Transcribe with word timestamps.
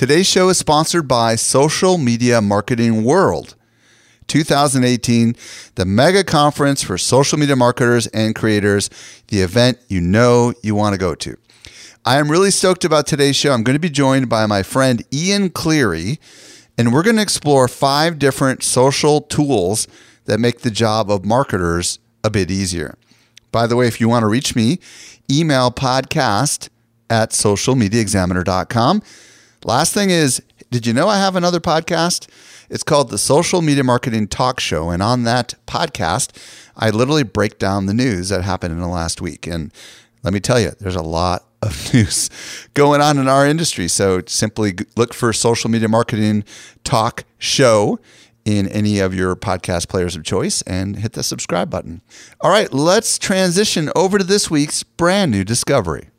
Today's 0.00 0.26
show 0.26 0.48
is 0.48 0.56
sponsored 0.56 1.06
by 1.06 1.34
Social 1.34 1.98
Media 1.98 2.40
Marketing 2.40 3.04
World 3.04 3.54
2018, 4.28 5.36
the 5.74 5.84
mega 5.84 6.24
conference 6.24 6.82
for 6.82 6.96
social 6.96 7.36
media 7.36 7.54
marketers 7.54 8.06
and 8.06 8.34
creators, 8.34 8.88
the 9.28 9.42
event 9.42 9.78
you 9.88 10.00
know 10.00 10.54
you 10.62 10.74
want 10.74 10.94
to 10.94 10.98
go 10.98 11.14
to. 11.16 11.36
I 12.02 12.16
am 12.16 12.30
really 12.30 12.50
stoked 12.50 12.82
about 12.82 13.06
today's 13.06 13.36
show. 13.36 13.52
I'm 13.52 13.62
going 13.62 13.74
to 13.74 13.78
be 13.78 13.90
joined 13.90 14.30
by 14.30 14.46
my 14.46 14.62
friend 14.62 15.04
Ian 15.12 15.50
Cleary, 15.50 16.18
and 16.78 16.94
we're 16.94 17.02
going 17.02 17.16
to 17.16 17.22
explore 17.22 17.68
five 17.68 18.18
different 18.18 18.62
social 18.62 19.20
tools 19.20 19.86
that 20.24 20.40
make 20.40 20.60
the 20.60 20.70
job 20.70 21.10
of 21.10 21.26
marketers 21.26 21.98
a 22.24 22.30
bit 22.30 22.50
easier. 22.50 22.96
By 23.52 23.66
the 23.66 23.76
way, 23.76 23.86
if 23.86 24.00
you 24.00 24.08
want 24.08 24.22
to 24.22 24.28
reach 24.28 24.56
me, 24.56 24.78
email 25.30 25.70
podcast 25.70 26.70
at 27.10 27.32
socialmediaexaminer.com. 27.32 29.02
Last 29.64 29.92
thing 29.92 30.10
is, 30.10 30.42
did 30.70 30.86
you 30.86 30.92
know 30.92 31.08
I 31.08 31.18
have 31.18 31.36
another 31.36 31.60
podcast? 31.60 32.28
It's 32.70 32.82
called 32.82 33.10
the 33.10 33.18
Social 33.18 33.60
Media 33.60 33.84
Marketing 33.84 34.26
Talk 34.26 34.58
Show. 34.58 34.90
And 34.90 35.02
on 35.02 35.24
that 35.24 35.54
podcast, 35.66 36.30
I 36.76 36.90
literally 36.90 37.24
break 37.24 37.58
down 37.58 37.86
the 37.86 37.94
news 37.94 38.30
that 38.30 38.42
happened 38.42 38.72
in 38.72 38.80
the 38.80 38.88
last 38.88 39.20
week. 39.20 39.46
And 39.46 39.72
let 40.22 40.32
me 40.32 40.40
tell 40.40 40.60
you, 40.60 40.70
there's 40.78 40.96
a 40.96 41.02
lot 41.02 41.44
of 41.62 41.92
news 41.92 42.30
going 42.72 43.02
on 43.02 43.18
in 43.18 43.28
our 43.28 43.46
industry. 43.46 43.86
So 43.88 44.22
simply 44.26 44.74
look 44.96 45.12
for 45.12 45.32
Social 45.32 45.68
Media 45.68 45.88
Marketing 45.88 46.44
Talk 46.84 47.24
Show 47.38 47.98
in 48.46 48.66
any 48.68 48.98
of 48.98 49.14
your 49.14 49.36
podcast 49.36 49.88
players 49.88 50.16
of 50.16 50.24
choice 50.24 50.62
and 50.62 50.96
hit 50.96 51.12
the 51.12 51.22
subscribe 51.22 51.68
button. 51.68 52.00
All 52.40 52.50
right, 52.50 52.72
let's 52.72 53.18
transition 53.18 53.90
over 53.94 54.16
to 54.16 54.24
this 54.24 54.50
week's 54.50 54.82
brand 54.82 55.30
new 55.30 55.44
discovery. 55.44 56.09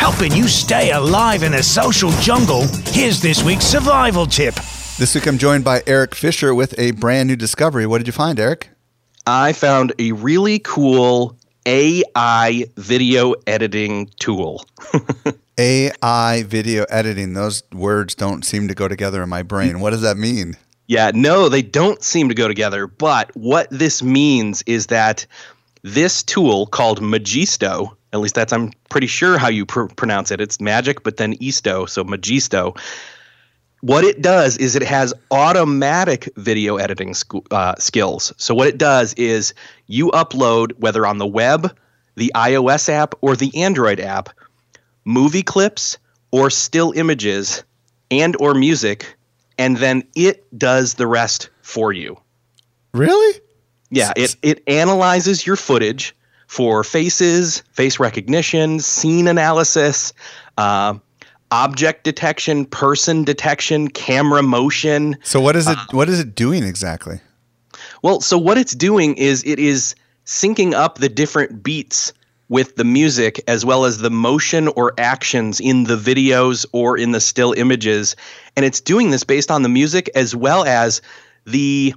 Helping 0.00 0.32
you 0.34 0.48
stay 0.48 0.92
alive 0.92 1.42
in 1.42 1.52
the 1.52 1.62
social 1.62 2.10
jungle, 2.22 2.62
here's 2.86 3.20
this 3.20 3.42
week's 3.42 3.66
survival 3.66 4.24
tip. 4.24 4.54
This 4.96 5.14
week 5.14 5.26
I'm 5.26 5.36
joined 5.36 5.62
by 5.62 5.82
Eric 5.86 6.14
Fisher 6.14 6.54
with 6.54 6.74
a 6.78 6.92
brand 6.92 7.28
new 7.28 7.36
discovery. 7.36 7.86
What 7.86 7.98
did 7.98 8.06
you 8.06 8.14
find, 8.14 8.40
Eric? 8.40 8.70
I 9.26 9.52
found 9.52 9.92
a 9.98 10.12
really 10.12 10.58
cool 10.60 11.36
AI 11.66 12.64
video 12.78 13.34
editing 13.46 14.08
tool. 14.18 14.64
AI 15.58 16.44
video 16.44 16.84
editing. 16.84 17.34
Those 17.34 17.62
words 17.70 18.14
don't 18.14 18.42
seem 18.42 18.68
to 18.68 18.74
go 18.74 18.88
together 18.88 19.22
in 19.22 19.28
my 19.28 19.42
brain. 19.42 19.80
What 19.80 19.90
does 19.90 20.00
that 20.00 20.16
mean? 20.16 20.56
Yeah, 20.86 21.10
no, 21.14 21.50
they 21.50 21.60
don't 21.60 22.02
seem 22.02 22.30
to 22.30 22.34
go 22.34 22.48
together. 22.48 22.86
But 22.86 23.36
what 23.36 23.68
this 23.70 24.02
means 24.02 24.62
is 24.62 24.86
that 24.86 25.26
this 25.82 26.22
tool 26.22 26.64
called 26.66 27.02
Magisto, 27.02 27.96
at 28.12 28.20
least 28.20 28.34
that's 28.34 28.52
I'm 28.52 28.72
pretty 28.88 29.06
sure 29.06 29.38
how 29.38 29.48
you 29.48 29.66
pr- 29.66 29.84
pronounce 29.84 30.30
it. 30.30 30.40
It's 30.40 30.60
magic, 30.60 31.02
but 31.02 31.16
then 31.16 31.34
Easto, 31.40 31.86
so 31.86 32.04
Magisto. 32.04 32.78
What 33.82 34.04
it 34.04 34.20
does 34.20 34.58
is 34.58 34.76
it 34.76 34.82
has 34.82 35.14
automatic 35.30 36.28
video 36.36 36.76
editing 36.76 37.14
sc- 37.14 37.50
uh, 37.50 37.76
skills. 37.78 38.32
So 38.36 38.54
what 38.54 38.66
it 38.66 38.76
does 38.76 39.14
is 39.14 39.54
you 39.86 40.08
upload 40.08 40.72
whether 40.78 41.06
on 41.06 41.18
the 41.18 41.26
web, 41.26 41.74
the 42.16 42.30
iOS 42.34 42.88
app, 42.90 43.14
or 43.22 43.36
the 43.36 43.56
Android 43.56 44.00
app, 44.00 44.28
movie 45.04 45.42
clips 45.42 45.96
or 46.30 46.50
still 46.50 46.92
images 46.92 47.64
and 48.10 48.36
or 48.38 48.54
music, 48.54 49.16
and 49.56 49.76
then 49.78 50.02
it 50.14 50.46
does 50.58 50.94
the 50.94 51.06
rest 51.06 51.48
for 51.62 51.92
you. 51.92 52.20
Really? 52.92 53.40
Yeah, 53.90 54.12
it 54.16 54.36
it 54.42 54.62
analyzes 54.66 55.46
your 55.46 55.56
footage 55.56 56.14
for 56.50 56.82
faces, 56.82 57.62
face 57.70 58.00
recognition, 58.00 58.80
scene 58.80 59.28
analysis, 59.28 60.12
uh, 60.58 60.92
object 61.52 62.02
detection, 62.02 62.64
person 62.64 63.22
detection, 63.22 63.86
camera 63.86 64.42
motion. 64.42 65.16
So 65.22 65.40
what 65.40 65.54
is 65.54 65.68
it? 65.68 65.78
Uh, 65.78 65.84
what 65.92 66.08
is 66.08 66.18
it 66.18 66.34
doing 66.34 66.64
exactly? 66.64 67.20
Well, 68.02 68.20
so 68.20 68.36
what 68.36 68.58
it's 68.58 68.74
doing 68.74 69.14
is 69.14 69.44
it 69.44 69.60
is 69.60 69.94
syncing 70.26 70.72
up 70.72 70.98
the 70.98 71.08
different 71.08 71.62
beats 71.62 72.12
with 72.48 72.74
the 72.74 72.84
music 72.84 73.40
as 73.46 73.64
well 73.64 73.84
as 73.84 73.98
the 73.98 74.10
motion 74.10 74.66
or 74.74 74.92
actions 74.98 75.60
in 75.60 75.84
the 75.84 75.96
videos 75.96 76.66
or 76.72 76.98
in 76.98 77.12
the 77.12 77.20
still 77.20 77.52
images, 77.52 78.16
and 78.56 78.66
it's 78.66 78.80
doing 78.80 79.10
this 79.10 79.22
based 79.22 79.52
on 79.52 79.62
the 79.62 79.68
music 79.68 80.10
as 80.16 80.34
well 80.34 80.64
as 80.64 81.00
the 81.44 81.94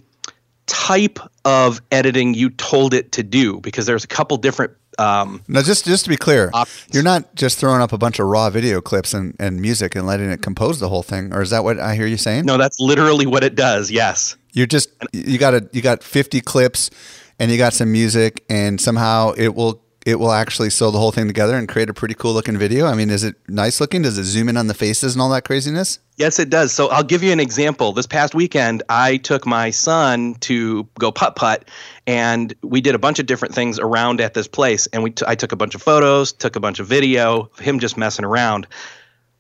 type 0.66 1.19
of 1.46 1.81
editing 1.91 2.34
you 2.34 2.50
told 2.50 2.94
it 2.94 3.12
to 3.13 3.24
do 3.24 3.59
because 3.62 3.85
there's 3.85 4.03
a 4.03 4.07
couple 4.07 4.38
different 4.38 4.74
um, 5.00 5.41
now 5.47 5.62
just 5.62 5.85
just 5.85 6.03
to 6.03 6.09
be 6.09 6.18
clear 6.18 6.51
options. 6.53 6.94
you're 6.94 7.03
not 7.03 7.34
just 7.35 7.57
throwing 7.59 7.81
up 7.81 7.91
a 7.94 7.97
bunch 7.97 8.19
of 8.19 8.28
raw 8.28 8.50
video 8.50 8.79
clips 8.79 9.13
and, 9.13 9.35
and 9.40 9.59
music 9.59 9.96
and 9.96 10.06
letting 10.06 10.29
it 10.29 10.41
compose 10.41 10.79
the 10.79 10.88
whole 10.88 11.01
thing 11.01 11.34
or 11.34 11.41
is 11.41 11.50
that 11.50 11.63
what 11.63 11.79
i 11.79 11.96
hear 11.96 12.06
you 12.06 12.18
saying 12.18 12.46
no 12.46 12.57
that's 12.57 12.79
literally 12.79 13.25
what 13.25 13.44
it 13.44 13.56
does 13.56 13.90
yes 13.90 14.38
you're 14.51 14.68
just 14.68 14.90
you 15.12 15.38
got 15.38 15.56
a 15.56 15.68
you 15.74 15.81
got 15.81 16.03
50 16.03 16.41
clips 16.41 16.91
and 17.40 17.51
you 17.51 17.57
got 17.57 17.74
some 17.74 17.91
music 17.91 18.44
and 18.50 18.80
somehow 18.80 19.31
it 19.31 19.56
will 19.56 19.81
it 20.05 20.19
will 20.19 20.31
actually 20.31 20.69
sew 20.69 20.91
the 20.91 20.99
whole 20.99 21.11
thing 21.11 21.27
together 21.27 21.55
and 21.55 21.67
create 21.67 21.89
a 21.89 21.93
pretty 21.93 22.13
cool 22.13 22.33
looking 22.33 22.57
video? 22.57 22.85
I 22.85 22.95
mean, 22.95 23.09
is 23.09 23.23
it 23.23 23.35
nice 23.47 23.79
looking? 23.79 24.01
Does 24.01 24.17
it 24.17 24.25
zoom 24.25 24.49
in 24.49 24.57
on 24.57 24.67
the 24.67 24.73
faces 24.73 25.13
and 25.13 25.21
all 25.21 25.29
that 25.29 25.45
craziness? 25.45 25.99
Yes, 26.17 26.39
it 26.39 26.49
does. 26.49 26.71
So 26.71 26.89
I'll 26.89 27.03
give 27.03 27.23
you 27.23 27.31
an 27.31 27.39
example. 27.39 27.93
This 27.93 28.05
past 28.05 28.35
weekend, 28.35 28.83
I 28.89 29.17
took 29.17 29.45
my 29.45 29.71
son 29.71 30.35
to 30.41 30.87
go 30.99 31.11
putt 31.11 31.35
putt, 31.35 31.69
and 32.05 32.53
we 32.61 32.81
did 32.81 32.95
a 32.95 32.99
bunch 32.99 33.19
of 33.19 33.25
different 33.25 33.55
things 33.55 33.79
around 33.79 34.21
at 34.21 34.33
this 34.33 34.47
place. 34.47 34.87
And 34.87 35.03
we 35.03 35.11
t- 35.11 35.25
I 35.27 35.35
took 35.35 35.51
a 35.51 35.55
bunch 35.55 35.73
of 35.73 35.81
photos, 35.81 36.33
took 36.33 36.55
a 36.55 36.59
bunch 36.59 36.79
of 36.79 36.87
video, 36.87 37.49
him 37.59 37.79
just 37.79 37.97
messing 37.97 38.25
around. 38.25 38.67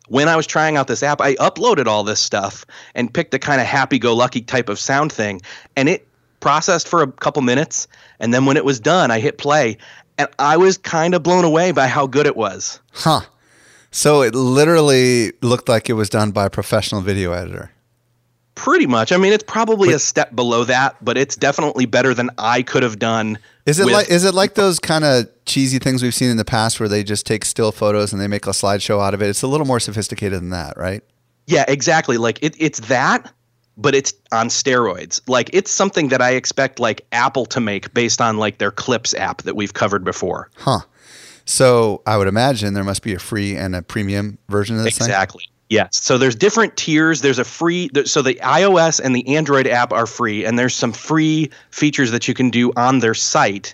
When 0.07 0.27
I 0.27 0.35
was 0.35 0.47
trying 0.47 0.77
out 0.77 0.87
this 0.87 1.03
app, 1.03 1.21
I 1.21 1.35
uploaded 1.35 1.87
all 1.87 2.03
this 2.03 2.19
stuff 2.19 2.65
and 2.95 3.13
picked 3.13 3.33
a 3.33 3.39
kind 3.39 3.61
of 3.61 3.67
happy 3.67 3.99
go 3.99 4.15
lucky 4.15 4.41
type 4.41 4.69
of 4.69 4.79
sound 4.79 5.11
thing, 5.11 5.41
and 5.75 5.87
it 5.89 6.07
processed 6.39 6.89
for 6.89 7.01
a 7.01 7.11
couple 7.11 7.41
minutes. 7.41 7.87
And 8.19 8.33
then 8.33 8.45
when 8.45 8.57
it 8.57 8.65
was 8.65 8.79
done, 8.79 9.11
I 9.11 9.19
hit 9.19 9.37
play, 9.37 9.77
and 10.17 10.29
I 10.39 10.57
was 10.57 10.77
kind 10.77 11.15
of 11.15 11.23
blown 11.23 11.45
away 11.45 11.71
by 11.71 11.87
how 11.87 12.07
good 12.07 12.25
it 12.25 12.35
was. 12.35 12.79
Huh. 12.91 13.21
So 13.91 14.21
it 14.21 14.33
literally 14.33 15.33
looked 15.41 15.69
like 15.69 15.89
it 15.89 15.93
was 15.93 16.09
done 16.09 16.31
by 16.31 16.47
a 16.47 16.49
professional 16.49 17.01
video 17.01 17.31
editor. 17.31 17.71
Pretty 18.55 18.87
much. 18.87 19.11
I 19.11 19.17
mean, 19.17 19.33
it's 19.33 19.43
probably 19.43 19.89
but, 19.89 19.95
a 19.95 19.99
step 19.99 20.35
below 20.35 20.63
that, 20.65 20.95
but 21.03 21.17
it's 21.17 21.35
definitely 21.35 21.85
better 21.85 22.13
than 22.13 22.29
I 22.37 22.61
could 22.61 22.83
have 22.83 22.99
done. 22.99 23.37
Is 23.65 23.79
it 23.79 23.85
with, 23.85 23.93
like 23.93 24.09
is 24.09 24.25
it 24.25 24.33
like 24.33 24.55
those 24.55 24.79
kind 24.79 25.03
of 25.03 25.27
cheesy 25.45 25.79
things 25.79 26.03
we've 26.03 26.13
seen 26.13 26.29
in 26.29 26.37
the 26.37 26.45
past 26.45 26.79
where 26.79 26.89
they 26.89 27.03
just 27.03 27.25
take 27.25 27.45
still 27.45 27.71
photos 27.71 28.13
and 28.13 28.21
they 28.21 28.27
make 28.27 28.45
a 28.45 28.51
slideshow 28.51 29.01
out 29.01 29.13
of 29.13 29.21
it? 29.21 29.29
It's 29.29 29.41
a 29.41 29.47
little 29.47 29.65
more 29.65 29.79
sophisticated 29.79 30.39
than 30.39 30.49
that, 30.51 30.77
right? 30.77 31.03
Yeah, 31.47 31.65
exactly. 31.67 32.17
Like 32.17 32.39
it, 32.41 32.55
it's 32.59 32.79
that, 32.81 33.31
but 33.77 33.95
it's 33.95 34.13
on 34.31 34.49
steroids. 34.49 35.21
Like 35.27 35.49
it's 35.53 35.71
something 35.71 36.09
that 36.09 36.21
I 36.21 36.31
expect 36.31 36.79
like 36.79 37.05
Apple 37.11 37.45
to 37.47 37.59
make 37.59 37.93
based 37.93 38.21
on 38.21 38.37
like 38.37 38.57
their 38.57 38.71
Clips 38.71 39.13
app 39.13 39.41
that 39.43 39.55
we've 39.55 39.73
covered 39.73 40.03
before. 40.03 40.49
Huh. 40.57 40.79
So 41.45 42.01
I 42.05 42.17
would 42.17 42.27
imagine 42.27 42.73
there 42.73 42.83
must 42.83 43.03
be 43.03 43.13
a 43.13 43.19
free 43.19 43.55
and 43.55 43.75
a 43.75 43.81
premium 43.81 44.37
version 44.47 44.77
of 44.77 44.83
this 44.83 44.97
exactly. 44.97 45.43
Thing? 45.43 45.53
Yes. 45.69 45.89
So 45.93 46.17
there's 46.17 46.35
different 46.35 46.77
tiers. 46.77 47.21
There's 47.21 47.39
a 47.39 47.43
free 47.43 47.89
so 48.05 48.21
the 48.21 48.35
iOS 48.35 48.99
and 48.99 49.15
the 49.15 49.35
Android 49.35 49.67
app 49.67 49.91
are 49.91 50.05
free 50.05 50.45
and 50.45 50.57
there's 50.59 50.75
some 50.75 50.93
free 50.93 51.49
features 51.71 52.11
that 52.11 52.27
you 52.27 52.33
can 52.33 52.49
do 52.49 52.71
on 52.77 52.99
their 52.99 53.13
site. 53.13 53.73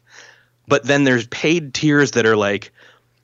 But 0.67 0.85
then 0.85 1.03
there's 1.03 1.27
paid 1.27 1.73
tiers 1.73 2.11
that 2.11 2.25
are 2.25 2.37
like 2.37 2.71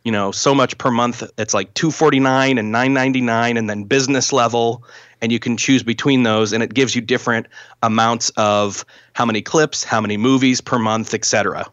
you 0.04 0.12
know 0.12 0.32
so 0.32 0.54
much 0.54 0.78
per 0.78 0.92
month 0.92 1.24
it's 1.38 1.54
like 1.54 1.74
249 1.74 2.58
and 2.58 2.72
999 2.72 3.58
and 3.58 3.70
then 3.70 3.84
business 3.84 4.32
level 4.32 4.84
and 5.26 5.32
you 5.32 5.40
can 5.40 5.58
choose 5.58 5.82
between 5.82 6.22
those 6.22 6.54
and 6.54 6.62
it 6.62 6.76
gives 6.76 6.96
you 6.96 7.02
different 7.02 7.48
amounts 7.82 8.30
of 8.38 8.86
how 9.14 9.26
many 9.26 9.42
clips 9.42 9.84
how 9.84 10.00
many 10.00 10.18
movies 10.18 10.62
per 10.62 10.78
month 10.78 11.16
etc 11.16 11.66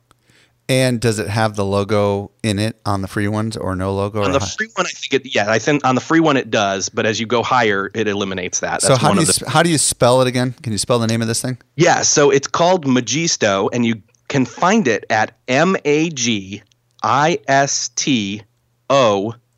and 0.71 1.01
does 1.03 1.19
it 1.19 1.29
have 1.29 1.55
the 1.55 1.65
logo 1.67 2.31
in 2.43 2.59
it 2.59 2.81
on 2.87 3.03
the 3.03 3.09
free 3.09 3.29
ones 3.29 3.59
or 3.59 3.77
no 3.77 3.95
logo 3.95 4.23
on 4.23 4.33
the 4.33 4.41
free 4.41 4.69
one 4.77 4.87
i 4.87 4.91
think 4.91 5.13
it 5.13 5.35
yeah 5.35 5.51
i 5.51 5.59
think 5.59 5.87
on 5.87 5.95
the 5.95 6.01
free 6.01 6.21
one 6.21 6.39
it 6.39 6.51
does 6.51 6.89
but 6.89 7.05
as 7.05 7.21
you 7.21 7.27
go 7.27 7.43
higher 7.43 7.91
it 7.95 8.09
eliminates 8.09 8.61
that. 8.61 8.81
That's 8.81 8.87
so 8.87 8.97
how 8.97 9.13
do, 9.13 9.21
you, 9.21 9.27
the, 9.27 9.45
how 9.51 9.63
do 9.63 9.69
you 9.69 9.77
spell 9.77 10.23
it 10.23 10.27
again? 10.27 10.55
Can 10.63 10.73
you 10.73 10.79
spell 10.79 10.99
the 10.99 11.07
name 11.07 11.21
of 11.21 11.29
this 11.29 11.43
thing? 11.43 11.59
Yeah 11.77 12.01
so 12.01 12.31
it's 12.31 12.49
called 12.49 12.87
magisto 12.87 13.69
and 13.75 13.85
you 13.85 14.01
can 14.29 14.47
find 14.47 14.89
it 14.89 15.05
at 15.11 15.37
m-a-g 15.47 16.63
I-S-T-O 17.03 18.45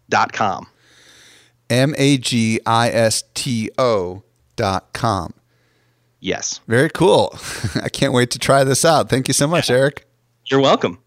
dot 0.08 0.32
com. 0.32 0.66
M-A-G-I-S-T-O 1.70 2.64
18.com. 4.56 5.34
Yes. 6.20 6.60
Very 6.66 6.90
cool. 6.90 7.36
I 7.82 7.88
can't 7.88 8.12
wait 8.12 8.30
to 8.32 8.38
try 8.38 8.64
this 8.64 8.84
out. 8.84 9.08
Thank 9.08 9.28
you 9.28 9.34
so 9.34 9.46
much, 9.46 9.70
Eric. 9.70 10.06
You're 10.46 10.60
welcome. 10.60 10.98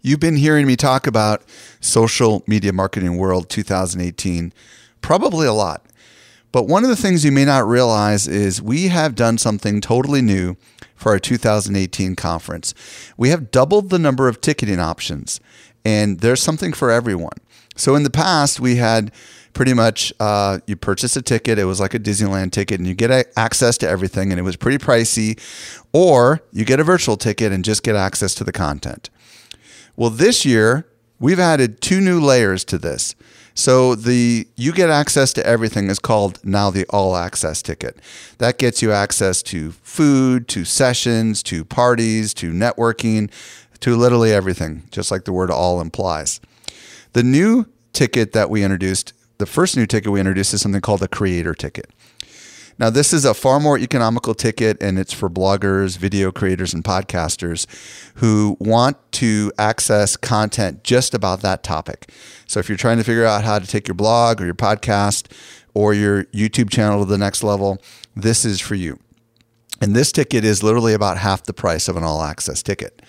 You've 0.00 0.20
been 0.20 0.36
hearing 0.36 0.66
me 0.66 0.76
talk 0.76 1.06
about 1.06 1.42
Social 1.80 2.44
Media 2.46 2.72
Marketing 2.72 3.16
World 3.16 3.48
2018 3.48 4.52
probably 5.00 5.46
a 5.46 5.52
lot. 5.52 5.84
But 6.52 6.68
one 6.68 6.84
of 6.84 6.90
the 6.90 6.96
things 6.96 7.24
you 7.24 7.32
may 7.32 7.44
not 7.44 7.66
realize 7.66 8.28
is 8.28 8.62
we 8.62 8.88
have 8.88 9.14
done 9.14 9.38
something 9.38 9.80
totally 9.80 10.22
new 10.22 10.56
for 10.94 11.12
our 11.12 11.18
2018 11.18 12.16
conference. 12.16 12.74
We 13.16 13.30
have 13.30 13.50
doubled 13.50 13.90
the 13.90 13.98
number 13.98 14.28
of 14.28 14.40
ticketing 14.40 14.78
options, 14.78 15.40
and 15.84 16.20
there's 16.20 16.42
something 16.42 16.72
for 16.72 16.90
everyone. 16.90 17.38
So 17.76 17.94
in 17.94 18.02
the 18.02 18.10
past, 18.10 18.60
we 18.60 18.76
had 18.76 19.12
pretty 19.52 19.72
much 19.72 20.12
uh, 20.20 20.58
you 20.66 20.76
purchase 20.76 21.16
a 21.16 21.22
ticket, 21.22 21.58
it 21.58 21.64
was 21.64 21.80
like 21.80 21.94
a 21.94 21.98
Disneyland 21.98 22.52
ticket, 22.52 22.78
and 22.78 22.86
you 22.86 22.94
get 22.94 23.28
access 23.36 23.78
to 23.78 23.88
everything, 23.88 24.30
and 24.30 24.38
it 24.38 24.42
was 24.42 24.56
pretty 24.56 24.78
pricey, 24.78 25.38
or 25.92 26.42
you 26.52 26.64
get 26.64 26.80
a 26.80 26.84
virtual 26.84 27.16
ticket 27.16 27.52
and 27.52 27.64
just 27.64 27.82
get 27.82 27.96
access 27.96 28.34
to 28.34 28.44
the 28.44 28.52
content. 28.52 29.10
Well, 29.96 30.10
this 30.10 30.44
year, 30.44 30.86
we've 31.20 31.38
added 31.38 31.80
two 31.80 32.00
new 32.00 32.20
layers 32.20 32.64
to 32.66 32.78
this. 32.78 33.14
So 33.56 33.94
the 33.94 34.48
you 34.56 34.72
get 34.72 34.90
access 34.90 35.32
to 35.34 35.46
everything 35.46 35.88
is 35.88 36.00
called 36.00 36.44
now 36.44 36.70
the 36.70 36.84
all 36.90 37.14
access 37.14 37.62
ticket. 37.62 38.00
That 38.38 38.58
gets 38.58 38.82
you 38.82 38.90
access 38.90 39.44
to 39.44 39.70
food, 39.70 40.48
to 40.48 40.64
sessions, 40.64 41.40
to 41.44 41.64
parties, 41.64 42.34
to 42.34 42.52
networking, 42.52 43.30
to 43.84 43.96
literally 43.96 44.32
everything, 44.32 44.82
just 44.90 45.10
like 45.10 45.24
the 45.24 45.32
word 45.32 45.50
all 45.50 45.78
implies. 45.78 46.40
The 47.12 47.22
new 47.22 47.66
ticket 47.92 48.32
that 48.32 48.48
we 48.48 48.64
introduced, 48.64 49.12
the 49.36 49.44
first 49.44 49.76
new 49.76 49.84
ticket 49.84 50.10
we 50.10 50.20
introduced 50.20 50.54
is 50.54 50.62
something 50.62 50.80
called 50.80 51.00
the 51.00 51.08
creator 51.08 51.52
ticket. 51.52 51.90
Now, 52.78 52.88
this 52.88 53.12
is 53.12 53.26
a 53.26 53.34
far 53.34 53.60
more 53.60 53.78
economical 53.78 54.34
ticket, 54.34 54.82
and 54.82 54.98
it's 54.98 55.12
for 55.12 55.28
bloggers, 55.28 55.98
video 55.98 56.32
creators, 56.32 56.72
and 56.72 56.82
podcasters 56.82 57.66
who 58.14 58.56
want 58.58 58.96
to 59.12 59.52
access 59.58 60.16
content 60.16 60.82
just 60.82 61.12
about 61.12 61.42
that 61.42 61.62
topic. 61.62 62.10
So, 62.46 62.60
if 62.60 62.70
you're 62.70 62.78
trying 62.78 62.96
to 62.96 63.04
figure 63.04 63.26
out 63.26 63.44
how 63.44 63.58
to 63.58 63.66
take 63.66 63.86
your 63.86 63.96
blog 63.96 64.40
or 64.40 64.46
your 64.46 64.54
podcast 64.54 65.30
or 65.74 65.92
your 65.92 66.24
YouTube 66.32 66.70
channel 66.70 67.00
to 67.00 67.04
the 67.04 67.18
next 67.18 67.44
level, 67.44 67.82
this 68.16 68.46
is 68.46 68.62
for 68.62 68.76
you. 68.76 68.98
And 69.82 69.94
this 69.94 70.10
ticket 70.10 70.42
is 70.42 70.62
literally 70.62 70.94
about 70.94 71.18
half 71.18 71.44
the 71.44 71.52
price 71.52 71.86
of 71.86 71.98
an 71.98 72.02
all 72.02 72.22
access 72.22 72.62
ticket. 72.62 73.02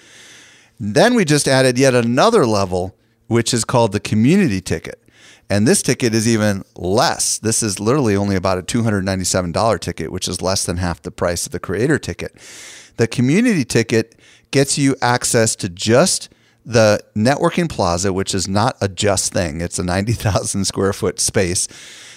Then 0.79 1.15
we 1.15 1.25
just 1.25 1.47
added 1.47 1.77
yet 1.77 1.93
another 1.93 2.45
level, 2.45 2.95
which 3.27 3.53
is 3.53 3.65
called 3.65 3.91
the 3.91 3.99
community 3.99 4.61
ticket. 4.61 5.01
And 5.49 5.67
this 5.67 5.81
ticket 5.81 6.13
is 6.15 6.27
even 6.27 6.63
less. 6.75 7.37
This 7.37 7.61
is 7.61 7.79
literally 7.79 8.15
only 8.15 8.35
about 8.35 8.57
a 8.57 8.63
$297 8.63 9.79
ticket, 9.79 10.11
which 10.11 10.27
is 10.27 10.41
less 10.41 10.65
than 10.65 10.77
half 10.77 11.01
the 11.01 11.11
price 11.11 11.45
of 11.45 11.51
the 11.51 11.59
creator 11.59 11.99
ticket. 11.99 12.35
The 12.97 13.07
community 13.07 13.63
ticket 13.63 14.15
gets 14.51 14.77
you 14.77 14.95
access 15.01 15.55
to 15.57 15.69
just 15.69 16.29
the 16.65 16.99
networking 17.15 17.69
plaza, 17.69 18.11
which 18.11 18.33
is 18.33 18.47
not 18.47 18.75
a 18.81 18.87
just 18.87 19.33
thing. 19.33 19.61
It's 19.61 19.77
a 19.77 19.83
90,000 19.83 20.65
square 20.65 20.93
foot 20.93 21.19
space 21.19 21.67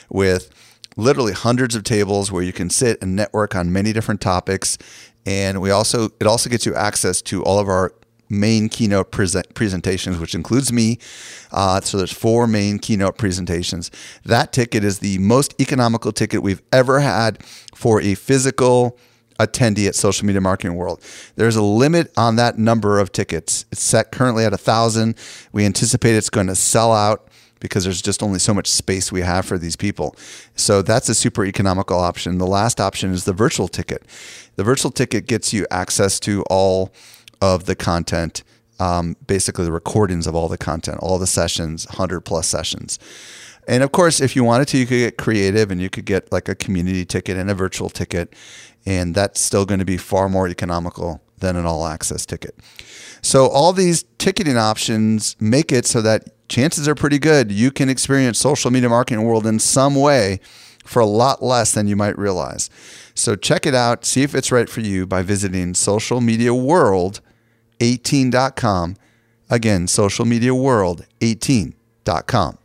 with 0.08 0.50
literally 0.96 1.32
hundreds 1.32 1.74
of 1.74 1.84
tables 1.84 2.32
where 2.32 2.42
you 2.42 2.52
can 2.52 2.70
sit 2.70 3.00
and 3.02 3.14
network 3.14 3.54
on 3.54 3.72
many 3.72 3.92
different 3.92 4.20
topics. 4.20 4.78
And 5.26 5.60
we 5.60 5.70
also 5.70 6.10
it 6.18 6.26
also 6.26 6.48
gets 6.48 6.64
you 6.64 6.74
access 6.74 7.20
to 7.22 7.42
all 7.44 7.58
of 7.58 7.68
our 7.68 7.92
main 8.28 8.68
keynote 8.68 9.10
present 9.10 9.54
presentations, 9.54 10.18
which 10.18 10.34
includes 10.34 10.72
me. 10.72 10.98
Uh, 11.50 11.80
so 11.80 11.96
there's 11.96 12.12
four 12.12 12.46
main 12.46 12.78
keynote 12.78 13.18
presentations. 13.18 13.90
That 14.24 14.52
ticket 14.52 14.84
is 14.84 14.98
the 14.98 15.18
most 15.18 15.54
economical 15.60 16.12
ticket 16.12 16.42
we've 16.42 16.62
ever 16.72 17.00
had 17.00 17.42
for 17.74 18.00
a 18.00 18.14
physical 18.14 18.98
attendee 19.38 19.86
at 19.86 19.94
Social 19.94 20.26
Media 20.26 20.40
Marketing 20.40 20.76
World. 20.76 21.00
There's 21.36 21.56
a 21.56 21.62
limit 21.62 22.12
on 22.16 22.36
that 22.36 22.58
number 22.58 22.98
of 22.98 23.12
tickets. 23.12 23.66
It's 23.70 23.82
set 23.82 24.10
currently 24.10 24.44
at 24.44 24.52
a 24.52 24.58
thousand. 24.58 25.16
We 25.52 25.64
anticipate 25.64 26.16
it's 26.16 26.30
going 26.30 26.48
to 26.48 26.56
sell 26.56 26.92
out 26.92 27.28
because 27.60 27.84
there's 27.84 28.02
just 28.02 28.22
only 28.22 28.38
so 28.38 28.54
much 28.54 28.68
space 28.68 29.10
we 29.10 29.20
have 29.22 29.44
for 29.44 29.58
these 29.58 29.76
people. 29.76 30.14
So 30.54 30.82
that's 30.82 31.08
a 31.08 31.14
super 31.14 31.44
economical 31.44 31.98
option. 31.98 32.38
The 32.38 32.46
last 32.46 32.80
option 32.80 33.12
is 33.12 33.24
the 33.24 33.32
virtual 33.32 33.68
ticket. 33.68 34.04
The 34.56 34.64
virtual 34.64 34.90
ticket 34.90 35.26
gets 35.26 35.52
you 35.52 35.66
access 35.70 36.20
to 36.20 36.42
all 36.50 36.92
of 37.40 37.64
the 37.66 37.74
content, 37.74 38.42
um, 38.80 39.16
basically 39.26 39.64
the 39.64 39.72
recordings 39.72 40.26
of 40.26 40.34
all 40.34 40.48
the 40.48 40.58
content, 40.58 40.98
all 41.00 41.18
the 41.18 41.26
sessions, 41.26 41.86
100 41.86 42.20
plus 42.20 42.46
sessions. 42.46 42.98
And 43.68 43.82
of 43.82 43.92
course, 43.92 44.20
if 44.20 44.34
you 44.34 44.44
wanted 44.44 44.66
to, 44.68 44.78
you 44.78 44.86
could 44.86 44.98
get 44.98 45.18
creative 45.18 45.70
and 45.70 45.80
you 45.80 45.90
could 45.90 46.06
get 46.06 46.32
like 46.32 46.48
a 46.48 46.54
community 46.54 47.04
ticket 47.04 47.36
and 47.36 47.50
a 47.50 47.54
virtual 47.54 47.90
ticket. 47.90 48.34
And 48.86 49.14
that's 49.14 49.40
still 49.40 49.66
going 49.66 49.80
to 49.80 49.84
be 49.84 49.98
far 49.98 50.30
more 50.30 50.48
economical 50.48 51.20
than 51.38 51.54
an 51.54 51.66
all 51.66 51.86
access 51.86 52.24
ticket. 52.24 52.56
So, 53.20 53.46
all 53.46 53.72
these 53.72 54.04
ticketing 54.16 54.56
options 54.56 55.36
make 55.38 55.70
it 55.70 55.84
so 55.84 56.00
that 56.02 56.48
chances 56.48 56.88
are 56.88 56.94
pretty 56.94 57.18
good 57.18 57.52
you 57.52 57.70
can 57.70 57.90
experience 57.90 58.38
social 58.38 58.70
media 58.70 58.88
marketing 58.88 59.22
world 59.24 59.46
in 59.46 59.58
some 59.58 59.94
way 59.94 60.40
for 60.84 61.00
a 61.00 61.06
lot 61.06 61.42
less 61.42 61.72
than 61.72 61.86
you 61.86 61.94
might 61.96 62.16
realize. 62.16 62.70
So, 63.14 63.36
check 63.36 63.66
it 63.66 63.74
out, 63.74 64.04
see 64.04 64.22
if 64.22 64.34
it's 64.34 64.50
right 64.50 64.68
for 64.68 64.80
you 64.80 65.06
by 65.06 65.22
visiting 65.22 65.74
socialmediaworld.com 65.74 67.27
socialmedia18.com. 67.80 68.96
Again, 69.50 69.86
socialmediaworld18.com. 69.86 72.58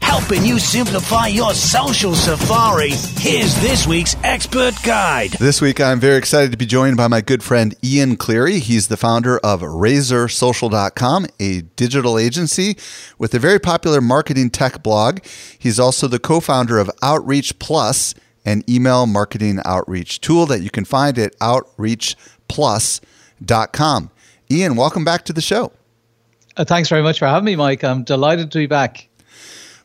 Helping 0.00 0.44
you 0.44 0.58
simplify 0.58 1.26
your 1.26 1.54
social 1.54 2.14
safari, 2.14 2.90
here's 2.90 3.54
this 3.60 3.86
week's 3.86 4.16
expert 4.22 4.74
guide. 4.84 5.30
This 5.32 5.60
week, 5.60 5.80
I'm 5.80 6.00
very 6.00 6.16
excited 6.16 6.52
to 6.52 6.56
be 6.56 6.64
joined 6.66 6.96
by 6.96 7.08
my 7.08 7.20
good 7.20 7.42
friend 7.42 7.74
Ian 7.82 8.16
Cleary. 8.16 8.60
He's 8.60 8.88
the 8.88 8.96
founder 8.96 9.38
of 9.38 9.62
RazorSocial.com, 9.62 11.26
a 11.40 11.62
digital 11.62 12.18
agency 12.18 12.76
with 13.18 13.34
a 13.34 13.38
very 13.38 13.58
popular 13.58 14.00
marketing 14.00 14.50
tech 14.50 14.82
blog. 14.82 15.24
He's 15.58 15.80
also 15.80 16.08
the 16.08 16.18
co 16.18 16.40
founder 16.40 16.78
of 16.78 16.90
Outreach 17.02 17.58
Plus, 17.58 18.14
an 18.44 18.62
email 18.68 19.06
marketing 19.06 19.60
outreach 19.64 20.20
tool 20.20 20.44
that 20.46 20.60
you 20.60 20.70
can 20.70 20.84
find 20.84 21.18
at 21.18 21.34
Outreach.com 21.40 22.35
outreachplus.com. 22.48 24.10
Ian, 24.50 24.76
welcome 24.76 25.04
back 25.04 25.24
to 25.24 25.32
the 25.32 25.40
show. 25.40 25.72
Uh, 26.56 26.64
thanks 26.64 26.88
very 26.88 27.02
much 27.02 27.18
for 27.18 27.26
having 27.26 27.44
me, 27.44 27.56
Mike. 27.56 27.84
I'm 27.84 28.04
delighted 28.04 28.50
to 28.52 28.58
be 28.58 28.66
back. 28.66 29.08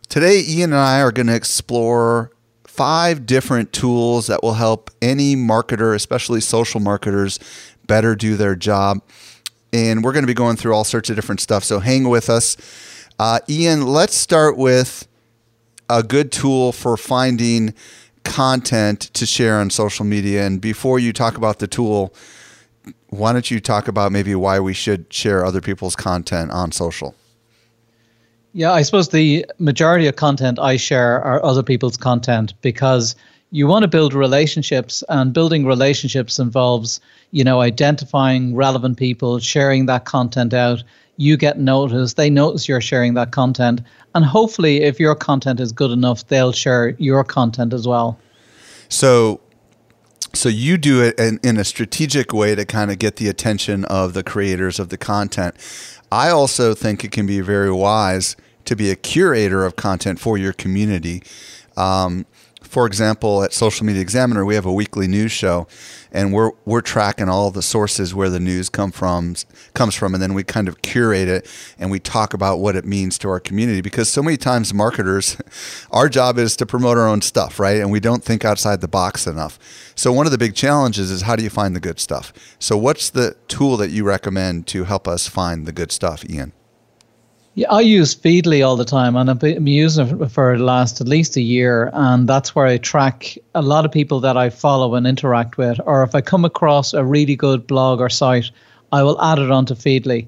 Today, 0.08 0.44
Ian 0.46 0.72
and 0.72 0.80
I 0.80 1.02
are 1.02 1.12
going 1.12 1.28
to 1.28 1.36
explore 1.36 2.32
five 2.66 3.26
different 3.26 3.74
tools 3.74 4.28
that 4.28 4.44
will 4.44 4.54
help 4.54 4.90
any 5.02 5.36
marketer, 5.36 5.96
especially 5.96 6.42
social 6.42 6.80
marketers, 6.80 7.40
better 7.88 8.16
do 8.16 8.36
their 8.36 8.56
job. 8.56 9.02
And 9.74 10.04
we're 10.04 10.14
going 10.14 10.24
to 10.24 10.28
be 10.28 10.34
going 10.34 10.58
through 10.58 10.74
all 10.74 10.84
sorts 10.84 11.10
of 11.10 11.16
different 11.16 11.42
stuff. 11.42 11.64
So 11.64 11.80
hang 11.80 12.08
with 12.10 12.30
us. 12.30 12.58
Uh, 13.20 13.40
Ian, 13.50 13.86
let's 13.86 14.16
start 14.16 14.58
with 14.58 15.08
a 15.90 16.04
good 16.04 16.32
tool 16.32 16.72
for 16.72 16.98
finding 16.98 17.74
content 18.24 19.02
to 19.14 19.26
share 19.26 19.60
on 19.60 19.70
social 19.70 20.06
media. 20.06 20.46
And 20.46 20.62
before 20.62 21.00
you 21.00 21.12
talk 21.12 21.38
about 21.38 21.60
the 21.60 21.68
tool, 21.68 22.14
why 23.12 23.34
don't 23.34 23.52
you 23.52 23.60
talk 23.60 23.88
about 23.88 24.12
maybe 24.12 24.34
why 24.36 24.60
we 24.60 24.74
should 24.74 25.06
share 25.14 25.46
other 25.46 25.62
people's 25.62 25.96
content 25.96 26.50
on 26.52 26.72
social? 26.72 27.14
Yeah, 28.54 28.72
I 28.72 28.82
suppose 28.82 29.10
the 29.10 29.46
majority 29.60 30.08
of 30.08 30.16
content 30.16 30.60
I 30.60 30.78
share 30.78 31.22
are 31.22 31.44
other 31.44 31.64
people's 31.64 31.98
content 31.98 32.54
because 32.62 33.16
you 33.52 33.68
want 33.68 33.84
to 33.84 33.90
build 33.90 34.14
relationships 34.14 35.04
and 35.10 35.34
building 35.34 35.66
relationships 35.66 36.40
involves, 36.40 37.02
you 37.32 37.44
know, 37.44 37.60
identifying 37.60 38.56
relevant 38.56 38.98
people, 38.98 39.40
sharing 39.40 39.88
that 39.88 40.06
content 40.06 40.54
out. 40.54 40.84
You 41.18 41.36
get 41.36 41.60
noticed, 41.60 42.16
they 42.16 42.30
notice 42.30 42.68
you're 42.68 42.82
sharing 42.82 43.14
that 43.16 43.32
content, 43.32 43.82
and 44.16 44.24
hopefully 44.24 44.84
if 44.84 45.00
your 45.02 45.16
content 45.16 45.60
is 45.60 45.74
good 45.74 45.92
enough, 45.92 46.28
they'll 46.28 46.54
share 46.54 46.90
your 46.98 47.26
content 47.26 47.74
as 47.74 47.86
well. 47.86 48.18
So 48.88 49.42
so 50.34 50.50
you 50.50 50.78
do 50.78 51.04
it 51.04 51.20
in, 51.20 51.40
in 51.44 51.58
a 51.58 51.64
strategic 51.64 52.34
way 52.34 52.56
to 52.56 52.66
kind 52.66 52.92
of 52.92 53.00
get 53.00 53.18
the 53.18 53.28
attention 53.28 53.86
of 53.86 54.14
the 54.14 54.24
creators 54.24 54.80
of 54.80 54.90
the 54.90 54.98
content. 54.98 55.56
I 56.12 56.30
also 56.30 56.74
think 56.74 57.04
it 57.04 57.12
can 57.12 57.26
be 57.26 57.42
very 57.42 57.72
wise 57.72 58.36
to 58.66 58.76
be 58.76 58.92
a 58.92 58.96
curator 58.96 59.66
of 59.66 59.76
content 59.76 60.20
for 60.20 60.38
your 60.38 60.54
community. 60.54 61.24
Um, 61.78 62.26
for 62.72 62.86
example, 62.86 63.44
at 63.44 63.52
Social 63.52 63.86
Media 63.86 64.02
Examiner, 64.02 64.46
we 64.46 64.56
have 64.56 64.66
a 64.66 64.72
weekly 64.72 65.06
news 65.06 65.34
show, 65.34 65.68
and 66.10 66.32
we're 66.32 66.52
we're 66.64 66.80
tracking 66.80 67.28
all 67.28 67.52
the 67.52 67.62
sources 67.62 68.16
where 68.16 68.30
the 68.30 68.40
news 68.40 68.70
come 68.70 68.94
from 68.94 69.36
comes 69.74 69.94
from, 69.94 70.14
and 70.14 70.24
then 70.24 70.34
we 70.34 70.46
kind 70.46 70.70
of 70.70 70.82
curate 70.82 71.28
it 71.28 71.50
and 71.78 71.92
we 71.92 72.00
talk 72.00 72.34
about 72.34 72.60
what 72.60 72.78
it 72.78 72.86
means 72.86 73.18
to 73.18 73.28
our 73.28 73.42
community. 73.42 73.82
Because 73.82 74.08
so 74.08 74.24
many 74.24 74.38
times, 74.38 74.74
marketers, 74.74 75.36
our 75.92 76.08
job 76.08 76.38
is 76.38 76.56
to 76.56 76.66
promote 76.66 76.98
our 76.98 77.10
own 77.10 77.22
stuff, 77.22 77.60
right? 77.60 77.82
And 77.82 77.92
we 77.92 78.00
don't 78.00 78.24
think 78.24 78.46
outside 78.46 78.80
the 78.80 78.88
box 78.88 79.28
enough. 79.28 79.60
So 79.94 80.14
one 80.14 80.26
of 80.26 80.32
the 80.32 80.38
big 80.38 80.56
challenges 80.56 81.12
is 81.12 81.24
how 81.24 81.36
do 81.36 81.44
you 81.44 81.50
find 81.50 81.76
the 81.76 81.82
good 81.82 82.00
stuff? 82.00 82.32
So 82.58 82.78
what's 82.78 83.10
the 83.10 83.36
tool 83.50 83.76
that 83.78 83.90
you 83.90 84.06
recommend 84.06 84.66
to 84.68 84.86
help 84.86 85.10
us 85.10 85.28
find 85.28 85.66
the 85.66 85.74
good 85.74 85.92
stuff, 85.92 86.24
Ian? 86.30 86.54
Yeah, 87.54 87.70
I 87.70 87.82
use 87.82 88.16
Feedly 88.16 88.66
all 88.66 88.78
the 88.78 88.86
time, 88.86 89.18
and 89.18 89.30
I've 89.30 89.40
been 89.40 89.68
using 89.68 90.22
it 90.22 90.30
for 90.30 90.58
the 90.58 90.64
last 90.64 91.02
at 91.02 91.08
least 91.08 91.36
a 91.36 91.42
year. 91.42 91.90
And 91.92 92.28
that's 92.28 92.56
where 92.56 92.66
I 92.66 92.78
track 92.78 93.38
a 93.54 93.62
lot 93.62 93.84
of 93.84 93.92
people 93.92 94.22
that 94.22 94.38
I 94.38 94.50
follow 94.50 94.96
and 94.96 95.06
interact 95.06 95.58
with. 95.58 95.78
Or 95.86 96.02
if 96.04 96.16
I 96.16 96.22
come 96.22 96.46
across 96.46 96.94
a 96.94 97.04
really 97.04 97.36
good 97.36 97.68
blog 97.68 98.00
or 98.00 98.10
site, 98.10 98.52
I 98.94 99.04
will 99.04 99.22
add 99.22 99.38
it 99.38 99.52
onto 99.52 99.76
Feedly. 99.76 100.28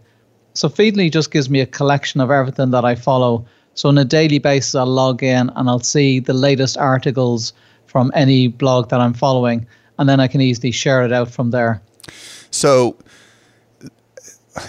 So 0.53 0.67
Feedly 0.67 1.09
just 1.09 1.31
gives 1.31 1.49
me 1.49 1.61
a 1.61 1.65
collection 1.65 2.19
of 2.19 2.29
everything 2.29 2.71
that 2.71 2.83
I 2.83 2.95
follow. 2.95 3.45
So 3.73 3.87
on 3.87 3.97
a 3.97 4.05
daily 4.05 4.39
basis, 4.39 4.75
I'll 4.75 4.85
log 4.85 5.23
in 5.23 5.49
and 5.55 5.69
I'll 5.69 5.79
see 5.79 6.19
the 6.19 6.33
latest 6.33 6.77
articles 6.77 7.53
from 7.85 8.11
any 8.15 8.47
blog 8.47 8.89
that 8.89 8.99
I'm 8.99 9.13
following, 9.13 9.65
and 9.97 10.09
then 10.09 10.19
I 10.19 10.27
can 10.27 10.41
easily 10.41 10.71
share 10.71 11.05
it 11.05 11.13
out 11.13 11.31
from 11.31 11.51
there. 11.51 11.81
So 12.51 12.97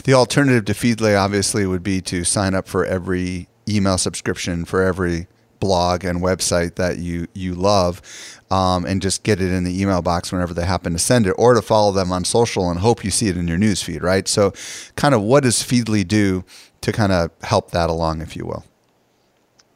the 0.04 0.14
alternative 0.14 0.64
to 0.66 0.72
Feedly 0.72 1.18
obviously 1.18 1.66
would 1.66 1.82
be 1.82 2.00
to 2.02 2.24
sign 2.24 2.54
up 2.54 2.68
for 2.68 2.84
every 2.84 3.48
email 3.68 3.98
subscription 3.98 4.64
for 4.64 4.82
every 4.82 5.26
blog 5.60 6.04
and 6.04 6.20
website 6.20 6.74
that 6.74 6.98
you 6.98 7.26
you 7.32 7.54
love 7.54 8.02
um, 8.50 8.84
and 8.84 9.00
just 9.00 9.22
get 9.22 9.40
it 9.40 9.50
in 9.50 9.64
the 9.64 9.80
email 9.80 10.02
box 10.02 10.30
whenever 10.30 10.52
they 10.52 10.64
happen 10.64 10.92
to 10.92 10.98
send 10.98 11.26
it 11.26 11.34
or 11.38 11.54
to 11.54 11.62
follow 11.62 11.90
them 11.90 12.12
on 12.12 12.24
social 12.24 12.68
and 12.70 12.80
hope 12.80 13.02
you 13.02 13.10
see 13.10 13.28
it 13.28 13.36
in 13.36 13.48
your 13.48 13.56
news 13.56 13.82
feed 13.82 14.02
right? 14.02 14.28
So 14.28 14.52
kind 14.96 15.14
of 15.14 15.22
what 15.22 15.42
does 15.42 15.62
feedly 15.62 16.06
do 16.06 16.44
to 16.82 16.92
kind 16.92 17.12
of 17.12 17.30
help 17.42 17.70
that 17.70 17.88
along 17.88 18.20
if 18.20 18.36
you 18.36 18.44
will? 18.44 18.64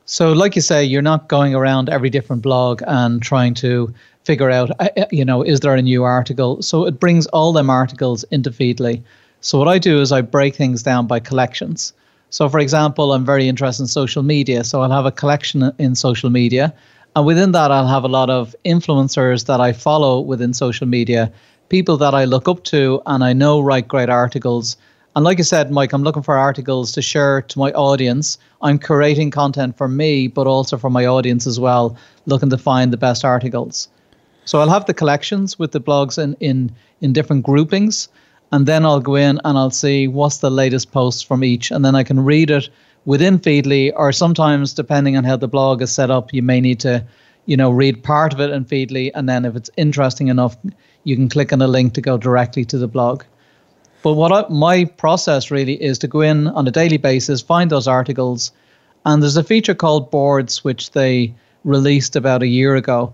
So 0.04 0.32
like 0.32 0.56
you 0.56 0.62
say 0.62 0.84
you're 0.84 1.02
not 1.02 1.28
going 1.28 1.54
around 1.54 1.88
every 1.88 2.10
different 2.10 2.42
blog 2.42 2.82
and 2.86 3.22
trying 3.22 3.54
to 3.54 3.92
figure 4.24 4.50
out 4.50 4.70
uh, 4.80 4.88
uh, 4.96 5.06
you 5.10 5.24
know 5.24 5.42
is 5.42 5.60
there 5.60 5.74
a 5.74 5.82
new 5.82 6.04
article? 6.04 6.60
So 6.60 6.86
it 6.86 7.00
brings 7.00 7.26
all 7.28 7.52
them 7.52 7.70
articles 7.70 8.24
into 8.24 8.50
feedly 8.50 9.02
so 9.40 9.58
what 9.58 9.68
I 9.68 9.78
do 9.78 10.00
is 10.00 10.10
I 10.10 10.20
break 10.20 10.56
things 10.56 10.82
down 10.82 11.06
by 11.06 11.20
collections. 11.20 11.92
So 12.30 12.48
for 12.48 12.58
example, 12.58 13.12
I'm 13.12 13.24
very 13.24 13.48
interested 13.48 13.84
in 13.84 13.88
social 13.88 14.22
media, 14.22 14.64
so 14.64 14.82
I'll 14.82 14.90
have 14.90 15.06
a 15.06 15.12
collection 15.12 15.72
in 15.78 15.94
social 15.94 16.28
media, 16.28 16.74
and 17.16 17.24
within 17.24 17.52
that 17.52 17.70
I'll 17.70 17.86
have 17.86 18.04
a 18.04 18.08
lot 18.08 18.30
of 18.30 18.54
influencers 18.64 19.46
that 19.46 19.60
I 19.60 19.72
follow 19.72 20.20
within 20.20 20.52
social 20.52 20.86
media, 20.86 21.32
people 21.68 21.96
that 21.98 22.14
I 22.14 22.24
look 22.24 22.48
up 22.48 22.64
to 22.64 23.00
and 23.06 23.24
I 23.24 23.32
know 23.32 23.60
write 23.60 23.88
great 23.88 24.10
articles. 24.10 24.76
And 25.16 25.24
like 25.24 25.38
I 25.38 25.42
said, 25.42 25.70
Mike, 25.70 25.92
I'm 25.92 26.02
looking 26.02 26.22
for 26.22 26.36
articles 26.36 26.92
to 26.92 27.02
share 27.02 27.42
to 27.42 27.58
my 27.58 27.72
audience. 27.72 28.38
I'm 28.62 28.78
creating 28.78 29.30
content 29.30 29.76
for 29.76 29.88
me, 29.88 30.28
but 30.28 30.46
also 30.46 30.76
for 30.76 30.90
my 30.90 31.06
audience 31.06 31.46
as 31.46 31.58
well, 31.58 31.96
looking 32.26 32.50
to 32.50 32.58
find 32.58 32.92
the 32.92 32.96
best 32.96 33.24
articles. 33.24 33.88
So 34.44 34.60
I'll 34.60 34.70
have 34.70 34.86
the 34.86 34.94
collections 34.94 35.58
with 35.58 35.72
the 35.72 35.80
blogs 35.80 36.22
in 36.22 36.34
in, 36.40 36.70
in 37.00 37.12
different 37.12 37.44
groupings 37.44 38.08
and 38.52 38.66
then 38.66 38.84
I'll 38.84 39.00
go 39.00 39.14
in 39.14 39.40
and 39.44 39.58
I'll 39.58 39.70
see 39.70 40.08
what's 40.08 40.38
the 40.38 40.50
latest 40.50 40.92
post 40.92 41.26
from 41.26 41.44
each, 41.44 41.70
and 41.70 41.84
then 41.84 41.94
I 41.94 42.02
can 42.02 42.24
read 42.24 42.50
it 42.50 42.68
within 43.04 43.38
Feedly, 43.38 43.92
or 43.94 44.12
sometimes 44.12 44.74
depending 44.74 45.16
on 45.16 45.24
how 45.24 45.36
the 45.36 45.48
blog 45.48 45.82
is 45.82 45.92
set 45.92 46.10
up, 46.10 46.32
you 46.32 46.42
may 46.42 46.60
need 46.60 46.80
to, 46.80 47.06
you 47.46 47.56
know, 47.56 47.70
read 47.70 48.02
part 48.02 48.32
of 48.32 48.40
it 48.40 48.50
in 48.50 48.64
Feedly, 48.64 49.10
and 49.14 49.28
then 49.28 49.44
if 49.44 49.56
it's 49.56 49.70
interesting 49.76 50.28
enough, 50.28 50.56
you 51.04 51.16
can 51.16 51.28
click 51.28 51.52
on 51.52 51.62
a 51.62 51.68
link 51.68 51.94
to 51.94 52.00
go 52.00 52.18
directly 52.18 52.64
to 52.66 52.78
the 52.78 52.88
blog. 52.88 53.22
But 54.02 54.12
what 54.12 54.32
I, 54.32 54.52
my 54.52 54.84
process 54.84 55.50
really 55.50 55.82
is 55.82 55.98
to 55.98 56.08
go 56.08 56.20
in 56.20 56.46
on 56.48 56.68
a 56.68 56.70
daily 56.70 56.98
basis, 56.98 57.40
find 57.40 57.70
those 57.70 57.88
articles, 57.88 58.52
and 59.04 59.22
there's 59.22 59.36
a 59.36 59.44
feature 59.44 59.74
called 59.74 60.10
boards 60.10 60.64
which 60.64 60.90
they 60.90 61.34
released 61.64 62.16
about 62.16 62.42
a 62.42 62.46
year 62.46 62.76
ago, 62.76 63.12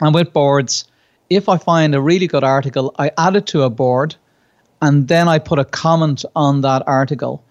and 0.00 0.14
with 0.14 0.32
boards. 0.32 0.84
If 1.28 1.48
I 1.48 1.58
find 1.58 1.94
a 1.94 2.00
really 2.00 2.28
good 2.28 2.44
article, 2.44 2.94
I 2.98 3.10
add 3.18 3.34
it 3.34 3.46
to 3.48 3.62
a 3.62 3.70
board, 3.70 4.14
and 4.86 5.08
then 5.08 5.26
I 5.26 5.40
put 5.40 5.58
a 5.58 5.64
comment 5.64 6.24
on 6.36 6.60
that 6.60 6.84
article. 6.86 7.42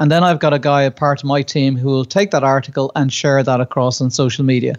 And 0.00 0.10
then 0.10 0.24
I've 0.24 0.40
got 0.40 0.52
a 0.52 0.58
guy, 0.58 0.82
a 0.82 0.90
part 0.90 1.20
of 1.20 1.28
my 1.28 1.40
team, 1.40 1.76
who 1.76 1.86
will 1.86 2.04
take 2.04 2.32
that 2.32 2.42
article 2.42 2.90
and 2.96 3.12
share 3.12 3.40
that 3.44 3.60
across 3.60 4.00
on 4.00 4.10
social 4.10 4.44
media. 4.44 4.74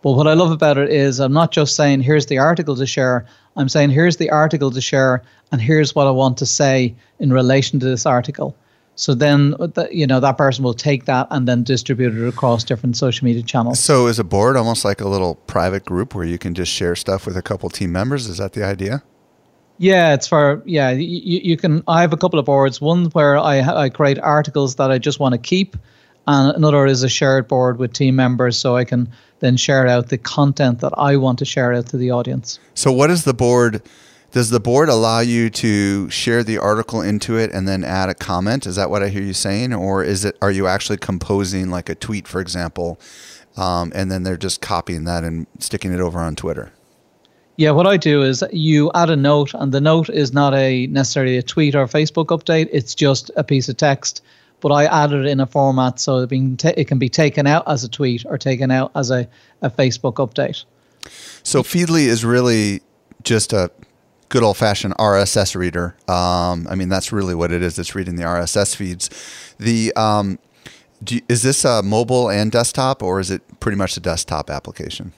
But 0.00 0.12
what 0.12 0.26
I 0.26 0.32
love 0.32 0.50
about 0.50 0.78
it 0.78 0.88
is 0.88 1.20
I'm 1.20 1.34
not 1.34 1.52
just 1.52 1.76
saying, 1.76 2.00
here's 2.00 2.24
the 2.26 2.38
article 2.38 2.74
to 2.76 2.86
share. 2.86 3.26
I'm 3.56 3.68
saying, 3.68 3.90
here's 3.90 4.16
the 4.16 4.30
article 4.30 4.70
to 4.70 4.80
share, 4.80 5.22
and 5.52 5.60
here's 5.60 5.94
what 5.94 6.06
I 6.06 6.10
want 6.10 6.38
to 6.38 6.46
say 6.46 6.94
in 7.18 7.34
relation 7.34 7.80
to 7.80 7.86
this 7.86 8.06
article. 8.06 8.56
So 8.94 9.12
then, 9.12 9.54
you 9.90 10.06
know, 10.06 10.20
that 10.20 10.38
person 10.38 10.64
will 10.64 10.72
take 10.72 11.04
that 11.04 11.26
and 11.30 11.46
then 11.46 11.64
distribute 11.64 12.16
it 12.16 12.26
across 12.26 12.64
different 12.64 12.96
social 12.96 13.26
media 13.26 13.42
channels. 13.42 13.78
So 13.78 14.06
is 14.06 14.18
a 14.18 14.24
board 14.24 14.56
almost 14.56 14.86
like 14.86 15.02
a 15.02 15.08
little 15.08 15.34
private 15.34 15.84
group 15.84 16.14
where 16.14 16.24
you 16.24 16.38
can 16.38 16.54
just 16.54 16.72
share 16.72 16.96
stuff 16.96 17.26
with 17.26 17.36
a 17.36 17.42
couple 17.42 17.68
team 17.68 17.92
members? 17.92 18.26
Is 18.26 18.38
that 18.38 18.54
the 18.54 18.64
idea? 18.64 19.02
Yeah, 19.78 20.14
it's 20.14 20.26
for 20.26 20.62
yeah. 20.64 20.90
You, 20.90 21.40
you 21.42 21.56
can. 21.56 21.82
I 21.86 22.00
have 22.00 22.12
a 22.12 22.16
couple 22.16 22.38
of 22.38 22.46
boards. 22.46 22.80
One 22.80 23.06
where 23.06 23.38
I 23.38 23.60
I 23.60 23.88
create 23.88 24.18
articles 24.18 24.76
that 24.76 24.90
I 24.90 24.98
just 24.98 25.20
want 25.20 25.32
to 25.34 25.38
keep, 25.38 25.76
and 26.26 26.56
another 26.56 26.86
is 26.86 27.02
a 27.02 27.08
shared 27.08 27.46
board 27.48 27.78
with 27.78 27.92
team 27.92 28.16
members, 28.16 28.58
so 28.58 28.76
I 28.76 28.84
can 28.84 29.10
then 29.40 29.56
share 29.56 29.86
out 29.86 30.08
the 30.08 30.18
content 30.18 30.80
that 30.80 30.92
I 30.96 31.16
want 31.16 31.38
to 31.40 31.44
share 31.44 31.72
out 31.72 31.86
to 31.88 31.96
the 31.96 32.10
audience. 32.10 32.58
So, 32.74 32.90
what 32.90 33.10
is 33.10 33.24
the 33.24 33.34
board? 33.34 33.82
Does 34.32 34.50
the 34.50 34.60
board 34.60 34.88
allow 34.88 35.20
you 35.20 35.48
to 35.50 36.10
share 36.10 36.42
the 36.42 36.58
article 36.58 37.00
into 37.00 37.38
it 37.38 37.52
and 37.52 37.66
then 37.66 37.84
add 37.84 38.08
a 38.08 38.14
comment? 38.14 38.66
Is 38.66 38.76
that 38.76 38.90
what 38.90 39.02
I 39.02 39.08
hear 39.08 39.22
you 39.22 39.32
saying, 39.32 39.72
or 39.72 40.02
is 40.02 40.24
it? 40.24 40.36
Are 40.40 40.50
you 40.50 40.66
actually 40.66 40.98
composing 40.98 41.70
like 41.70 41.88
a 41.88 41.94
tweet, 41.94 42.26
for 42.26 42.40
example, 42.40 42.98
um, 43.56 43.92
and 43.94 44.10
then 44.10 44.22
they're 44.22 44.36
just 44.36 44.60
copying 44.60 45.04
that 45.04 45.22
and 45.22 45.46
sticking 45.58 45.92
it 45.92 46.00
over 46.00 46.18
on 46.18 46.34
Twitter? 46.34 46.72
Yeah, 47.56 47.70
what 47.70 47.86
I 47.86 47.96
do 47.96 48.22
is 48.22 48.44
you 48.52 48.90
add 48.94 49.08
a 49.08 49.16
note, 49.16 49.54
and 49.54 49.72
the 49.72 49.80
note 49.80 50.10
is 50.10 50.32
not 50.32 50.54
a 50.54 50.86
necessarily 50.88 51.38
a 51.38 51.42
tweet 51.42 51.74
or 51.74 51.82
a 51.82 51.88
Facebook 51.88 52.26
update. 52.26 52.68
It's 52.70 52.94
just 52.94 53.30
a 53.36 53.42
piece 53.42 53.68
of 53.70 53.78
text, 53.78 54.22
but 54.60 54.72
I 54.72 54.84
add 54.84 55.12
it 55.12 55.24
in 55.24 55.40
a 55.40 55.46
format 55.46 55.98
so 55.98 56.18
it, 56.18 56.28
being 56.28 56.58
it 56.62 56.86
can 56.86 56.98
be 56.98 57.08
taken 57.08 57.46
out 57.46 57.64
as 57.66 57.82
a 57.82 57.88
tweet 57.88 58.26
or 58.26 58.36
taken 58.36 58.70
out 58.70 58.92
as 58.94 59.10
a, 59.10 59.26
a 59.62 59.70
Facebook 59.70 60.14
update. 60.14 60.64
So 61.42 61.62
Feedly 61.62 62.06
is 62.06 62.24
really 62.24 62.82
just 63.22 63.54
a 63.54 63.70
good 64.28 64.42
old 64.42 64.58
fashioned 64.58 64.94
RSS 64.96 65.56
reader. 65.56 65.96
Um, 66.08 66.66
I 66.68 66.74
mean, 66.74 66.90
that's 66.90 67.10
really 67.10 67.34
what 67.34 67.52
it 67.52 67.62
is. 67.62 67.78
It's 67.78 67.94
reading 67.94 68.16
the 68.16 68.24
RSS 68.24 68.76
feeds. 68.76 69.08
The 69.58 69.94
um, 69.96 70.38
is 71.28 71.42
this 71.42 71.64
a 71.64 71.82
mobile 71.82 72.28
and 72.30 72.52
desktop, 72.52 73.02
or 73.02 73.18
is 73.18 73.30
it 73.30 73.42
pretty 73.60 73.78
much 73.78 73.96
a 73.96 74.00
desktop 74.00 74.50
application? 74.50 75.12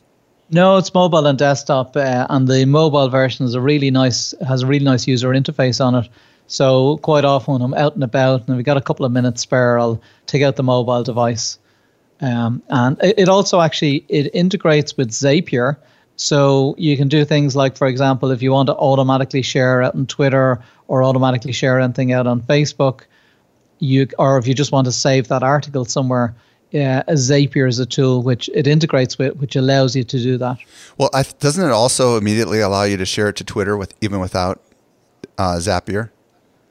No, 0.51 0.79
it's 0.79 0.95
mobile 0.95 1.27
and 1.27 1.39
desktop, 1.39 1.95
uh, 1.95 2.27
and 2.31 2.49
the 2.49 2.65
mobile 2.65 3.09
version 3.11 3.45
is 3.45 3.55
a 3.55 3.61
really 3.61 3.91
nice 3.91 4.35
has 4.47 4.63
a 4.63 4.67
really 4.67 4.85
nice 4.85 5.07
user 5.07 5.29
interface 5.29 5.85
on 5.85 5.95
it. 5.95 6.09
So 6.47 6.97
quite 6.99 7.27
often 7.27 7.53
when 7.53 7.63
I'm 7.63 7.75
out 7.75 7.95
and 7.95 8.03
about 8.03 8.49
and 8.49 8.57
we've 8.57 8.65
got 8.65 8.79
a 8.79 8.81
couple 8.81 9.05
of 9.05 9.13
minutes 9.13 9.43
spare, 9.43 9.79
I'll 9.79 10.01
take 10.27 10.43
out 10.43 10.57
the 10.57 10.63
mobile 10.63 11.03
device. 11.03 11.59
Um, 12.23 12.63
and 12.71 12.97
it, 13.03 13.19
it 13.19 13.29
also 13.29 13.61
actually 13.61 14.07
it 14.09 14.31
integrates 14.35 14.97
with 14.97 15.11
Zapier, 15.11 15.77
so 16.17 16.75
you 16.79 16.97
can 16.97 17.09
do 17.09 17.25
things 17.27 17.55
like, 17.55 17.77
for 17.77 17.87
example, 17.87 18.31
if 18.31 18.41
you 18.41 18.51
want 18.51 18.69
to 18.69 18.75
automatically 18.75 19.43
share 19.43 19.83
out 19.83 19.95
on 19.95 20.07
Twitter 20.07 20.61
or 20.89 21.05
automatically 21.05 21.53
share 21.53 21.79
anything 21.79 22.13
out 22.13 22.27
on 22.27 22.41
Facebook, 22.41 23.03
you 23.81 24.09
or 24.19 24.39
if 24.39 24.49
you 24.49 24.55
just 24.55 24.73
want 24.73 24.87
to 24.87 24.93
save 24.93 25.29
that 25.29 25.43
article 25.43 25.85
somewhere, 25.85 26.35
yeah, 26.71 27.03
Zapier 27.09 27.69
is 27.69 27.79
a 27.79 27.87
tool 27.87 28.23
which 28.23 28.51
it 28.55 28.67
integrates 28.67 29.19
with, 29.19 29.37
which 29.37 29.57
allows 29.57 29.97
you 29.97 30.05
to 30.05 30.19
do 30.19 30.37
that. 30.39 30.59
Well, 30.99 31.11
I, 31.15 31.23
doesn't 31.39 31.65
it 31.65 31.73
also 31.73 32.17
immediately 32.17 32.61
allow 32.61 32.83
you 32.83 32.97
to 32.97 33.07
share 33.07 33.29
it 33.29 33.37
to 33.37 33.45
Twitter 33.45 33.77
with 33.77 33.95
even 34.01 34.21
without 34.21 34.61
uh, 35.39 35.57
Zapier? 35.57 36.11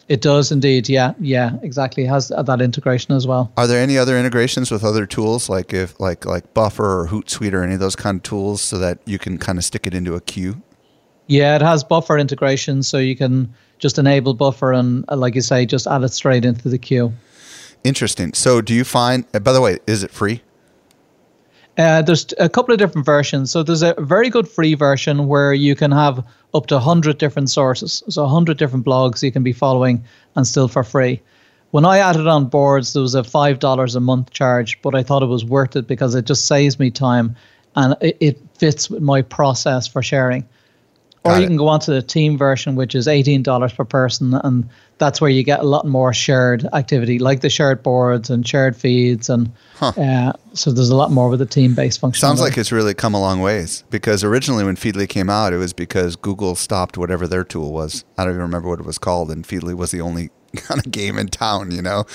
It 0.07 0.21
does 0.21 0.51
indeed. 0.51 0.87
Yeah, 0.87 1.13
yeah, 1.19 1.57
exactly. 1.63 2.05
It 2.05 2.09
has 2.09 2.29
that 2.29 2.61
integration 2.61 3.13
as 3.13 3.27
well. 3.27 3.51
Are 3.57 3.67
there 3.67 3.81
any 3.81 3.97
other 3.97 4.17
integrations 4.17 4.71
with 4.71 4.83
other 4.83 5.05
tools 5.05 5.49
like 5.49 5.73
if 5.73 5.99
like 5.99 6.25
like 6.25 6.53
Buffer 6.53 7.01
or 7.01 7.07
Hootsuite 7.07 7.53
or 7.53 7.61
any 7.61 7.73
of 7.73 7.81
those 7.81 7.95
kind 7.95 8.17
of 8.17 8.23
tools 8.23 8.61
so 8.61 8.77
that 8.77 8.99
you 9.05 9.19
can 9.19 9.37
kind 9.37 9.57
of 9.57 9.65
stick 9.65 9.85
it 9.85 9.93
into 9.93 10.15
a 10.15 10.21
queue? 10.21 10.61
Yeah, 11.27 11.57
it 11.57 11.61
has 11.61 11.83
Buffer 11.83 12.17
integration, 12.17 12.83
so 12.83 12.99
you 12.99 13.17
can 13.17 13.53
just 13.79 13.97
enable 13.97 14.33
Buffer 14.33 14.71
and, 14.71 15.03
uh, 15.09 15.17
like 15.17 15.35
you 15.35 15.41
say, 15.41 15.65
just 15.65 15.85
add 15.85 16.03
it 16.03 16.13
straight 16.13 16.45
into 16.45 16.69
the 16.69 16.77
queue. 16.77 17.11
Interesting. 17.87 18.33
So, 18.33 18.59
do 18.59 18.73
you 18.73 18.83
find? 18.83 19.23
Uh, 19.33 19.39
by 19.39 19.53
the 19.53 19.61
way, 19.61 19.77
is 19.87 20.03
it 20.03 20.11
free? 20.11 20.41
Uh, 21.77 22.01
there's 22.01 22.33
a 22.37 22.49
couple 22.49 22.73
of 22.73 22.79
different 22.79 23.05
versions. 23.05 23.49
So 23.49 23.63
there's 23.63 23.81
a 23.81 23.93
very 23.99 24.29
good 24.29 24.45
free 24.45 24.73
version 24.73 25.27
where 25.27 25.53
you 25.53 25.73
can 25.73 25.91
have 25.91 26.25
up 26.53 26.65
to 26.67 26.75
100 26.75 27.17
different 27.17 27.49
sources. 27.49 28.03
So 28.09 28.23
100 28.23 28.57
different 28.57 28.85
blogs 28.85 29.23
you 29.23 29.31
can 29.31 29.43
be 29.43 29.53
following 29.53 30.03
and 30.35 30.45
still 30.45 30.67
for 30.67 30.83
free. 30.83 31.21
When 31.71 31.85
I 31.85 31.99
added 31.99 32.27
on 32.27 32.47
boards, 32.47 32.91
there 32.91 33.01
was 33.01 33.15
a 33.15 33.21
$5 33.21 33.95
a 33.95 33.99
month 34.01 34.31
charge, 34.31 34.81
but 34.81 34.93
I 34.93 35.03
thought 35.03 35.23
it 35.23 35.27
was 35.27 35.45
worth 35.45 35.77
it 35.77 35.87
because 35.87 36.13
it 36.13 36.25
just 36.25 36.45
saves 36.45 36.79
me 36.79 36.91
time 36.91 37.35
and 37.77 37.95
it, 38.01 38.17
it 38.19 38.39
fits 38.57 38.89
with 38.89 39.01
my 39.01 39.21
process 39.21 39.87
for 39.87 40.01
sharing. 40.01 40.45
Or 41.23 41.37
you 41.37 41.43
it. 41.43 41.47
can 41.47 41.57
go 41.57 41.67
on 41.67 41.79
to 41.81 41.91
the 41.91 42.01
team 42.01 42.37
version, 42.37 42.75
which 42.75 42.95
is 42.95 43.07
$18 43.07 43.75
per 43.75 43.83
person, 43.83 44.33
and 44.33 44.69
that's 44.97 45.21
where 45.21 45.29
you 45.29 45.43
get 45.43 45.59
a 45.59 45.63
lot 45.63 45.85
more 45.85 46.13
shared 46.13 46.65
activity, 46.73 47.19
like 47.19 47.41
the 47.41 47.49
shared 47.49 47.83
boards 47.83 48.29
and 48.29 48.47
shared 48.47 48.75
feeds, 48.75 49.29
and 49.29 49.51
huh. 49.75 49.91
uh, 49.97 50.33
so 50.53 50.71
there's 50.71 50.89
a 50.89 50.95
lot 50.95 51.11
more 51.11 51.29
with 51.29 51.39
the 51.39 51.45
team-based 51.45 51.99
function. 51.99 52.19
Sounds 52.19 52.41
like 52.41 52.57
it's 52.57 52.71
really 52.71 52.93
come 52.93 53.13
a 53.13 53.19
long 53.19 53.41
ways 53.41 53.83
because 53.89 54.23
originally 54.23 54.63
when 54.63 54.75
Feedly 54.75 55.07
came 55.07 55.29
out, 55.29 55.53
it 55.53 55.57
was 55.57 55.73
because 55.73 56.15
Google 56.15 56.55
stopped 56.55 56.97
whatever 56.97 57.27
their 57.27 57.43
tool 57.43 57.73
was. 57.73 58.05
I 58.17 58.23
don't 58.23 58.33
even 58.33 58.41
remember 58.41 58.69
what 58.69 58.79
it 58.79 58.85
was 58.85 58.97
called, 58.97 59.29
and 59.31 59.45
Feedly 59.45 59.75
was 59.75 59.91
the 59.91 60.01
only 60.01 60.29
kind 60.55 60.83
of 60.83 60.91
game 60.91 61.17
in 61.17 61.27
town. 61.27 61.71
You 61.71 61.81
know, 61.81 62.05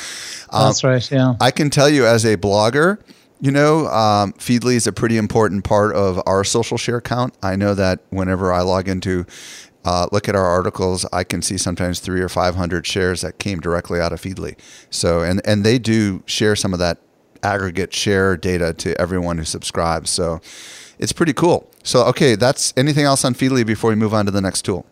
That's 0.51 0.83
right. 0.83 1.09
Yeah. 1.11 1.35
I 1.41 1.51
can 1.51 1.71
tell 1.71 1.89
you 1.89 2.07
as 2.07 2.25
a 2.25 2.37
blogger, 2.37 2.99
you 3.43 3.51
know, 3.51 3.89
um, 3.89 4.33
Feedly 4.35 4.77
is 4.77 4.87
a 4.87 4.93
pretty 4.93 5.19
important 5.19 5.65
part 5.65 5.97
of 5.97 6.23
our 6.27 6.45
social 6.45 6.79
share 6.79 7.01
count. 7.01 7.35
I 7.43 7.57
know 7.57 7.75
that 7.75 7.99
whenever 8.11 8.53
I 8.53 8.61
log 8.61 8.89
into 8.89 9.27
uh, 9.85 10.07
look 10.13 10.29
at 10.29 10.37
our 10.37 10.47
articles, 10.47 11.05
I 11.13 11.25
can 11.25 11.43
see 11.43 11.59
sometimes 11.59 11.99
three 11.99 12.21
or 12.21 12.29
five 12.29 12.55
hundred 12.55 12.87
shares 12.87 13.23
that 13.23 13.39
came 13.39 13.59
directly 13.59 14.01
out 14.01 14.13
of 14.13 14.21
Feedly. 14.21 14.57
So, 14.91 15.23
and 15.23 15.43
and 15.45 15.65
they 15.65 15.81
do 15.81 16.23
share 16.25 16.55
some 16.55 16.73
of 16.73 16.79
that 16.79 16.99
aggregate 17.43 17.93
share 17.93 18.37
data 18.37 18.73
to 18.75 18.99
everyone 19.01 19.39
who 19.39 19.45
subscribes. 19.45 20.09
So, 20.09 20.41
it's 21.01 21.13
pretty 21.13 21.33
cool. 21.33 21.69
So, 21.83 22.05
okay, 22.05 22.37
that's 22.37 22.73
anything 22.77 23.05
else 23.05 23.25
on 23.25 23.35
Feedly 23.35 23.67
before 23.67 23.91
we 23.91 23.97
move 23.97 24.15
on 24.15 24.25
to 24.27 24.31
the 24.31 24.41
next 24.41 24.63
tool. 24.63 24.87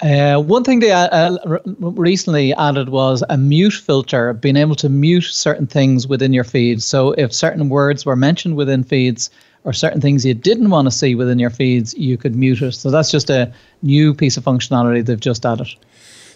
Uh, 0.00 0.38
one 0.38 0.62
thing 0.62 0.80
they 0.80 0.90
uh, 0.90 1.08
uh 1.08 1.58
recently 1.64 2.52
added 2.54 2.90
was 2.90 3.24
a 3.30 3.38
mute 3.38 3.72
filter, 3.72 4.34
being 4.34 4.56
able 4.56 4.74
to 4.74 4.90
mute 4.90 5.24
certain 5.24 5.66
things 5.66 6.06
within 6.06 6.34
your 6.34 6.44
feed. 6.44 6.82
So 6.82 7.12
if 7.12 7.32
certain 7.32 7.70
words 7.70 8.04
were 8.04 8.16
mentioned 8.16 8.56
within 8.56 8.84
feeds 8.84 9.30
or 9.64 9.72
certain 9.72 10.00
things 10.00 10.24
you 10.24 10.34
didn't 10.34 10.68
want 10.68 10.86
to 10.86 10.90
see 10.90 11.14
within 11.14 11.38
your 11.38 11.50
feeds, 11.50 11.94
you 11.94 12.18
could 12.18 12.36
mute 12.36 12.60
it. 12.60 12.72
So 12.72 12.90
that's 12.90 13.10
just 13.10 13.30
a 13.30 13.52
new 13.82 14.12
piece 14.12 14.36
of 14.36 14.44
functionality 14.44 15.04
they've 15.04 15.18
just 15.18 15.46
added. 15.46 15.68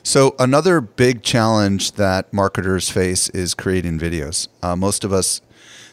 So 0.02 0.34
another 0.38 0.80
big 0.80 1.22
challenge 1.22 1.92
that 1.92 2.32
marketers 2.32 2.88
face 2.88 3.28
is 3.28 3.52
creating 3.52 3.98
videos. 3.98 4.48
Uh, 4.62 4.74
most 4.74 5.04
of 5.04 5.12
us 5.12 5.42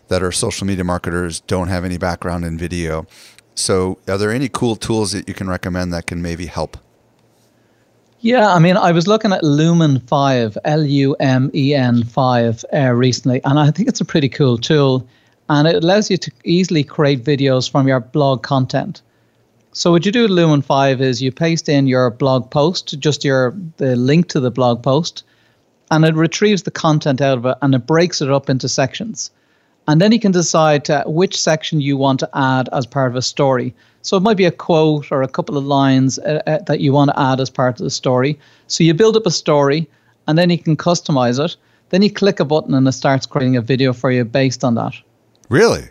that 0.07 0.23
are 0.23 0.31
social 0.31 0.65
media 0.65 0.85
marketers 0.85 1.41
don't 1.41 1.67
have 1.67 1.83
any 1.83 1.97
background 1.97 2.45
in 2.45 2.57
video. 2.57 3.05
So 3.55 3.97
are 4.07 4.17
there 4.17 4.31
any 4.31 4.47
cool 4.47 4.77
tools 4.77 5.11
that 5.11 5.27
you 5.27 5.33
can 5.33 5.49
recommend 5.49 5.91
that 5.91 6.07
can 6.07 6.21
maybe 6.21 6.45
help? 6.45 6.77
Yeah, 8.27 8.53
I 8.53 8.59
mean, 8.59 8.75
I 8.75 8.91
was 8.91 9.07
looking 9.07 9.31
at 9.31 9.41
Lumen 9.41 10.01
5, 10.01 10.57
L 10.65 10.83
U 10.83 11.15
M 11.17 11.49
E 11.55 11.73
N 11.73 12.03
5 12.03 12.65
uh, 12.73 12.91
recently, 12.91 13.41
and 13.45 13.57
I 13.57 13.71
think 13.71 13.87
it's 13.87 14.01
a 14.01 14.05
pretty 14.05 14.27
cool 14.27 14.57
tool. 14.57 15.07
And 15.47 15.65
it 15.65 15.81
allows 15.81 16.11
you 16.11 16.17
to 16.17 16.31
easily 16.43 16.83
create 16.83 17.23
videos 17.23 17.71
from 17.71 17.87
your 17.87 18.01
blog 18.01 18.43
content. 18.43 19.01
So 19.71 19.93
what 19.93 20.05
you 20.05 20.11
do 20.11 20.23
with 20.23 20.31
Lumen 20.31 20.61
5 20.61 20.99
is 20.99 21.21
you 21.21 21.31
paste 21.31 21.69
in 21.69 21.87
your 21.87 22.09
blog 22.09 22.51
post, 22.51 22.99
just 22.99 23.23
your 23.23 23.55
the 23.77 23.95
link 23.95 24.27
to 24.27 24.41
the 24.41 24.51
blog 24.51 24.83
post, 24.83 25.23
and 25.89 26.03
it 26.03 26.13
retrieves 26.13 26.63
the 26.63 26.71
content 26.71 27.21
out 27.21 27.37
of 27.37 27.45
it 27.45 27.55
and 27.61 27.73
it 27.75 27.87
breaks 27.87 28.21
it 28.21 28.29
up 28.29 28.49
into 28.49 28.67
sections. 28.67 29.31
And 29.87 30.01
then 30.01 30.11
you 30.11 30.19
can 30.19 30.33
decide 30.33 30.85
which 31.05 31.39
section 31.39 31.79
you 31.79 31.95
want 31.95 32.19
to 32.19 32.29
add 32.33 32.67
as 32.73 32.85
part 32.85 33.09
of 33.09 33.15
a 33.15 33.21
story. 33.21 33.73
So 34.01 34.17
it 34.17 34.23
might 34.23 34.37
be 34.37 34.45
a 34.45 34.51
quote 34.51 35.11
or 35.11 35.21
a 35.21 35.27
couple 35.27 35.57
of 35.57 35.65
lines 35.65 36.17
uh, 36.19 36.41
uh, 36.47 36.59
that 36.67 36.79
you 36.79 36.93
want 36.93 37.11
to 37.11 37.19
add 37.19 37.39
as 37.39 37.49
part 37.49 37.79
of 37.79 37.83
the 37.83 37.89
story. 37.89 38.39
So 38.67 38.83
you 38.83 38.93
build 38.93 39.17
up 39.17 39.25
a 39.25 39.31
story 39.31 39.89
and 40.27 40.37
then 40.37 40.49
you 40.49 40.57
can 40.57 40.77
customize 40.77 41.43
it. 41.43 41.55
Then 41.89 42.01
you 42.01 42.11
click 42.11 42.39
a 42.39 42.45
button 42.45 42.73
and 42.73 42.87
it 42.87 42.91
starts 42.93 43.25
creating 43.25 43.57
a 43.57 43.61
video 43.61 43.93
for 43.93 44.11
you 44.11 44.25
based 44.25 44.63
on 44.63 44.75
that. 44.75 44.93
Really? 45.49 45.89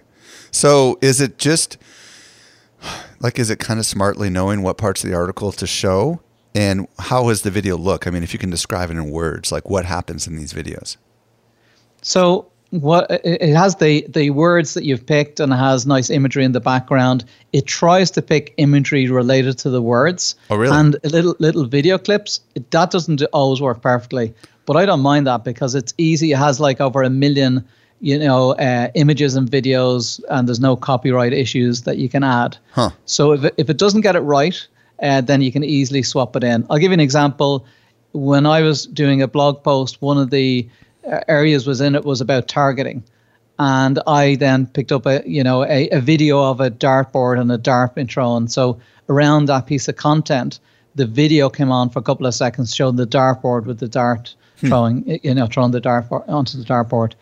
So 0.50 0.98
is 1.02 1.20
it 1.20 1.38
just 1.38 1.78
like 3.20 3.38
is 3.38 3.50
it 3.50 3.58
kind 3.58 3.80
of 3.80 3.86
smartly 3.86 4.30
knowing 4.30 4.62
what 4.62 4.76
parts 4.76 5.02
of 5.02 5.10
the 5.10 5.16
article 5.16 5.52
to 5.52 5.66
show 5.66 6.20
and 6.54 6.88
how 6.98 7.28
does 7.28 7.42
the 7.42 7.50
video 7.50 7.76
look? 7.76 8.06
I 8.06 8.10
mean, 8.10 8.22
if 8.22 8.32
you 8.32 8.38
can 8.38 8.50
describe 8.50 8.90
it 8.90 8.94
in 8.94 9.10
words, 9.10 9.52
like 9.52 9.68
what 9.68 9.84
happens 9.84 10.26
in 10.26 10.36
these 10.36 10.52
videos? 10.52 10.96
So 12.00 12.50
what 12.80 13.10
it 13.24 13.54
has 13.54 13.76
the 13.76 14.06
the 14.08 14.30
words 14.30 14.74
that 14.74 14.84
you've 14.84 15.06
picked 15.06 15.40
and 15.40 15.52
it 15.52 15.56
has 15.56 15.86
nice 15.86 16.10
imagery 16.10 16.44
in 16.44 16.52
the 16.52 16.60
background. 16.60 17.24
It 17.52 17.66
tries 17.66 18.10
to 18.12 18.22
pick 18.22 18.54
imagery 18.56 19.08
related 19.08 19.58
to 19.58 19.70
the 19.70 19.82
words. 19.82 20.36
Oh, 20.50 20.56
really? 20.56 20.76
And 20.76 20.96
little 21.04 21.36
little 21.38 21.64
video 21.64 21.98
clips. 21.98 22.40
It, 22.54 22.70
that 22.70 22.90
doesn't 22.90 23.22
always 23.32 23.60
work 23.60 23.82
perfectly, 23.82 24.34
but 24.66 24.76
I 24.76 24.86
don't 24.86 25.00
mind 25.00 25.26
that 25.26 25.44
because 25.44 25.74
it's 25.74 25.94
easy. 25.98 26.32
It 26.32 26.38
has 26.38 26.60
like 26.60 26.80
over 26.80 27.02
a 27.02 27.10
million, 27.10 27.66
you 28.00 28.18
know, 28.18 28.52
uh, 28.52 28.88
images 28.94 29.36
and 29.36 29.50
videos, 29.50 30.20
and 30.28 30.48
there's 30.48 30.60
no 30.60 30.76
copyright 30.76 31.32
issues 31.32 31.82
that 31.82 31.98
you 31.98 32.08
can 32.08 32.24
add. 32.24 32.58
Huh. 32.72 32.90
So 33.04 33.32
if 33.32 33.44
it, 33.44 33.54
if 33.56 33.70
it 33.70 33.78
doesn't 33.78 34.02
get 34.02 34.16
it 34.16 34.20
right, 34.20 34.66
uh, 35.02 35.20
then 35.20 35.42
you 35.42 35.52
can 35.52 35.64
easily 35.64 36.02
swap 36.02 36.36
it 36.36 36.44
in. 36.44 36.66
I'll 36.70 36.78
give 36.78 36.90
you 36.90 36.94
an 36.94 37.00
example. 37.00 37.66
When 38.12 38.46
I 38.46 38.62
was 38.62 38.86
doing 38.86 39.20
a 39.20 39.28
blog 39.28 39.62
post, 39.62 40.00
one 40.00 40.16
of 40.16 40.30
the 40.30 40.68
areas 41.28 41.66
was 41.66 41.80
in 41.80 41.94
it 41.94 42.04
was 42.04 42.20
about 42.20 42.48
targeting. 42.48 43.02
And 43.58 43.98
I 44.06 44.34
then 44.34 44.66
picked 44.66 44.92
up 44.92 45.06
a 45.06 45.22
you 45.26 45.42
know 45.42 45.64
a, 45.64 45.88
a 45.90 46.00
video 46.00 46.42
of 46.42 46.60
a 46.60 46.70
dartboard 46.70 47.40
and 47.40 47.50
a 47.50 47.58
dart 47.58 47.94
being 47.94 48.06
thrown. 48.06 48.48
So 48.48 48.78
around 49.08 49.46
that 49.46 49.66
piece 49.66 49.88
of 49.88 49.96
content, 49.96 50.60
the 50.94 51.06
video 51.06 51.48
came 51.48 51.70
on 51.70 51.88
for 51.88 52.00
a 52.00 52.02
couple 52.02 52.26
of 52.26 52.34
seconds, 52.34 52.74
showing 52.74 52.96
the 52.96 53.06
dartboard 53.06 53.64
with 53.64 53.78
the 53.78 53.88
dart 53.88 54.34
hmm. 54.60 54.68
throwing 54.68 55.20
you 55.22 55.34
know 55.34 55.46
throwing 55.46 55.70
the 55.70 55.80
dart 55.80 56.06
onto 56.10 56.58
the 56.58 56.64
dartboard. 56.64 57.14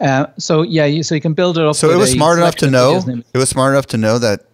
Uh, 0.00 0.26
so 0.38 0.62
yeah, 0.62 0.84
you, 0.84 1.02
so 1.02 1.14
you 1.14 1.20
can 1.20 1.34
build 1.34 1.56
it 1.56 1.64
up. 1.64 1.76
So 1.76 1.90
it 1.90 1.96
was 1.96 2.12
smart 2.12 2.38
enough 2.38 2.56
to 2.56 2.70
know. 2.70 3.02
It 3.32 3.38
was 3.38 3.48
smart 3.48 3.72
enough 3.74 3.86
to 3.86 3.96
know 3.96 4.18
that. 4.18 4.46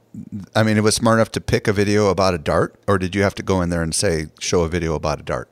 I 0.56 0.64
mean, 0.64 0.76
it 0.76 0.82
was 0.82 0.96
smart 0.96 1.18
enough 1.18 1.30
to 1.32 1.40
pick 1.40 1.68
a 1.68 1.72
video 1.72 2.08
about 2.08 2.34
a 2.34 2.38
dart, 2.38 2.74
or 2.88 2.98
did 2.98 3.14
you 3.14 3.22
have 3.22 3.34
to 3.36 3.44
go 3.44 3.62
in 3.62 3.70
there 3.70 3.80
and 3.80 3.94
say, 3.94 4.26
show 4.40 4.62
a 4.62 4.68
video 4.68 4.96
about 4.96 5.20
a 5.20 5.22
dart? 5.22 5.48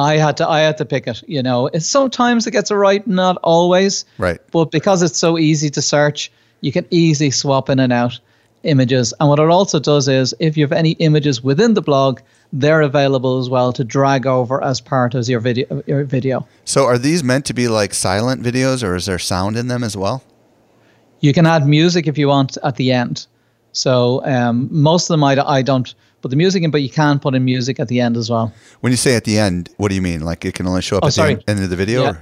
I 0.00 0.16
had 0.16 0.36
to 0.38 0.48
I 0.48 0.60
had 0.60 0.78
to 0.78 0.84
pick 0.84 1.06
it. 1.06 1.22
You 1.28 1.42
know, 1.42 1.68
it's 1.68 1.86
sometimes 1.86 2.46
it 2.46 2.52
gets 2.52 2.70
it 2.70 2.74
right, 2.74 3.06
not 3.06 3.36
always. 3.42 4.04
Right. 4.18 4.40
But 4.50 4.70
because 4.70 5.02
it's 5.02 5.18
so 5.18 5.38
easy 5.38 5.70
to 5.70 5.82
search, 5.82 6.32
you 6.60 6.72
can 6.72 6.86
easily 6.90 7.30
swap 7.30 7.68
in 7.68 7.78
and 7.78 7.92
out 7.92 8.18
images. 8.62 9.14
And 9.20 9.28
what 9.28 9.38
it 9.38 9.48
also 9.48 9.78
does 9.78 10.08
is, 10.08 10.34
if 10.38 10.56
you 10.56 10.64
have 10.64 10.72
any 10.72 10.92
images 10.92 11.42
within 11.42 11.74
the 11.74 11.82
blog, 11.82 12.20
they're 12.52 12.82
available 12.82 13.38
as 13.38 13.48
well 13.48 13.72
to 13.72 13.84
drag 13.84 14.26
over 14.26 14.62
as 14.62 14.80
part 14.80 15.14
of 15.14 15.28
your 15.28 15.40
video. 15.40 15.82
Your 15.86 16.04
video. 16.04 16.46
So, 16.64 16.84
are 16.84 16.98
these 16.98 17.22
meant 17.22 17.44
to 17.46 17.54
be 17.54 17.68
like 17.68 17.94
silent 17.94 18.42
videos, 18.42 18.82
or 18.82 18.96
is 18.96 19.06
there 19.06 19.18
sound 19.18 19.56
in 19.56 19.68
them 19.68 19.84
as 19.84 19.96
well? 19.96 20.22
You 21.20 21.34
can 21.34 21.46
add 21.46 21.66
music 21.66 22.06
if 22.06 22.16
you 22.16 22.28
want 22.28 22.56
at 22.64 22.76
the 22.76 22.92
end. 22.92 23.26
So 23.72 24.24
um, 24.24 24.68
most 24.70 25.08
of 25.08 25.14
them 25.14 25.24
I, 25.24 25.36
I 25.46 25.62
don't 25.62 25.94
put 26.20 26.30
the 26.30 26.36
music 26.36 26.62
in, 26.62 26.70
but 26.70 26.82
you 26.82 26.90
can 26.90 27.18
put 27.18 27.34
in 27.34 27.44
music 27.44 27.80
at 27.80 27.88
the 27.88 28.00
end 28.00 28.16
as 28.16 28.30
well. 28.30 28.52
When 28.80 28.92
you 28.92 28.96
say 28.96 29.16
at 29.16 29.24
the 29.24 29.38
end, 29.38 29.70
what 29.76 29.88
do 29.88 29.94
you 29.94 30.02
mean? 30.02 30.20
Like 30.20 30.44
it 30.44 30.54
can 30.54 30.66
only 30.66 30.82
show 30.82 30.96
up 30.96 31.04
oh, 31.04 31.08
at 31.08 31.14
sorry. 31.14 31.34
the 31.36 31.50
end 31.50 31.62
of 31.62 31.70
the 31.70 31.76
video? 31.76 32.04
Yeah. 32.04 32.16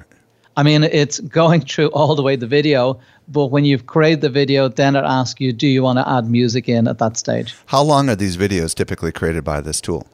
I 0.56 0.64
mean, 0.64 0.82
it's 0.82 1.20
going 1.20 1.60
through 1.60 1.88
all 1.90 2.16
the 2.16 2.22
way 2.22 2.34
the 2.34 2.46
video, 2.46 2.98
but 3.28 3.46
when 3.46 3.64
you've 3.64 3.86
created 3.86 4.22
the 4.22 4.28
video, 4.28 4.68
then 4.68 4.96
it 4.96 5.04
asks 5.04 5.40
you, 5.40 5.52
do 5.52 5.68
you 5.68 5.84
want 5.84 6.00
to 6.00 6.08
add 6.08 6.28
music 6.28 6.68
in 6.68 6.88
at 6.88 6.98
that 6.98 7.16
stage? 7.16 7.54
How 7.66 7.80
long 7.80 8.08
are 8.08 8.16
these 8.16 8.36
videos 8.36 8.74
typically 8.74 9.12
created 9.12 9.44
by 9.44 9.60
this 9.60 9.80
tool? 9.80 10.08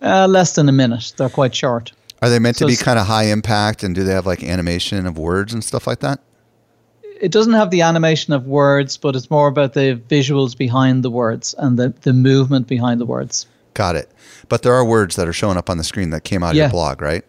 Uh, 0.00 0.26
less 0.26 0.54
than 0.54 0.70
a 0.70 0.72
minute. 0.72 1.12
They're 1.18 1.28
quite 1.28 1.54
short. 1.54 1.92
Are 2.22 2.30
they 2.30 2.38
meant 2.38 2.56
so 2.56 2.66
to 2.66 2.72
be 2.72 2.76
kind 2.76 2.98
of 2.98 3.06
high 3.06 3.24
impact 3.24 3.82
and 3.82 3.94
do 3.94 4.04
they 4.04 4.14
have 4.14 4.24
like 4.24 4.42
animation 4.42 5.06
of 5.06 5.18
words 5.18 5.52
and 5.52 5.62
stuff 5.62 5.86
like 5.86 6.00
that? 6.00 6.20
It 7.24 7.32
doesn't 7.32 7.54
have 7.54 7.70
the 7.70 7.80
animation 7.80 8.34
of 8.34 8.46
words, 8.46 8.98
but 8.98 9.16
it's 9.16 9.30
more 9.30 9.48
about 9.48 9.72
the 9.72 9.98
visuals 10.08 10.54
behind 10.54 11.02
the 11.02 11.10
words 11.10 11.54
and 11.56 11.78
the, 11.78 11.88
the 12.02 12.12
movement 12.12 12.66
behind 12.66 13.00
the 13.00 13.06
words. 13.06 13.46
Got 13.72 13.96
it. 13.96 14.10
But 14.50 14.62
there 14.62 14.74
are 14.74 14.84
words 14.84 15.16
that 15.16 15.26
are 15.26 15.32
showing 15.32 15.56
up 15.56 15.70
on 15.70 15.78
the 15.78 15.84
screen 15.84 16.10
that 16.10 16.24
came 16.24 16.42
out 16.42 16.50
of 16.50 16.56
yeah. 16.56 16.64
your 16.64 16.70
blog, 16.70 17.00
right? 17.00 17.24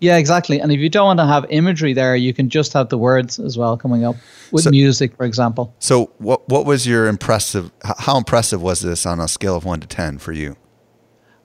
Yeah, 0.00 0.16
exactly. 0.16 0.60
And 0.60 0.72
if 0.72 0.80
you 0.80 0.88
don't 0.88 1.04
want 1.04 1.18
to 1.18 1.26
have 1.26 1.44
imagery 1.50 1.92
there, 1.92 2.16
you 2.16 2.32
can 2.32 2.48
just 2.48 2.72
have 2.72 2.88
the 2.88 2.96
words 2.96 3.38
as 3.38 3.58
well 3.58 3.76
coming 3.76 4.02
up 4.06 4.16
with 4.50 4.64
so, 4.64 4.70
music, 4.70 5.14
for 5.14 5.26
example. 5.26 5.74
So, 5.78 6.10
what 6.18 6.48
what 6.48 6.64
was 6.64 6.86
your 6.86 7.08
impressive? 7.08 7.72
How 7.82 8.16
impressive 8.16 8.62
was 8.62 8.80
this 8.80 9.04
on 9.04 9.18
a 9.18 9.26
scale 9.26 9.56
of 9.56 9.64
one 9.64 9.80
to 9.80 9.88
ten 9.88 10.18
for 10.18 10.32
you? 10.32 10.56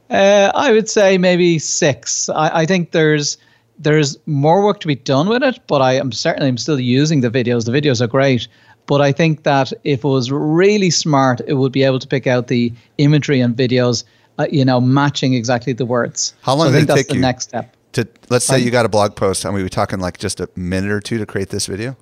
Uh, 0.10 0.52
I 0.54 0.72
would 0.72 0.88
say 0.88 1.18
maybe 1.18 1.58
six. 1.58 2.30
I, 2.30 2.62
I 2.62 2.66
think 2.68 2.92
there's 2.92 3.40
there's 3.80 4.18
more 4.26 4.64
work 4.64 4.80
to 4.82 4.88
be 4.88 4.96
done 4.96 5.28
with 5.28 5.44
it, 5.44 5.60
but 5.68 5.82
I 5.82 5.94
am 5.94 6.12
certainly 6.12 6.48
I'm 6.48 6.58
still 6.58 6.80
using 6.80 7.22
the 7.22 7.30
videos. 7.30 7.66
The 7.66 7.72
videos 7.72 8.02
are 8.02 8.08
great, 8.08 8.48
but 8.86 9.02
I 9.02 9.12
think 9.12 9.44
that 9.44 9.74
if 9.84 10.04
it 10.04 10.08
was 10.08 10.32
really 10.32 10.90
smart, 10.90 11.42
it 11.48 11.54
would 11.54 11.72
be 11.72 11.84
able 11.84 12.00
to 12.00 12.08
pick 12.08 12.28
out 12.28 12.48
the 12.48 12.72
imagery 12.98 13.40
and 13.42 13.56
videos, 13.56 14.04
uh, 14.40 14.48
you 14.52 14.66
know, 14.66 14.80
matching 14.80 15.34
exactly 15.34 15.74
the 15.74 15.86
words. 15.86 16.34
How 16.42 16.56
long 16.56 16.68
so 16.68 16.72
did 16.72 16.76
I 16.76 16.80
think 16.80 16.84
it 16.84 16.88
that's 16.88 17.00
take 17.02 17.08
the 17.10 17.16
you 17.16 17.22
next 17.22 17.44
step. 17.46 17.76
To 17.94 18.08
let's 18.30 18.46
say 18.46 18.58
um, 18.58 18.64
you 18.64 18.72
got 18.72 18.86
a 18.86 18.90
blog 18.90 19.16
post. 19.16 19.46
I 19.46 19.52
mean, 19.52 19.64
we 19.64 19.70
talking 19.70 20.00
like 20.00 20.18
just 20.18 20.40
a 20.40 20.50
minute 20.56 20.92
or 20.92 21.00
two 21.00 21.18
to 21.20 21.26
create 21.26 21.50
this 21.50 21.68
video. 21.68 21.96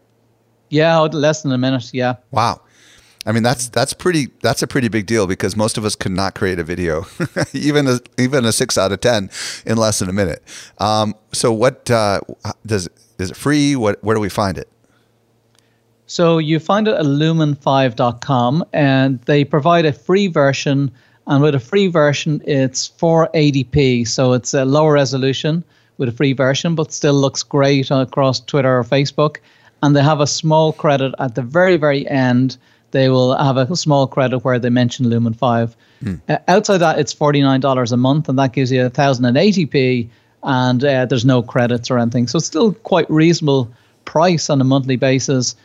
Yeah, 0.70 1.00
less 1.00 1.42
than 1.42 1.52
a 1.52 1.58
minute. 1.58 1.94
Yeah. 1.94 2.16
Wow. 2.32 2.62
I 3.26 3.32
mean 3.32 3.44
that's 3.44 3.70
that's 3.70 3.94
pretty 3.94 4.30
that's 4.42 4.64
a 4.64 4.68
pretty 4.68 4.88
big 4.88 5.06
deal 5.06 5.28
because 5.28 5.56
most 5.56 5.78
of 5.78 5.86
us 5.86 5.96
could 5.96 6.12
not 6.12 6.34
create 6.34 6.58
a 6.58 6.64
video, 6.64 7.06
even 7.54 7.88
a, 7.88 8.00
even 8.18 8.46
a 8.46 8.52
six 8.52 8.78
out 8.78 8.92
of 8.92 9.00
ten, 9.00 9.30
in 9.66 9.78
less 9.78 10.00
than 10.00 10.10
a 10.10 10.14
minute. 10.14 10.42
Um, 10.80 11.14
so 11.32 11.54
what 11.54 11.92
uh, 11.92 12.22
does 12.66 12.90
is 13.20 13.32
it 13.32 13.38
free? 13.38 13.76
What 13.76 14.04
where 14.04 14.16
do 14.16 14.20
we 14.22 14.30
find 14.30 14.58
it? 14.58 14.68
So 16.08 16.40
you 16.40 16.60
find 16.60 16.88
it 16.88 16.96
at 16.96 17.06
lumen5.com, 17.06 18.66
and 18.74 19.22
they 19.22 19.46
provide 19.46 19.86
a 19.86 19.94
free 19.94 20.28
version. 20.28 20.92
And 21.28 21.44
with 21.44 21.56
a 21.56 21.60
free 21.60 21.88
version, 21.88 22.42
it's 22.46 22.90
480p, 22.90 24.08
so 24.08 24.34
it's 24.34 24.54
a 24.54 24.66
lower 24.66 24.94
resolution 24.94 25.64
with 25.98 26.10
a 26.10 26.12
free 26.12 26.34
version, 26.34 26.74
but 26.74 26.92
still 26.92 27.14
looks 27.14 27.44
great 27.44 27.92
across 27.92 28.40
Twitter 28.40 28.80
or 28.80 28.84
Facebook. 28.84 29.38
And 29.84 29.96
they 29.96 30.04
have 30.04 30.20
a 30.20 30.28
small 30.28 30.74
credit 30.74 31.14
at 31.20 31.36
the 31.36 31.44
very 31.44 31.78
very 31.78 32.10
end 32.10 32.58
they 32.92 33.10
will 33.10 33.36
have 33.36 33.58
a 33.58 33.76
small 33.76 34.08
credit 34.08 34.40
where 34.40 34.60
they 34.60 34.70
mention 34.70 35.10
Lumen 35.10 35.34
5. 35.34 35.76
Uh, 36.30 36.38
outside 36.48 36.80
that, 36.80 37.00
it's 37.00 37.14
$49 37.14 37.92
a 37.92 37.98
month, 37.98 38.30
and 38.30 38.38
that 38.40 38.54
gives 38.54 38.72
you 38.72 38.90
1080p, 38.90 40.10
and 40.44 40.84
uh, 40.84 41.06
there's 41.06 41.26
no 41.26 41.42
credits 41.42 41.90
or 41.90 42.00
anything. 42.00 42.28
So 42.28 42.38
it's 42.38 42.48
still 42.48 42.74
quite 42.74 43.10
reasonable 43.10 43.72
price 44.06 44.50
on 44.50 44.60
a 44.62 44.64
monthly 44.64 44.96
basis. 44.96 45.56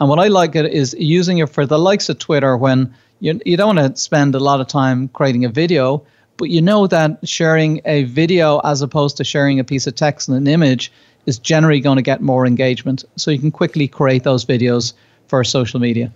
And 0.00 0.08
what 0.08 0.18
I 0.18 0.28
like 0.28 0.54
it 0.54 0.72
is 0.72 0.94
using 0.98 1.38
it 1.38 1.48
for 1.48 1.64
the 1.64 1.78
likes 1.78 2.08
of 2.08 2.18
Twitter 2.18 2.56
when 2.56 2.94
you, 3.20 3.40
you 3.46 3.56
don't 3.56 3.76
want 3.76 3.94
to 3.94 4.00
spend 4.00 4.34
a 4.34 4.40
lot 4.40 4.60
of 4.60 4.66
time 4.66 5.08
creating 5.08 5.44
a 5.44 5.48
video, 5.48 6.04
but 6.36 6.50
you 6.50 6.60
know 6.60 6.86
that 6.86 7.26
sharing 7.26 7.80
a 7.86 8.04
video 8.04 8.58
as 8.58 8.82
opposed 8.82 9.16
to 9.16 9.24
sharing 9.24 9.58
a 9.58 9.64
piece 9.64 9.86
of 9.86 9.94
text 9.94 10.28
and 10.28 10.36
an 10.36 10.46
image 10.46 10.92
is 11.24 11.38
generally 11.38 11.80
going 11.80 11.96
to 11.96 12.02
get 12.02 12.20
more 12.20 12.46
engagement. 12.46 13.04
So 13.16 13.30
you 13.30 13.38
can 13.38 13.50
quickly 13.50 13.88
create 13.88 14.24
those 14.24 14.44
videos 14.44 14.92
for 15.28 15.42
social 15.44 15.80
media. 15.80 16.12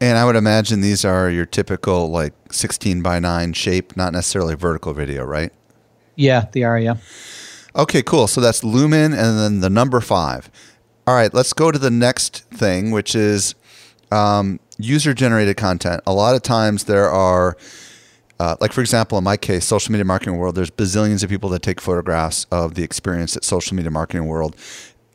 And 0.00 0.18
I 0.18 0.24
would 0.24 0.36
imagine 0.36 0.80
these 0.80 1.04
are 1.04 1.30
your 1.30 1.46
typical 1.46 2.10
like 2.10 2.34
16 2.52 3.02
by 3.02 3.18
9 3.20 3.52
shape, 3.52 3.96
not 3.96 4.12
necessarily 4.12 4.54
vertical 4.54 4.92
video, 4.92 5.24
right? 5.24 5.52
Yeah, 6.16 6.46
they 6.52 6.62
are, 6.62 6.78
yeah. 6.78 6.96
Okay, 7.76 8.02
cool. 8.02 8.26
So 8.26 8.40
that's 8.40 8.62
Lumen 8.62 9.12
and 9.12 9.38
then 9.38 9.60
the 9.60 9.70
number 9.70 10.00
five. 10.00 10.50
All 11.06 11.14
right, 11.14 11.32
let's 11.34 11.52
go 11.52 11.70
to 11.70 11.78
the 11.78 11.90
next 11.90 12.44
thing, 12.50 12.90
which 12.90 13.14
is 13.14 13.54
um, 14.10 14.60
user 14.78 15.12
generated 15.12 15.56
content. 15.56 16.02
A 16.06 16.12
lot 16.12 16.34
of 16.34 16.42
times 16.42 16.84
there 16.84 17.10
are, 17.10 17.56
uh, 18.38 18.56
like 18.60 18.72
for 18.72 18.80
example, 18.80 19.18
in 19.18 19.24
my 19.24 19.36
case, 19.36 19.64
social 19.64 19.92
media 19.92 20.04
marketing 20.04 20.36
world, 20.36 20.54
there's 20.54 20.70
bazillions 20.70 21.22
of 21.22 21.30
people 21.30 21.50
that 21.50 21.62
take 21.62 21.80
photographs 21.80 22.46
of 22.50 22.74
the 22.74 22.82
experience 22.82 23.36
at 23.36 23.44
social 23.44 23.76
media 23.76 23.90
marketing 23.90 24.26
world. 24.26 24.56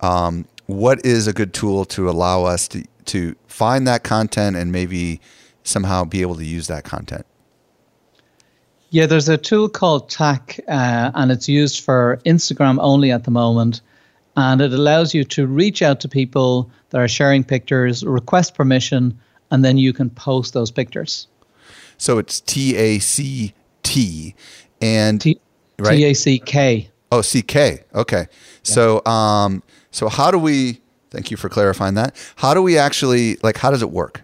Um, 0.01 0.45
what 0.67 1.03
is 1.05 1.27
a 1.27 1.33
good 1.33 1.53
tool 1.53 1.85
to 1.85 2.09
allow 2.09 2.43
us 2.43 2.67
to, 2.69 2.83
to 3.09 3.35
find 3.47 3.87
that 3.87 4.03
content 4.03 4.55
and 4.55 4.71
maybe 4.71 5.19
somehow 5.63 6.03
be 6.03 6.21
able 6.21 6.35
to 6.35 6.45
use 6.45 6.67
that 6.67 6.83
content? 6.83 7.25
Yeah, 8.91 9.05
there's 9.05 9.29
a 9.29 9.37
tool 9.37 9.69
called 9.69 10.09
TACK, 10.09 10.59
uh, 10.67 11.11
and 11.13 11.31
it's 11.31 11.47
used 11.47 11.83
for 11.83 12.19
Instagram 12.25 12.77
only 12.79 13.11
at 13.11 13.23
the 13.23 13.31
moment. 13.31 13.81
And 14.35 14.61
it 14.61 14.73
allows 14.73 15.13
you 15.13 15.23
to 15.25 15.45
reach 15.45 15.81
out 15.81 15.99
to 15.99 16.07
people 16.07 16.71
that 16.89 16.99
are 16.99 17.07
sharing 17.07 17.43
pictures, 17.43 18.03
request 18.03 18.55
permission, 18.55 19.19
and 19.51 19.65
then 19.65 19.77
you 19.77 19.93
can 19.93 20.09
post 20.09 20.53
those 20.53 20.71
pictures. 20.71 21.27
So 21.97 22.17
it's 22.17 22.39
T 22.39 22.75
A 22.75 22.99
C 22.99 23.53
T 23.83 24.35
and 24.81 25.19
T? 25.19 25.39
A 25.81 26.13
C 26.13 26.39
K. 26.39 26.89
Oh, 27.11 27.21
C 27.21 27.41
K. 27.41 27.83
Okay. 27.93 28.27
So 28.63 29.05
um 29.05 29.61
so 29.91 30.07
how 30.09 30.31
do 30.31 30.39
we 30.39 30.81
thank 31.09 31.31
you 31.31 31.37
for 31.37 31.49
clarifying 31.49 31.95
that. 31.95 32.15
How 32.37 32.53
do 32.53 32.61
we 32.61 32.77
actually 32.77 33.37
like 33.43 33.57
how 33.57 33.71
does 33.71 33.81
it 33.81 33.91
work? 33.91 34.21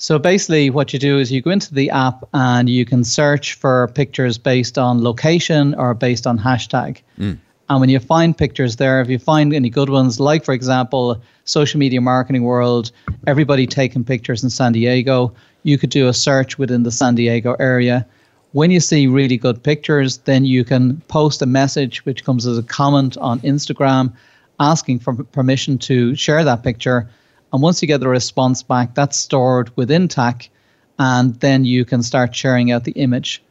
So 0.00 0.16
basically, 0.16 0.70
what 0.70 0.92
you 0.92 0.98
do 1.00 1.18
is 1.18 1.32
you 1.32 1.42
go 1.42 1.50
into 1.50 1.74
the 1.74 1.90
app 1.90 2.22
and 2.32 2.68
you 2.68 2.84
can 2.84 3.02
search 3.02 3.54
for 3.54 3.88
pictures 3.88 4.38
based 4.38 4.78
on 4.78 5.02
location 5.02 5.74
or 5.74 5.92
based 5.92 6.24
on 6.24 6.38
hashtag. 6.38 7.02
Hmm. 7.16 7.32
And 7.68 7.80
when 7.80 7.88
you 7.90 7.98
find 7.98 8.36
pictures 8.36 8.76
there, 8.76 9.00
if 9.00 9.10
you 9.10 9.18
find 9.18 9.52
any 9.52 9.68
good 9.68 9.90
ones, 9.90 10.20
like 10.20 10.44
for 10.44 10.54
example, 10.54 11.20
social 11.44 11.78
media 11.78 12.00
marketing 12.00 12.44
world, 12.44 12.92
everybody 13.26 13.66
taking 13.66 14.04
pictures 14.04 14.44
in 14.44 14.50
San 14.50 14.72
Diego, 14.72 15.34
you 15.64 15.76
could 15.76 15.90
do 15.90 16.06
a 16.06 16.14
search 16.14 16.58
within 16.58 16.84
the 16.84 16.92
San 16.92 17.16
Diego 17.16 17.56
area. 17.58 18.06
When 18.52 18.70
you 18.70 18.80
see 18.80 19.06
really 19.08 19.36
good 19.36 19.62
pictures, 19.62 20.18
then 20.18 20.44
you 20.44 20.64
can 20.64 21.00
post 21.08 21.42
a 21.42 21.46
message 21.46 22.04
which 22.06 22.24
comes 22.24 22.46
as 22.46 22.56
a 22.56 22.62
comment 22.62 23.18
on 23.18 23.40
Instagram 23.40 24.12
asking 24.60 25.00
for 25.00 25.14
permission 25.24 25.78
to 25.78 26.14
share 26.14 26.44
that 26.44 26.62
picture. 26.62 27.08
And 27.52 27.62
once 27.62 27.80
you 27.80 27.88
get 27.88 28.00
the 28.00 28.08
response 28.08 28.62
back, 28.62 28.94
that's 28.94 29.16
stored 29.16 29.74
within 29.76 30.08
TACK, 30.08 30.50
and 30.98 31.34
then 31.36 31.64
you 31.64 31.84
can 31.84 32.02
start 32.02 32.34
sharing 32.34 32.70
out 32.70 32.84
the 32.84 32.92
image. 32.92 33.42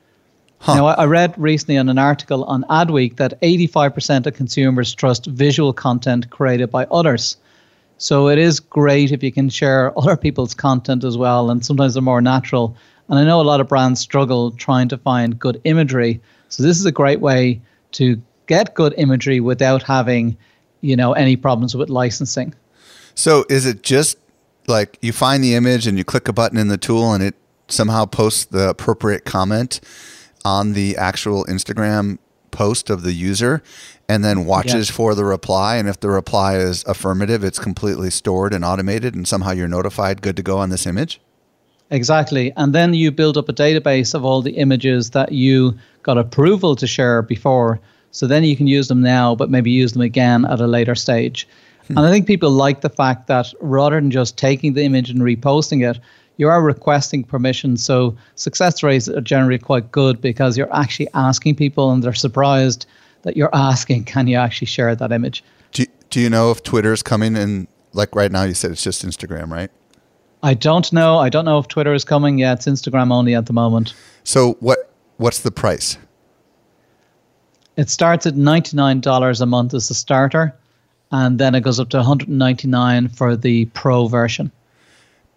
Now, 0.67 0.87
I 0.87 0.93
I 0.93 1.05
read 1.05 1.35
recently 1.37 1.77
on 1.77 1.89
an 1.89 1.99
article 1.99 2.43
on 2.45 2.63
Adweek 2.69 3.17
that 3.17 3.39
85% 3.41 4.25
of 4.25 4.33
consumers 4.33 4.93
trust 4.93 5.27
visual 5.27 5.71
content 5.71 6.29
created 6.29 6.71
by 6.71 6.85
others. 6.85 7.37
So 7.99 8.27
it 8.27 8.37
is 8.37 8.59
great 8.59 9.11
if 9.11 9.23
you 9.23 9.31
can 9.31 9.49
share 9.49 9.93
other 9.97 10.17
people's 10.17 10.53
content 10.53 11.03
as 11.03 11.17
well, 11.17 11.49
and 11.49 11.65
sometimes 11.65 11.93
they're 11.93 12.01
more 12.01 12.21
natural. 12.21 12.75
And 13.09 13.17
I 13.19 13.23
know 13.23 13.39
a 13.39 13.43
lot 13.43 13.61
of 13.61 13.67
brands 13.67 14.01
struggle 14.01 14.51
trying 14.51 14.89
to 14.89 14.97
find 14.97 15.39
good 15.39 15.61
imagery. 15.63 16.19
So 16.49 16.63
this 16.63 16.79
is 16.79 16.85
a 16.85 16.91
great 16.91 17.21
way 17.21 17.61
to 17.93 18.21
get 18.47 18.73
good 18.73 18.93
imagery 18.97 19.39
without 19.39 19.83
having, 19.83 20.37
you 20.81 20.95
know, 20.95 21.13
any 21.13 21.35
problems 21.35 21.75
with 21.75 21.89
licensing. 21.89 22.53
So 23.15 23.45
is 23.49 23.65
it 23.65 23.83
just 23.83 24.17
like 24.67 24.97
you 25.01 25.11
find 25.11 25.43
the 25.43 25.55
image 25.55 25.87
and 25.87 25.97
you 25.97 26.03
click 26.03 26.27
a 26.27 26.33
button 26.33 26.57
in 26.57 26.67
the 26.67 26.77
tool 26.77 27.13
and 27.13 27.23
it 27.23 27.35
somehow 27.67 28.05
posts 28.05 28.45
the 28.45 28.69
appropriate 28.69 29.25
comment 29.25 29.79
on 30.45 30.73
the 30.73 30.95
actual 30.97 31.45
Instagram 31.45 32.17
post 32.51 32.89
of 32.89 33.03
the 33.03 33.13
user 33.13 33.61
and 34.07 34.23
then 34.23 34.45
watches 34.45 34.89
Yeah. 34.89 34.95
for 34.95 35.15
the 35.15 35.25
reply 35.25 35.75
and 35.75 35.87
if 35.89 35.99
the 35.99 36.09
reply 36.09 36.57
is 36.57 36.83
affirmative 36.87 37.43
it's 37.43 37.59
completely 37.59 38.09
stored 38.09 38.53
and 38.53 38.63
automated 38.63 39.13
and 39.15 39.27
somehow 39.27 39.51
you're 39.51 39.67
notified 39.67 40.21
good 40.21 40.35
to 40.37 40.43
go 40.43 40.57
on 40.57 40.69
this 40.69 40.85
image? 40.85 41.19
Exactly. 41.89 42.51
And 42.57 42.73
then 42.73 42.93
you 42.93 43.11
build 43.11 43.37
up 43.37 43.47
a 43.49 43.53
database 43.53 44.13
of 44.13 44.25
all 44.25 44.41
the 44.41 44.51
images 44.51 45.11
that 45.11 45.31
you 45.31 45.77
got 46.03 46.17
approval 46.17 46.75
to 46.75 46.87
share 46.87 47.21
before. 47.21 47.79
So 48.17 48.25
then 48.25 48.43
you 48.43 48.57
can 48.57 48.65
use 48.65 48.87
them 48.87 49.01
now, 49.01 49.35
but 49.35 49.51
maybe 49.51 49.69
use 49.69 49.93
them 49.93 50.01
again 50.01 50.43
at 50.45 50.59
a 50.59 50.65
later 50.65 50.95
stage. 50.95 51.47
And 51.89 51.99
I 51.99 52.09
think 52.09 52.25
people 52.25 52.49
like 52.49 52.81
the 52.81 52.89
fact 52.89 53.27
that 53.27 53.53
rather 53.61 53.95
than 53.95 54.09
just 54.09 54.39
taking 54.39 54.73
the 54.73 54.83
image 54.83 55.11
and 55.11 55.19
reposting 55.19 55.87
it, 55.87 55.99
you 56.37 56.49
are 56.49 56.59
requesting 56.63 57.23
permission. 57.23 57.77
So 57.77 58.17
success 58.33 58.81
rates 58.81 59.07
are 59.07 59.21
generally 59.21 59.59
quite 59.59 59.91
good 59.91 60.19
because 60.19 60.57
you're 60.57 60.75
actually 60.75 61.09
asking 61.13 61.57
people 61.57 61.91
and 61.91 62.03
they're 62.03 62.15
surprised 62.15 62.87
that 63.21 63.37
you're 63.37 63.53
asking, 63.53 64.05
can 64.05 64.25
you 64.25 64.37
actually 64.37 64.65
share 64.65 64.95
that 64.95 65.11
image? 65.11 65.43
Do, 65.73 65.85
do 66.09 66.19
you 66.19 66.31
know 66.31 66.49
if 66.49 66.63
Twitter's 66.63 67.03
coming 67.03 67.35
in 67.35 67.67
like 67.93 68.15
right 68.15 68.31
now 68.31 68.43
you 68.43 68.55
said 68.55 68.71
it's 68.71 68.83
just 68.83 69.05
Instagram, 69.05 69.51
right? 69.51 69.69
I 70.41 70.55
don't 70.55 70.91
know. 70.91 71.19
I 71.19 71.29
don't 71.29 71.45
know 71.45 71.59
if 71.59 71.67
Twitter 71.67 71.93
is 71.93 72.03
coming. 72.03 72.39
Yeah, 72.39 72.53
it's 72.53 72.65
Instagram 72.65 73.11
only 73.11 73.35
at 73.35 73.45
the 73.45 73.53
moment. 73.53 73.93
So 74.23 74.53
what 74.59 74.91
what's 75.17 75.39
the 75.39 75.51
price? 75.51 75.99
It 77.77 77.89
starts 77.89 78.25
at 78.25 78.33
$99 78.33 79.41
a 79.41 79.45
month 79.45 79.73
as 79.73 79.87
the 79.87 79.93
starter, 79.93 80.53
and 81.11 81.39
then 81.39 81.55
it 81.55 81.61
goes 81.61 81.79
up 81.79 81.89
to 81.89 81.97
$199 81.97 83.15
for 83.15 83.35
the 83.35 83.65
pro 83.65 84.07
version. 84.07 84.51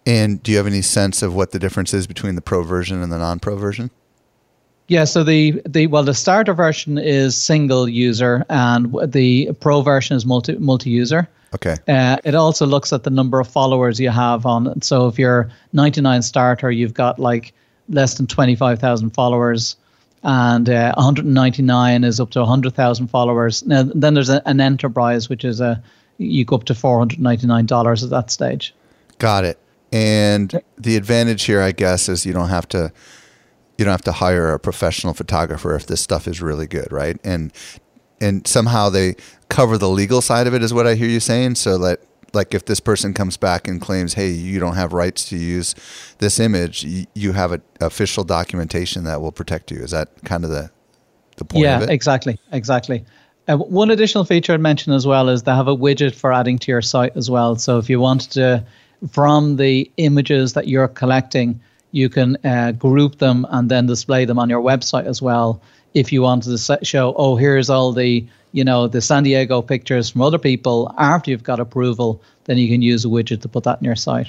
And 0.05 0.41
do 0.41 0.51
you 0.51 0.57
have 0.57 0.67
any 0.67 0.81
sense 0.81 1.21
of 1.21 1.35
what 1.35 1.51
the 1.51 1.59
difference 1.59 1.93
is 1.93 2.07
between 2.07 2.35
the 2.35 2.41
pro 2.41 2.63
version 2.63 3.01
and 3.01 3.11
the 3.11 3.19
non-pro 3.19 3.55
version? 3.55 3.91
Yeah, 4.87 5.05
so 5.05 5.23
the, 5.23 5.61
the 5.65 5.87
well 5.87 6.03
the 6.03 6.13
starter 6.13 6.53
version 6.53 6.97
is 6.97 7.35
single 7.35 7.87
user 7.87 8.43
and 8.49 8.93
the 9.13 9.53
pro 9.61 9.81
version 9.81 10.17
is 10.17 10.25
multi 10.25 10.57
multi 10.57 10.89
user. 10.89 11.29
Okay. 11.53 11.77
Uh, 11.87 12.17
it 12.23 12.33
also 12.33 12.65
looks 12.65 12.91
at 12.91 13.03
the 13.03 13.09
number 13.09 13.39
of 13.39 13.47
followers 13.47 13.99
you 13.99 14.09
have 14.09 14.45
on 14.45 14.67
it. 14.67 14.83
So 14.83 15.07
if 15.07 15.19
you're 15.19 15.49
99 15.73 16.21
starter, 16.23 16.71
you've 16.71 16.93
got 16.93 17.19
like 17.19 17.53
less 17.89 18.15
than 18.15 18.27
25,000 18.27 19.11
followers, 19.11 19.75
and 20.23 20.69
uh, 20.69 20.93
199 20.95 22.03
is 22.03 22.19
up 22.19 22.29
to 22.31 22.39
100,000 22.39 23.07
followers. 23.07 23.65
Now 23.65 23.83
then 23.83 24.13
there's 24.13 24.29
a, 24.29 24.41
an 24.47 24.61
enterprise, 24.61 25.29
which 25.29 25.43
is 25.43 25.59
a 25.59 25.81
you 26.17 26.45
go 26.45 26.55
up 26.55 26.65
to 26.65 26.75
499 26.75 27.65
dollars 27.65 28.03
at 28.03 28.09
that 28.11 28.29
stage. 28.29 28.75
Got 29.17 29.45
it. 29.45 29.57
And 29.91 30.61
the 30.77 30.95
advantage 30.95 31.43
here, 31.43 31.61
I 31.61 31.71
guess, 31.71 32.07
is 32.07 32.25
you 32.25 32.33
don't 32.33 32.49
have 32.49 32.67
to 32.69 32.91
you 33.77 33.85
don't 33.85 33.91
have 33.91 34.03
to 34.03 34.11
hire 34.11 34.53
a 34.53 34.59
professional 34.59 35.13
photographer 35.13 35.75
if 35.75 35.87
this 35.87 36.01
stuff 36.01 36.27
is 36.27 36.41
really 36.41 36.67
good, 36.67 36.91
right? 36.91 37.17
And 37.23 37.51
and 38.19 38.45
somehow 38.45 38.89
they 38.89 39.15
cover 39.49 39.77
the 39.77 39.89
legal 39.89 40.21
side 40.21 40.45
of 40.45 40.53
it, 40.53 40.61
is 40.61 40.73
what 40.73 40.85
I 40.85 40.93
hear 40.95 41.09
you 41.09 41.19
saying. 41.19 41.55
So 41.55 41.77
that 41.79 42.01
like 42.33 42.53
if 42.53 42.65
this 42.65 42.79
person 42.79 43.13
comes 43.13 43.37
back 43.37 43.67
and 43.67 43.81
claims, 43.81 44.13
hey, 44.13 44.29
you 44.29 44.59
don't 44.59 44.75
have 44.75 44.93
rights 44.93 45.27
to 45.29 45.37
use 45.37 45.75
this 46.19 46.39
image, 46.39 46.83
you, 46.83 47.05
you 47.13 47.33
have 47.33 47.51
a 47.51 47.61
official 47.79 48.23
documentation 48.23 49.03
that 49.03 49.21
will 49.21 49.31
protect 49.31 49.71
you. 49.71 49.79
Is 49.79 49.91
that 49.91 50.09
kind 50.23 50.43
of 50.43 50.49
the 50.49 50.71
the 51.37 51.45
point 51.45 51.63
yeah, 51.63 51.77
of 51.77 51.83
it? 51.83 51.89
exactly, 51.89 52.37
exactly. 52.51 53.03
Uh, 53.47 53.57
one 53.57 53.89
additional 53.89 54.23
feature 54.23 54.53
I'd 54.53 54.61
mention 54.61 54.93
as 54.93 55.07
well 55.07 55.29
is 55.29 55.43
they 55.43 55.55
have 55.55 55.67
a 55.67 55.75
widget 55.75 56.13
for 56.13 56.31
adding 56.31 56.59
to 56.59 56.71
your 56.71 56.81
site 56.81 57.15
as 57.17 57.29
well. 57.29 57.55
So 57.55 57.79
if 57.79 57.89
you 57.89 57.99
wanted 57.99 58.31
to, 58.31 58.65
from 59.09 59.55
the 59.55 59.91
images 59.97 60.53
that 60.53 60.67
you're 60.67 60.87
collecting, 60.87 61.59
you 61.91 62.07
can 62.07 62.37
uh, 62.45 62.71
group 62.73 63.17
them 63.17 63.45
and 63.49 63.69
then 63.69 63.87
display 63.87 64.25
them 64.25 64.39
on 64.39 64.49
your 64.49 64.61
website 64.61 65.05
as 65.05 65.21
well. 65.21 65.61
If 65.93 66.13
you 66.13 66.21
wanted 66.21 66.57
to 66.57 66.79
show, 66.85 67.13
oh, 67.17 67.35
here's 67.35 67.69
all 67.69 67.91
the 67.91 68.25
you 68.51 68.63
know 68.63 68.87
the 68.87 69.01
San 69.01 69.23
Diego 69.23 69.61
pictures 69.61 70.09
from 70.09 70.21
other 70.21 70.37
people 70.37 70.93
after 70.97 71.31
you've 71.31 71.43
got 71.43 71.59
approval, 71.59 72.21
then 72.45 72.57
you 72.57 72.67
can 72.67 72.81
use 72.81 73.05
a 73.05 73.07
widget 73.07 73.41
to 73.41 73.49
put 73.49 73.63
that 73.63 73.79
in 73.79 73.85
your 73.85 73.95
site. 73.95 74.27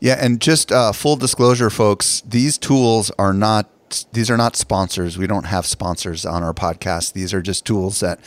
Yeah, 0.00 0.16
and 0.18 0.40
just 0.40 0.72
uh, 0.72 0.92
full 0.92 1.16
disclosure, 1.16 1.70
folks, 1.70 2.22
these 2.26 2.58
tools 2.58 3.10
are 3.18 3.32
not 3.32 3.68
these 4.12 4.30
are 4.30 4.36
not 4.36 4.56
sponsors. 4.56 5.18
We 5.18 5.26
don't 5.26 5.44
have 5.44 5.66
sponsors 5.66 6.24
on 6.24 6.42
our 6.42 6.54
podcast. 6.54 7.12
These 7.12 7.34
are 7.34 7.42
just 7.42 7.64
tools 7.64 8.00
that 8.00 8.20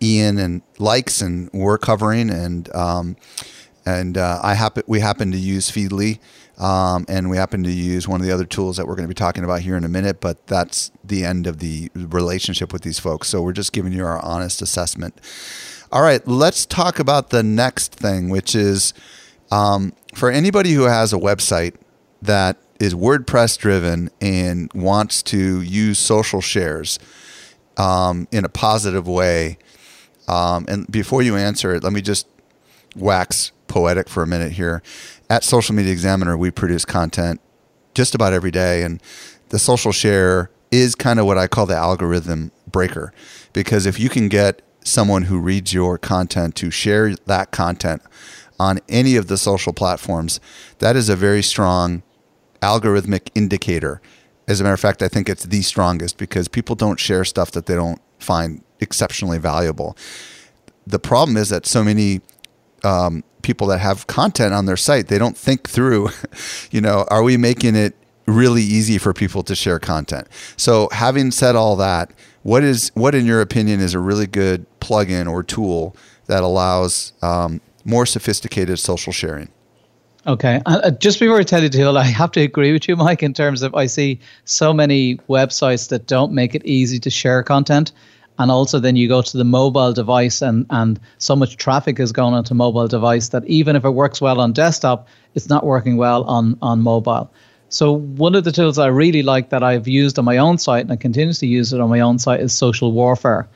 Ian 0.00 0.38
and 0.38 0.62
likes 0.78 1.20
and 1.20 1.50
we're 1.52 1.78
covering, 1.78 2.30
and 2.30 2.74
um, 2.74 3.16
and 3.84 4.16
uh, 4.16 4.40
I 4.42 4.54
happen 4.54 4.84
we 4.86 5.00
happen 5.00 5.32
to 5.32 5.38
use 5.38 5.70
Feedly, 5.70 6.18
um, 6.58 7.06
and 7.08 7.30
we 7.30 7.36
happen 7.36 7.62
to 7.62 7.70
use 7.70 8.08
one 8.08 8.20
of 8.20 8.26
the 8.26 8.32
other 8.32 8.44
tools 8.44 8.76
that 8.76 8.86
we're 8.86 8.96
going 8.96 9.04
to 9.04 9.08
be 9.08 9.14
talking 9.14 9.44
about 9.44 9.60
here 9.60 9.76
in 9.76 9.84
a 9.84 9.88
minute. 9.88 10.20
But 10.20 10.46
that's 10.48 10.90
the 11.04 11.24
end 11.24 11.46
of 11.46 11.60
the 11.60 11.90
relationship 11.94 12.72
with 12.72 12.82
these 12.82 12.98
folks. 12.98 13.28
So 13.28 13.40
we're 13.40 13.52
just 13.52 13.72
giving 13.72 13.92
you 13.92 14.04
our 14.04 14.18
honest 14.24 14.60
assessment. 14.60 15.20
All 15.92 16.02
right, 16.02 16.26
let's 16.26 16.66
talk 16.66 16.98
about 16.98 17.30
the 17.30 17.42
next 17.42 17.94
thing, 17.94 18.28
which 18.28 18.54
is 18.54 18.92
um, 19.50 19.92
for 20.14 20.30
anybody 20.30 20.72
who 20.72 20.82
has 20.82 21.12
a 21.12 21.16
website 21.16 21.76
that 22.20 22.58
is 22.80 22.94
WordPress 22.94 23.56
driven 23.56 24.10
and 24.20 24.70
wants 24.74 25.22
to 25.24 25.62
use 25.62 25.98
social 25.98 26.40
shares 26.40 26.98
um, 27.76 28.26
in 28.32 28.44
a 28.44 28.48
positive 28.48 29.06
way. 29.06 29.58
Um, 30.26 30.66
and 30.68 30.86
before 30.90 31.22
you 31.22 31.36
answer 31.36 31.74
it, 31.74 31.82
let 31.82 31.92
me 31.92 32.02
just 32.02 32.26
wax 32.96 33.52
poetic 33.68 34.08
for 34.08 34.22
a 34.22 34.26
minute 34.26 34.52
here. 34.52 34.82
At 35.30 35.44
Social 35.44 35.74
Media 35.74 35.92
Examiner, 35.92 36.36
we 36.36 36.50
produce 36.50 36.84
content 36.84 37.40
just 37.94 38.14
about 38.14 38.32
every 38.32 38.50
day, 38.50 38.82
and 38.82 39.02
the 39.50 39.58
social 39.58 39.92
share 39.92 40.50
is 40.70 40.94
kind 40.94 41.18
of 41.18 41.26
what 41.26 41.38
I 41.38 41.46
call 41.46 41.66
the 41.66 41.76
algorithm 41.76 42.52
breaker. 42.70 43.12
Because 43.52 43.86
if 43.86 43.98
you 43.98 44.08
can 44.08 44.28
get 44.28 44.62
someone 44.84 45.22
who 45.22 45.38
reads 45.38 45.72
your 45.72 45.98
content 45.98 46.54
to 46.56 46.70
share 46.70 47.14
that 47.26 47.50
content 47.50 48.02
on 48.58 48.80
any 48.88 49.16
of 49.16 49.28
the 49.28 49.38
social 49.38 49.72
platforms, 49.72 50.40
that 50.78 50.96
is 50.96 51.08
a 51.08 51.16
very 51.16 51.42
strong 51.42 52.02
algorithmic 52.60 53.30
indicator. 53.34 54.00
As 54.46 54.60
a 54.60 54.64
matter 54.64 54.74
of 54.74 54.80
fact, 54.80 55.02
I 55.02 55.08
think 55.08 55.28
it's 55.28 55.44
the 55.44 55.62
strongest 55.62 56.16
because 56.16 56.48
people 56.48 56.74
don't 56.74 56.98
share 56.98 57.24
stuff 57.24 57.50
that 57.52 57.66
they 57.66 57.74
don't 57.74 58.00
find 58.18 58.62
exceptionally 58.80 59.38
valuable. 59.38 59.96
The 60.86 60.98
problem 60.98 61.36
is 61.36 61.50
that 61.50 61.66
so 61.66 61.84
many 61.84 62.20
um, 62.82 63.22
people 63.48 63.66
that 63.66 63.78
have 63.78 64.06
content 64.06 64.52
on 64.52 64.66
their 64.66 64.76
site, 64.76 65.08
they 65.08 65.16
don't 65.16 65.38
think 65.38 65.66
through, 65.66 66.10
you 66.70 66.82
know, 66.82 67.06
are 67.10 67.22
we 67.22 67.38
making 67.38 67.74
it 67.74 67.96
really 68.26 68.62
easy 68.62 68.98
for 68.98 69.14
people 69.14 69.42
to 69.42 69.54
share 69.54 69.78
content? 69.78 70.28
So, 70.58 70.90
having 70.92 71.30
said 71.30 71.56
all 71.56 71.74
that, 71.76 72.12
what 72.42 72.62
is 72.62 72.92
what 72.94 73.14
in 73.14 73.24
your 73.24 73.40
opinion 73.40 73.80
is 73.80 73.94
a 73.94 73.98
really 73.98 74.26
good 74.26 74.66
plugin 74.80 75.26
or 75.26 75.42
tool 75.42 75.96
that 76.26 76.42
allows 76.42 77.14
um, 77.22 77.62
more 77.86 78.04
sophisticated 78.04 78.78
social 78.78 79.14
sharing? 79.14 79.48
Okay. 80.26 80.60
Uh, 80.66 80.90
just 80.90 81.18
before 81.18 81.38
I 81.38 81.42
tell 81.42 81.64
you, 81.64 81.96
I 81.96 82.04
have 82.04 82.32
to 82.32 82.42
agree 82.42 82.74
with 82.74 82.86
you, 82.86 82.96
Mike, 82.96 83.22
in 83.22 83.32
terms 83.32 83.62
of 83.62 83.74
I 83.74 83.86
see 83.86 84.20
so 84.44 84.74
many 84.74 85.16
websites 85.30 85.88
that 85.88 86.06
don't 86.06 86.32
make 86.32 86.54
it 86.54 86.62
easy 86.66 86.98
to 86.98 87.08
share 87.08 87.42
content. 87.42 87.92
And 88.38 88.50
also, 88.50 88.78
then 88.78 88.96
you 88.96 89.08
go 89.08 89.20
to 89.20 89.36
the 89.36 89.44
mobile 89.44 89.92
device, 89.92 90.42
and, 90.42 90.64
and 90.70 91.00
so 91.18 91.34
much 91.34 91.56
traffic 91.56 91.98
is 91.98 92.12
going 92.12 92.34
onto 92.34 92.54
mobile 92.54 92.86
device 92.86 93.28
that 93.30 93.44
even 93.46 93.74
if 93.74 93.84
it 93.84 93.90
works 93.90 94.20
well 94.20 94.40
on 94.40 94.52
desktop, 94.52 95.08
it's 95.34 95.48
not 95.48 95.66
working 95.66 95.96
well 95.96 96.22
on, 96.24 96.56
on 96.62 96.80
mobile. 96.80 97.32
So, 97.68 97.92
one 97.92 98.34
of 98.34 98.44
the 98.44 98.52
tools 98.52 98.78
I 98.78 98.86
really 98.86 99.22
like 99.22 99.50
that 99.50 99.62
I've 99.62 99.88
used 99.88 100.18
on 100.18 100.24
my 100.24 100.38
own 100.38 100.56
site 100.58 100.82
and 100.82 100.92
I 100.92 100.96
continue 100.96 101.34
to 101.34 101.46
use 101.46 101.72
it 101.72 101.80
on 101.80 101.90
my 101.90 102.00
own 102.00 102.18
site 102.18 102.40
is 102.40 102.56
Social 102.56 102.92
Warfare. 102.92 103.48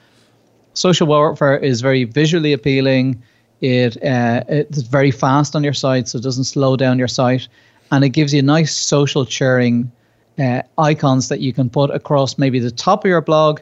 Social 0.74 1.06
Warfare 1.06 1.56
is 1.56 1.80
very 1.80 2.04
visually 2.04 2.52
appealing 2.52 3.22
it 3.62 3.96
uh, 4.04 4.42
it's 4.48 4.82
very 4.82 5.12
fast 5.12 5.54
on 5.54 5.62
your 5.62 5.72
site, 5.72 6.08
so 6.08 6.18
it 6.18 6.24
doesn't 6.24 6.44
slow 6.44 6.76
down 6.76 6.98
your 6.98 7.08
site, 7.08 7.46
and 7.92 8.04
it 8.04 8.10
gives 8.10 8.34
you 8.34 8.42
nice 8.42 8.76
social 8.76 9.24
sharing 9.24 9.90
uh, 10.38 10.62
icons 10.78 11.28
that 11.28 11.40
you 11.40 11.52
can 11.52 11.70
put 11.70 11.90
across 11.90 12.38
maybe 12.38 12.58
the 12.58 12.72
top 12.72 13.04
of 13.04 13.08
your 13.08 13.20
blog. 13.20 13.60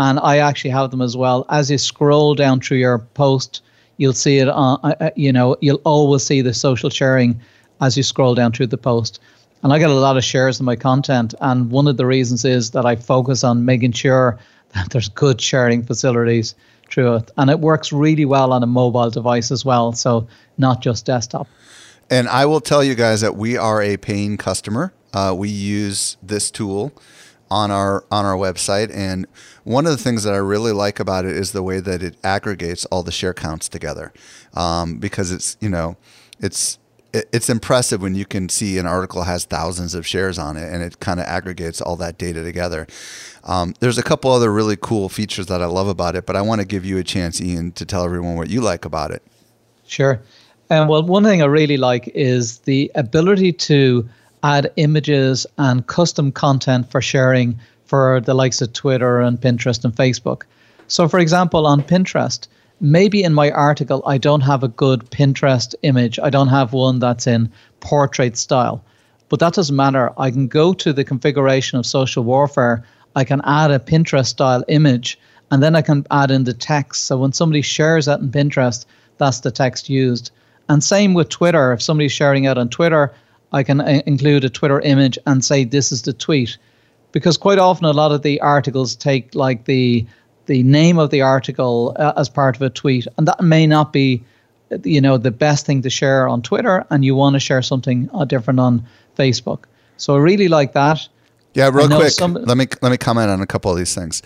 And 0.00 0.18
I 0.20 0.38
actually 0.38 0.70
have 0.70 0.90
them 0.90 1.02
as 1.02 1.14
well. 1.14 1.44
As 1.50 1.70
you 1.70 1.76
scroll 1.76 2.34
down 2.34 2.60
through 2.60 2.78
your 2.78 3.00
post, 3.00 3.62
you'll 3.98 4.14
see 4.14 4.38
it 4.38 4.48
on. 4.48 4.80
Uh, 4.82 4.94
uh 4.98 5.10
you 5.14 5.30
know, 5.30 5.56
you'll 5.60 5.82
always 5.84 6.22
see 6.22 6.40
the 6.40 6.54
social 6.54 6.88
sharing 6.88 7.38
as 7.82 7.98
you 7.98 8.02
scroll 8.02 8.34
down 8.34 8.52
through 8.52 8.68
the 8.68 8.78
post. 8.78 9.20
And 9.62 9.74
I 9.74 9.78
get 9.78 9.90
a 9.90 9.94
lot 9.94 10.16
of 10.16 10.24
shares 10.24 10.58
in 10.58 10.64
my 10.64 10.74
content, 10.74 11.34
and 11.42 11.70
one 11.70 11.86
of 11.86 11.98
the 11.98 12.06
reasons 12.06 12.46
is 12.46 12.70
that 12.70 12.86
I 12.86 12.96
focus 12.96 13.44
on 13.44 13.66
making 13.66 13.92
sure 13.92 14.38
that 14.72 14.88
there's 14.88 15.10
good 15.10 15.38
sharing 15.38 15.82
facilities 15.82 16.54
through 16.90 17.16
it. 17.16 17.30
And 17.36 17.50
it 17.50 17.60
works 17.60 17.92
really 17.92 18.24
well 18.24 18.54
on 18.54 18.62
a 18.62 18.66
mobile 18.66 19.10
device 19.10 19.50
as 19.50 19.66
well. 19.66 19.92
So 19.92 20.26
not 20.56 20.80
just 20.80 21.04
desktop. 21.04 21.46
And 22.08 22.26
I 22.26 22.46
will 22.46 22.62
tell 22.62 22.82
you 22.82 22.94
guys 22.94 23.20
that 23.20 23.36
we 23.36 23.58
are 23.58 23.82
a 23.82 23.98
paying 23.98 24.38
customer. 24.38 24.94
Uh, 25.12 25.34
we 25.36 25.50
use 25.50 26.16
this 26.22 26.50
tool 26.50 26.90
on 27.50 27.70
our 27.70 28.04
on 28.10 28.24
our 28.24 28.36
website, 28.36 28.90
and 28.94 29.26
one 29.64 29.86
of 29.86 29.92
the 29.92 30.02
things 30.02 30.24
that 30.24 30.34
I 30.34 30.38
really 30.38 30.72
like 30.72 31.00
about 31.00 31.24
it 31.24 31.36
is 31.36 31.52
the 31.52 31.62
way 31.62 31.80
that 31.80 32.02
it 32.02 32.16
aggregates 32.22 32.84
all 32.86 33.02
the 33.02 33.12
share 33.12 33.34
counts 33.34 33.68
together, 33.68 34.12
um, 34.54 34.98
because 34.98 35.32
it's 35.32 35.56
you 35.60 35.68
know 35.68 35.96
it's 36.40 36.78
it's 37.12 37.48
impressive 37.48 38.00
when 38.00 38.14
you 38.14 38.24
can 38.24 38.48
see 38.48 38.78
an 38.78 38.86
article 38.86 39.24
has 39.24 39.44
thousands 39.44 39.94
of 39.94 40.06
shares 40.06 40.38
on 40.38 40.56
it 40.56 40.72
and 40.72 40.82
it 40.82 41.00
kind 41.00 41.18
of 41.18 41.26
aggregates 41.26 41.80
all 41.80 41.96
that 41.96 42.18
data 42.18 42.42
together. 42.44 42.86
Um, 43.42 43.74
there's 43.80 43.98
a 43.98 44.02
couple 44.02 44.30
other 44.30 44.52
really 44.52 44.76
cool 44.76 45.08
features 45.08 45.46
that 45.46 45.60
I 45.60 45.66
love 45.66 45.88
about 45.88 46.14
it, 46.14 46.24
but 46.24 46.36
I 46.36 46.42
want 46.42 46.60
to 46.60 46.66
give 46.66 46.84
you 46.84 46.98
a 46.98 47.04
chance, 47.04 47.40
Ian, 47.40 47.72
to 47.72 47.84
tell 47.84 48.04
everyone 48.04 48.36
what 48.36 48.48
you 48.48 48.60
like 48.60 48.84
about 48.84 49.10
it. 49.10 49.22
Sure. 49.86 50.20
And 50.68 50.82
um, 50.82 50.88
well, 50.88 51.02
one 51.02 51.24
thing 51.24 51.42
I 51.42 51.46
really 51.46 51.76
like 51.76 52.08
is 52.14 52.60
the 52.60 52.92
ability 52.94 53.52
to 53.54 54.08
add 54.42 54.72
images 54.76 55.46
and 55.58 55.86
custom 55.86 56.32
content 56.32 56.90
for 56.90 57.00
sharing 57.00 57.58
for 57.84 58.20
the 58.20 58.34
likes 58.34 58.62
of 58.62 58.72
Twitter 58.72 59.20
and 59.20 59.40
Pinterest 59.40 59.84
and 59.84 59.94
Facebook. 59.94 60.42
So, 60.86 61.08
for 61.08 61.18
example, 61.18 61.66
on 61.66 61.82
Pinterest, 61.82 62.46
maybe 62.80 63.22
in 63.22 63.34
my 63.34 63.50
article 63.50 64.02
I 64.06 64.18
don't 64.18 64.40
have 64.40 64.62
a 64.62 64.68
good 64.68 65.10
Pinterest 65.10 65.74
image. 65.82 66.18
I 66.22 66.30
don't 66.30 66.48
have 66.48 66.72
one 66.72 66.98
that's 66.98 67.26
in 67.26 67.50
portrait 67.80 68.36
style. 68.36 68.82
But 69.28 69.40
that 69.40 69.54
doesn't 69.54 69.76
matter. 69.76 70.12
I 70.18 70.30
can 70.30 70.48
go 70.48 70.72
to 70.74 70.92
the 70.92 71.04
configuration 71.04 71.78
of 71.78 71.86
social 71.86 72.24
warfare. 72.24 72.84
I 73.14 73.24
can 73.24 73.40
add 73.44 73.70
a 73.70 73.78
Pinterest 73.78 74.26
style 74.26 74.64
image 74.68 75.18
and 75.50 75.62
then 75.62 75.76
I 75.76 75.82
can 75.82 76.06
add 76.10 76.30
in 76.30 76.44
the 76.44 76.54
text. 76.54 77.04
So 77.04 77.18
when 77.18 77.32
somebody 77.32 77.62
shares 77.62 78.06
that 78.06 78.20
in 78.20 78.30
Pinterest, 78.30 78.84
that's 79.18 79.40
the 79.40 79.50
text 79.50 79.88
used. 79.88 80.30
And 80.68 80.82
same 80.82 81.14
with 81.14 81.28
Twitter. 81.28 81.72
If 81.72 81.82
somebody's 81.82 82.12
sharing 82.12 82.44
it 82.44 82.56
on 82.56 82.68
Twitter, 82.68 83.12
I 83.52 83.62
can 83.62 83.80
uh, 83.80 84.02
include 84.06 84.44
a 84.44 84.50
Twitter 84.50 84.80
image 84.80 85.18
and 85.26 85.44
say 85.44 85.64
this 85.64 85.92
is 85.92 86.02
the 86.02 86.12
tweet. 86.12 86.56
Because 87.12 87.36
quite 87.36 87.58
often 87.58 87.86
a 87.86 87.92
lot 87.92 88.12
of 88.12 88.22
the 88.22 88.40
articles 88.40 88.94
take 88.94 89.34
like 89.34 89.64
the 89.64 90.06
the 90.46 90.62
name 90.62 90.98
of 90.98 91.10
the 91.10 91.22
article 91.22 91.94
uh, 91.96 92.12
as 92.16 92.28
part 92.28 92.56
of 92.56 92.62
a 92.62 92.70
tweet, 92.70 93.06
and 93.16 93.28
that 93.28 93.40
may 93.40 93.66
not 93.66 93.92
be, 93.92 94.22
you 94.84 95.00
know, 95.00 95.16
the 95.16 95.30
best 95.30 95.66
thing 95.66 95.82
to 95.82 95.90
share 95.90 96.28
on 96.28 96.42
Twitter, 96.42 96.84
and 96.90 97.04
you 97.04 97.14
want 97.14 97.34
to 97.34 97.40
share 97.40 97.62
something 97.62 98.10
uh, 98.12 98.24
different 98.24 98.58
on 98.58 98.84
Facebook. 99.16 99.64
So 99.96 100.16
I 100.16 100.18
really 100.18 100.48
like 100.48 100.72
that. 100.72 101.08
Yeah, 101.54 101.70
real 101.72 101.88
quick. 101.88 102.12
Some, 102.12 102.34
let 102.34 102.56
me 102.56 102.66
let 102.80 102.90
me 102.90 102.96
comment 102.96 103.30
on 103.30 103.40
a 103.40 103.46
couple 103.46 103.70
of 103.72 103.76
these 103.76 103.94
things. 103.94 104.22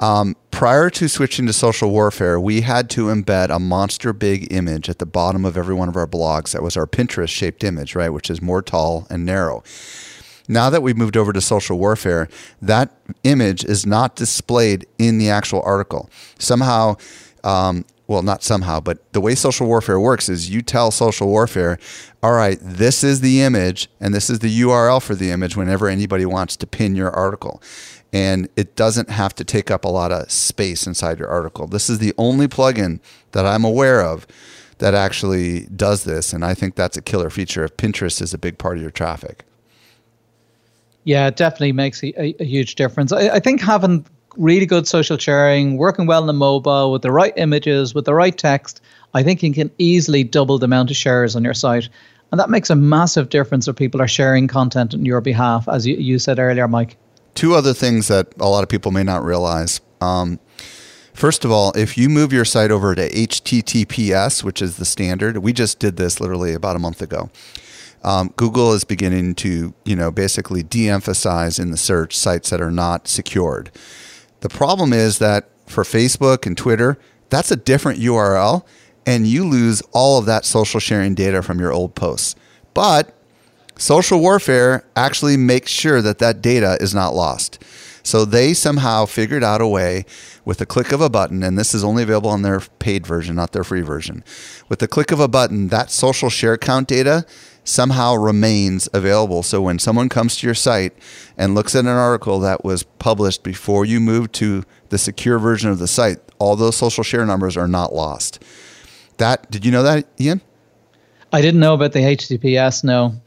Um, 0.00 0.36
prior 0.50 0.90
to 0.90 1.08
switching 1.08 1.46
to 1.46 1.52
social 1.52 1.90
warfare, 1.90 2.40
we 2.40 2.62
had 2.62 2.90
to 2.90 3.06
embed 3.06 3.50
a 3.50 3.60
monster 3.60 4.12
big 4.12 4.52
image 4.52 4.88
at 4.88 4.98
the 4.98 5.06
bottom 5.06 5.44
of 5.44 5.56
every 5.56 5.74
one 5.74 5.88
of 5.88 5.96
our 5.96 6.06
blogs. 6.06 6.52
That 6.52 6.62
was 6.62 6.76
our 6.76 6.86
Pinterest 6.86 7.28
shaped 7.28 7.62
image, 7.62 7.94
right, 7.94 8.08
which 8.08 8.28
is 8.28 8.42
more 8.42 8.60
tall 8.60 9.06
and 9.08 9.24
narrow. 9.24 9.62
Now 10.48 10.68
that 10.68 10.82
we've 10.82 10.96
moved 10.96 11.16
over 11.16 11.32
to 11.32 11.40
social 11.40 11.78
warfare, 11.78 12.28
that 12.60 12.90
image 13.22 13.64
is 13.64 13.86
not 13.86 14.16
displayed 14.16 14.86
in 14.98 15.18
the 15.18 15.30
actual 15.30 15.62
article. 15.62 16.10
Somehow, 16.38 16.96
um, 17.44 17.84
well, 18.06 18.22
not 18.22 18.42
somehow, 18.42 18.80
but 18.80 19.12
the 19.12 19.20
way 19.20 19.34
social 19.34 19.66
warfare 19.66 19.98
works 19.98 20.28
is 20.28 20.50
you 20.50 20.60
tell 20.60 20.90
social 20.90 21.26
warfare, 21.26 21.78
all 22.22 22.32
right, 22.32 22.58
this 22.60 23.02
is 23.02 23.20
the 23.20 23.40
image 23.40 23.88
and 23.98 24.14
this 24.14 24.28
is 24.28 24.40
the 24.40 24.60
URL 24.60 25.02
for 25.02 25.14
the 25.14 25.30
image 25.30 25.56
whenever 25.56 25.88
anybody 25.88 26.26
wants 26.26 26.56
to 26.56 26.66
pin 26.66 26.94
your 26.94 27.10
article. 27.10 27.62
And 28.12 28.48
it 28.56 28.76
doesn't 28.76 29.10
have 29.10 29.34
to 29.36 29.44
take 29.44 29.70
up 29.70 29.84
a 29.84 29.88
lot 29.88 30.12
of 30.12 30.30
space 30.30 30.86
inside 30.86 31.18
your 31.18 31.28
article. 31.28 31.66
This 31.66 31.88
is 31.88 31.98
the 31.98 32.12
only 32.18 32.46
plugin 32.46 33.00
that 33.32 33.46
I'm 33.46 33.64
aware 33.64 34.02
of 34.02 34.26
that 34.78 34.94
actually 34.94 35.66
does 35.74 36.04
this. 36.04 36.32
And 36.32 36.44
I 36.44 36.54
think 36.54 36.74
that's 36.74 36.96
a 36.96 37.02
killer 37.02 37.30
feature 37.30 37.64
if 37.64 37.76
Pinterest 37.76 38.20
is 38.20 38.34
a 38.34 38.38
big 38.38 38.58
part 38.58 38.76
of 38.76 38.82
your 38.82 38.90
traffic. 38.90 39.44
Yeah, 41.04 41.26
it 41.26 41.36
definitely 41.36 41.72
makes 41.72 42.02
a, 42.02 42.34
a, 42.40 42.44
huge 42.44 42.76
difference. 42.76 43.12
I, 43.12 43.28
I, 43.28 43.40
think 43.40 43.60
having 43.60 44.06
really 44.36 44.66
good 44.66 44.86
social 44.86 45.18
sharing, 45.18 45.76
working 45.76 46.06
well 46.06 46.20
on 46.20 46.26
the 46.26 46.32
mobile 46.32 46.92
with 46.92 47.02
the 47.02 47.12
right 47.12 47.32
images, 47.36 47.94
with 47.94 48.04
the 48.04 48.14
right 48.14 48.36
text, 48.36 48.80
I 49.14 49.22
think 49.22 49.42
you 49.42 49.52
can 49.52 49.70
easily 49.78 50.24
double 50.24 50.58
the 50.58 50.64
amount 50.64 50.90
of 50.90 50.96
shares 50.96 51.36
on 51.36 51.44
your 51.44 51.54
site. 51.54 51.88
And 52.30 52.40
that 52.40 52.50
makes 52.50 52.70
a 52.70 52.74
massive 52.74 53.28
difference 53.28 53.68
if 53.68 53.76
people 53.76 54.02
are 54.02 54.08
sharing 54.08 54.48
content 54.48 54.94
on 54.94 55.04
your 55.04 55.20
behalf, 55.20 55.68
as 55.68 55.86
you, 55.86 55.96
you 55.96 56.18
said 56.18 56.38
earlier, 56.38 56.66
Mike. 56.66 56.96
Two 57.34 57.54
other 57.54 57.72
things 57.74 58.08
that 58.08 58.28
a 58.40 58.48
lot 58.48 58.62
of 58.62 58.68
people 58.68 58.92
may 58.92 59.02
not 59.02 59.24
realize. 59.24 59.80
Um, 60.00 60.40
First 61.12 61.44
of 61.44 61.52
all, 61.52 61.70
if 61.76 61.96
you 61.96 62.08
move 62.08 62.32
your 62.32 62.44
site 62.44 62.72
over 62.72 62.92
to 62.96 63.08
HTTPS, 63.08 64.42
which 64.42 64.60
is 64.60 64.78
the 64.78 64.84
standard, 64.84 65.38
we 65.38 65.52
just 65.52 65.78
did 65.78 65.96
this 65.96 66.18
literally 66.18 66.54
about 66.54 66.74
a 66.74 66.80
month 66.80 67.00
ago 67.00 67.30
um, 68.04 68.32
Google 68.36 68.72
is 68.74 68.84
beginning 68.84 69.34
to, 69.36 69.74
you 69.84 69.96
know, 69.96 70.10
basically 70.10 70.62
de-emphasize 70.62 71.58
in 71.58 71.70
the 71.70 71.76
search 71.76 72.16
sites 72.16 72.50
that 72.50 72.60
are 72.60 72.70
not 72.70 73.08
secured. 73.08 73.70
The 74.44 74.50
problem 74.50 74.92
is 74.92 75.20
that 75.20 75.48
for 75.64 75.84
Facebook 75.84 76.44
and 76.44 76.54
Twitter, 76.54 76.98
that's 77.30 77.50
a 77.50 77.56
different 77.56 77.98
URL, 77.98 78.62
and 79.06 79.26
you 79.26 79.48
lose 79.48 79.80
all 79.92 80.18
of 80.18 80.26
that 80.26 80.44
social 80.44 80.80
sharing 80.80 81.14
data 81.14 81.40
from 81.40 81.58
your 81.58 81.72
old 81.72 81.94
posts. 81.94 82.36
But 82.74 83.16
social 83.78 84.20
warfare 84.20 84.84
actually 84.94 85.38
makes 85.38 85.70
sure 85.70 86.02
that 86.02 86.18
that 86.18 86.42
data 86.42 86.76
is 86.78 86.94
not 86.94 87.14
lost. 87.14 87.58
So 88.02 88.26
they 88.26 88.52
somehow 88.52 89.06
figured 89.06 89.42
out 89.42 89.62
a 89.62 89.66
way 89.66 90.04
with 90.44 90.60
a 90.60 90.66
click 90.66 90.92
of 90.92 91.00
a 91.00 91.08
button, 91.08 91.42
and 91.42 91.58
this 91.58 91.74
is 91.74 91.82
only 91.82 92.02
available 92.02 92.28
on 92.28 92.42
their 92.42 92.60
paid 92.60 93.06
version, 93.06 93.36
not 93.36 93.52
their 93.52 93.64
free 93.64 93.80
version. 93.80 94.22
With 94.68 94.80
the 94.80 94.88
click 94.88 95.10
of 95.10 95.20
a 95.20 95.26
button, 95.26 95.68
that 95.68 95.90
social 95.90 96.28
share 96.28 96.58
count 96.58 96.88
data 96.88 97.24
somehow 97.64 98.14
remains 98.14 98.88
available. 98.92 99.42
So 99.42 99.62
when 99.62 99.78
someone 99.78 100.08
comes 100.08 100.36
to 100.36 100.46
your 100.46 100.54
site 100.54 100.92
and 101.36 101.54
looks 101.54 101.74
at 101.74 101.80
an 101.80 101.88
article 101.88 102.38
that 102.40 102.64
was 102.64 102.82
published 102.82 103.42
before 103.42 103.84
you 103.84 104.00
moved 104.00 104.32
to 104.34 104.64
the 104.90 104.98
secure 104.98 105.38
version 105.38 105.70
of 105.70 105.78
the 105.78 105.88
site, 105.88 106.18
all 106.38 106.56
those 106.56 106.76
social 106.76 107.02
share 107.02 107.24
numbers 107.24 107.56
are 107.56 107.68
not 107.68 107.94
lost. 107.94 108.42
That 109.16 109.50
did 109.50 109.64
you 109.64 109.72
know 109.72 109.82
that, 109.82 110.06
Ian? 110.20 110.40
I 111.32 111.40
didn't 111.40 111.60
know 111.60 111.74
about 111.74 111.92
the 111.92 112.00
HTTPS. 112.00 112.84
No. 112.84 113.20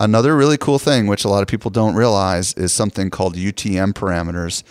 Another 0.00 0.36
really 0.36 0.56
cool 0.56 0.78
thing, 0.78 1.06
which 1.06 1.24
a 1.24 1.28
lot 1.28 1.42
of 1.42 1.48
people 1.48 1.70
don't 1.70 1.94
realize, 1.94 2.52
is 2.54 2.72
something 2.72 3.10
called 3.10 3.36
UTM 3.36 3.92
parameters. 3.92 4.62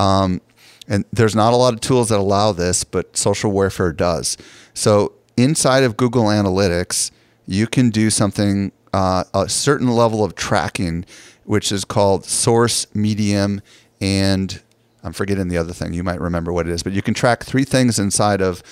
Um, 0.00 0.40
and 0.88 1.04
there's 1.12 1.36
not 1.36 1.52
a 1.52 1.56
lot 1.56 1.74
of 1.74 1.80
tools 1.80 2.08
that 2.08 2.18
allow 2.18 2.52
this, 2.52 2.84
but 2.84 3.16
social 3.16 3.50
warfare 3.52 3.92
does. 3.92 4.36
So 4.74 5.12
inside 5.36 5.84
of 5.84 5.96
Google 5.96 6.24
Analytics, 6.24 7.10
you 7.46 7.66
can 7.66 7.90
do 7.90 8.10
something, 8.10 8.72
uh, 8.92 9.24
a 9.34 9.48
certain 9.48 9.88
level 9.88 10.24
of 10.24 10.34
tracking, 10.34 11.04
which 11.44 11.70
is 11.70 11.84
called 11.84 12.24
source, 12.24 12.86
medium, 12.94 13.60
and 14.00 14.60
I'm 15.02 15.12
forgetting 15.12 15.48
the 15.48 15.56
other 15.56 15.72
thing. 15.72 15.92
You 15.92 16.02
might 16.02 16.20
remember 16.20 16.52
what 16.52 16.66
it 16.66 16.72
is, 16.72 16.82
but 16.82 16.92
you 16.92 17.02
can 17.02 17.14
track 17.14 17.44
three 17.44 17.64
things 17.64 17.98
inside 17.98 18.40
of, 18.40 18.62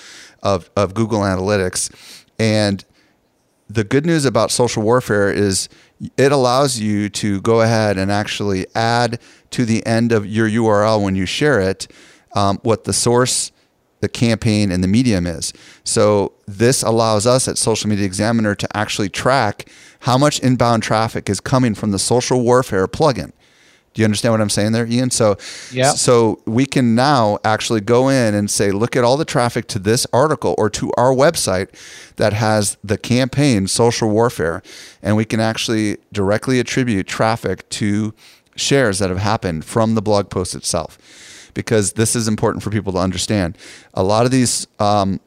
of, 0.43 0.69
of 0.75 0.93
Google 0.93 1.21
Analytics. 1.21 1.89
And 2.37 2.83
the 3.69 3.83
good 3.83 4.05
news 4.05 4.25
about 4.25 4.51
social 4.51 4.83
warfare 4.83 5.31
is 5.31 5.69
it 6.17 6.31
allows 6.31 6.77
you 6.77 7.09
to 7.09 7.41
go 7.41 7.61
ahead 7.61 7.97
and 7.97 8.11
actually 8.11 8.67
add 8.75 9.19
to 9.51 9.65
the 9.65 9.85
end 9.85 10.11
of 10.11 10.25
your 10.25 10.49
URL 10.49 11.01
when 11.01 11.15
you 11.15 11.25
share 11.25 11.61
it 11.61 11.87
um, 12.35 12.59
what 12.63 12.83
the 12.83 12.93
source, 12.93 13.51
the 14.05 14.09
campaign, 14.09 14.71
and 14.71 14.83
the 14.83 14.87
medium 14.87 15.25
is. 15.25 15.51
So 15.83 16.33
this 16.47 16.83
allows 16.83 17.25
us 17.25 17.47
at 17.47 17.57
Social 17.57 17.89
Media 17.89 18.05
Examiner 18.05 18.53
to 18.53 18.77
actually 18.77 19.09
track 19.09 19.67
how 20.01 20.17
much 20.17 20.39
inbound 20.41 20.83
traffic 20.83 21.27
is 21.29 21.39
coming 21.39 21.73
from 21.73 21.89
the 21.89 21.97
social 21.97 22.41
warfare 22.41 22.87
plugin. 22.87 23.31
Do 23.95 24.01
you 24.01 24.05
understand 24.05 24.33
what 24.33 24.41
I'm 24.41 24.49
saying 24.49 24.73
there, 24.73 24.85
Ian? 24.85 25.09
So, 25.09 25.37
yeah. 25.71 25.91
so 25.91 26.41
we 26.45 26.65
can 26.65 26.95
now 26.95 27.39
actually 27.45 27.79
go 27.79 28.09
in 28.09 28.35
and 28.35 28.51
say, 28.51 28.71
look 28.71 28.95
at 28.97 29.05
all 29.05 29.15
the 29.15 29.25
traffic 29.25 29.67
to 29.69 29.79
this 29.79 30.05
article 30.11 30.53
or 30.57 30.69
to 30.71 30.91
our 30.97 31.13
website 31.13 31.69
that 32.17 32.33
has 32.33 32.77
the 32.83 32.97
campaign 32.97 33.67
social 33.67 34.09
warfare, 34.09 34.61
and 35.01 35.15
we 35.15 35.23
can 35.23 35.39
actually 35.39 35.97
directly 36.11 36.59
attribute 36.59 37.07
traffic 37.07 37.67
to 37.69 38.13
shares 38.57 38.99
that 38.99 39.09
have 39.09 39.19
happened 39.19 39.63
from 39.63 39.95
the 39.95 40.01
blog 40.01 40.29
post 40.29 40.55
itself, 40.55 40.97
because 41.55 41.93
this 41.93 42.15
is 42.15 42.27
important 42.27 42.63
for 42.63 42.69
people 42.69 42.93
to 42.93 42.99
understand. 42.99 43.57
A 43.95 44.03
lot 44.03 44.25
of 44.25 44.31
these. 44.31 44.67
Um, 44.79 45.19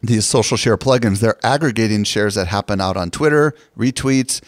these 0.00 0.24
social 0.24 0.56
share 0.56 0.76
plugins, 0.76 1.18
they're 1.18 1.44
aggregating 1.44 2.04
shares 2.04 2.36
that 2.36 2.46
happen 2.46 2.80
out 2.80 2.96
on 2.96 3.10
Twitter, 3.10 3.52
retweets, 3.76 4.40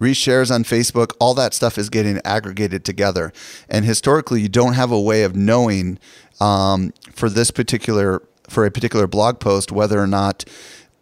reshares 0.00 0.52
on 0.52 0.64
Facebook, 0.64 1.12
all 1.20 1.34
that 1.34 1.54
stuff 1.54 1.78
is 1.78 1.88
getting 1.88 2.20
aggregated 2.24 2.84
together. 2.84 3.32
And 3.68 3.84
historically, 3.84 4.40
you 4.40 4.48
don't 4.48 4.74
have 4.74 4.90
a 4.90 5.00
way 5.00 5.22
of 5.22 5.36
knowing 5.36 5.98
um, 6.40 6.92
for 7.12 7.28
this 7.28 7.50
particular 7.50 8.22
for 8.48 8.64
a 8.64 8.70
particular 8.70 9.06
blog 9.06 9.40
post 9.40 9.72
whether 9.72 9.98
or 10.00 10.06
not 10.06 10.44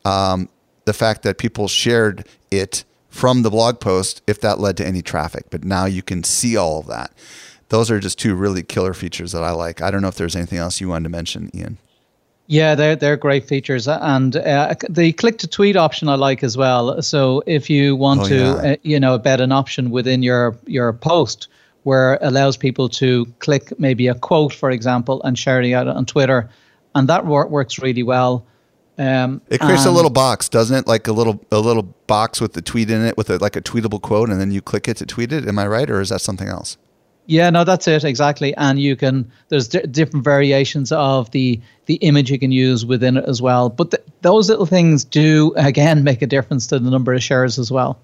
um, 0.05 0.48
the 0.87 0.94
fact 0.94 1.22
that 1.22 1.37
people 1.37 1.68
shared 1.68 2.27
it 2.50 2.85
from 3.11 3.42
the 3.42 3.50
blog 3.50 3.81
post 3.81 4.22
if 4.27 4.40
that 4.40 4.59
led 4.59 4.77
to 4.79 4.87
any 4.87 5.03
traffic. 5.03 5.44
But 5.50 5.64
now 5.64 5.85
you 5.85 6.03
can 6.03 6.24
see 6.24 6.57
all 6.57 6.81
of 6.81 6.87
that. 6.87 7.12
Those 7.68 7.90
are 7.90 7.98
just 8.00 8.18
two 8.18 8.35
really 8.35 8.62
killer 8.62 8.94
features 8.94 9.33
that 9.33 9.42
I 9.42 9.50
like. 9.53 9.81
I 9.83 9.90
don't 9.90 10.03
know 10.03 10.09
if 10.09 10.16
there's 10.16 10.37
anything 10.37 10.59
else 10.59 10.81
you 10.81 10.88
wanted 10.88 11.05
to 11.05 11.09
mention, 11.11 11.50
Ian. 11.55 11.79
Yeah, 12.46 12.74
they're 12.74 12.94
they're 12.94 13.16
great 13.16 13.48
features, 13.48 13.88
and 13.88 14.37
uh, 14.37 14.74
the 14.90 15.12
click 15.12 15.38
to 15.38 15.48
tweet 15.48 15.77
option 15.77 16.09
I 16.11 16.16
like 16.16 16.44
as 16.44 16.59
well. 16.59 17.00
So 17.00 17.42
if 17.46 17.70
you 17.70 17.96
want 17.96 18.20
Oh, 18.20 18.29
to, 18.29 18.37
yeah. 18.37 18.72
uh, 18.72 18.77
you 18.83 19.00
know, 19.00 19.18
embed 19.18 19.40
an 19.40 19.50
option 19.50 19.90
within 19.90 20.22
your 20.22 20.55
your 20.66 20.92
post 20.92 21.48
where 21.85 22.14
it 22.14 22.20
allows 22.22 22.57
people 22.59 22.88
to 22.88 23.24
click 23.40 23.72
maybe 23.79 24.09
a 24.09 24.14
quote, 24.14 24.53
for 24.53 24.70
example, 24.70 25.22
and 25.22 25.38
share 25.38 25.62
it 25.62 25.72
out 25.72 25.88
on 25.88 26.05
Twitter, 26.05 26.50
and 26.94 27.09
that 27.09 27.24
wor- 27.24 27.46
works 27.48 27.79
really 27.79 28.03
well. 28.03 28.44
Um, 28.98 29.40
It 29.48 29.61
creates 29.61 29.87
a 29.87 29.90
little 29.90 30.11
box, 30.11 30.48
doesn't 30.50 30.77
it? 30.77 30.87
Like 30.87 31.09
a 31.09 31.12
little 31.12 31.40
a 31.50 31.61
little 31.61 31.94
box 32.07 32.42
with 32.42 32.53
the 32.53 32.62
tweet 32.62 32.90
in 32.90 33.07
it, 33.07 33.16
with 33.16 33.31
a, 33.31 33.38
like 33.38 33.57
a 33.57 33.62
tweetable 33.62 34.03
quote, 34.03 34.29
and 34.29 34.38
then 34.38 34.50
you 34.53 34.61
click 34.61 34.87
it 34.87 34.98
to 34.98 35.07
tweet 35.07 35.33
it. 35.33 35.48
Am 35.48 35.59
I 35.59 35.66
right, 35.66 35.88
or 35.88 36.03
is 36.03 36.11
that 36.11 36.20
something 36.20 36.48
else? 36.48 36.77
Yeah, 37.26 37.48
no, 37.50 37.64
that's 37.64 37.88
it 37.88 38.04
exactly. 38.04 38.54
And 38.56 38.78
you 38.78 38.96
can 38.96 39.30
there's 39.48 39.68
di- 39.68 39.82
different 39.82 40.24
variations 40.24 40.92
of 40.92 41.30
the 41.30 41.60
the 41.87 41.94
image 41.96 42.30
you 42.30 42.38
can 42.38 42.52
use 42.52 42.84
within 42.84 43.16
it 43.16 43.24
as 43.26 43.40
well. 43.40 43.70
But 43.70 43.92
th- 43.92 44.02
those 44.22 44.48
little 44.50 44.66
things 44.66 45.04
do 45.04 45.52
again 45.56 46.04
make 46.04 46.20
a 46.22 46.26
difference 46.26 46.66
to 46.68 46.78
the 46.78 46.90
number 46.90 47.14
of 47.14 47.22
shares 47.22 47.58
as 47.58 47.70
well. 47.70 47.98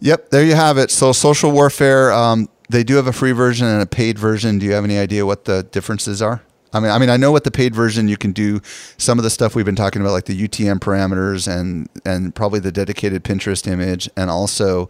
Yep, 0.00 0.30
there 0.30 0.44
you 0.44 0.54
have 0.54 0.78
it. 0.78 0.90
So 0.90 1.12
social 1.12 1.50
warfare, 1.50 2.12
um, 2.12 2.48
they 2.68 2.84
do 2.84 2.96
have 2.96 3.06
a 3.06 3.12
free 3.12 3.32
version 3.32 3.66
and 3.66 3.82
a 3.82 3.86
paid 3.86 4.18
version. 4.18 4.58
Do 4.58 4.66
you 4.66 4.72
have 4.72 4.84
any 4.84 4.98
idea 4.98 5.26
what 5.26 5.44
the 5.44 5.64
differences 5.64 6.22
are? 6.22 6.42
I 6.72 6.80
mean, 6.80 6.90
I 6.90 6.98
mean, 6.98 7.08
I 7.08 7.16
know 7.16 7.32
what 7.32 7.44
the 7.44 7.50
paid 7.50 7.74
version 7.74 8.08
you 8.08 8.16
can 8.16 8.32
do 8.32 8.60
some 8.98 9.18
of 9.18 9.22
the 9.22 9.30
stuff 9.30 9.54
we've 9.54 9.64
been 9.64 9.76
talking 9.76 10.02
about, 10.02 10.12
like 10.12 10.26
the 10.26 10.48
UTM 10.48 10.80
parameters 10.80 11.48
and 11.48 11.88
and 12.04 12.34
probably 12.34 12.60
the 12.60 12.72
dedicated 12.72 13.24
Pinterest 13.24 13.66
image, 13.66 14.08
and 14.16 14.30
also 14.30 14.88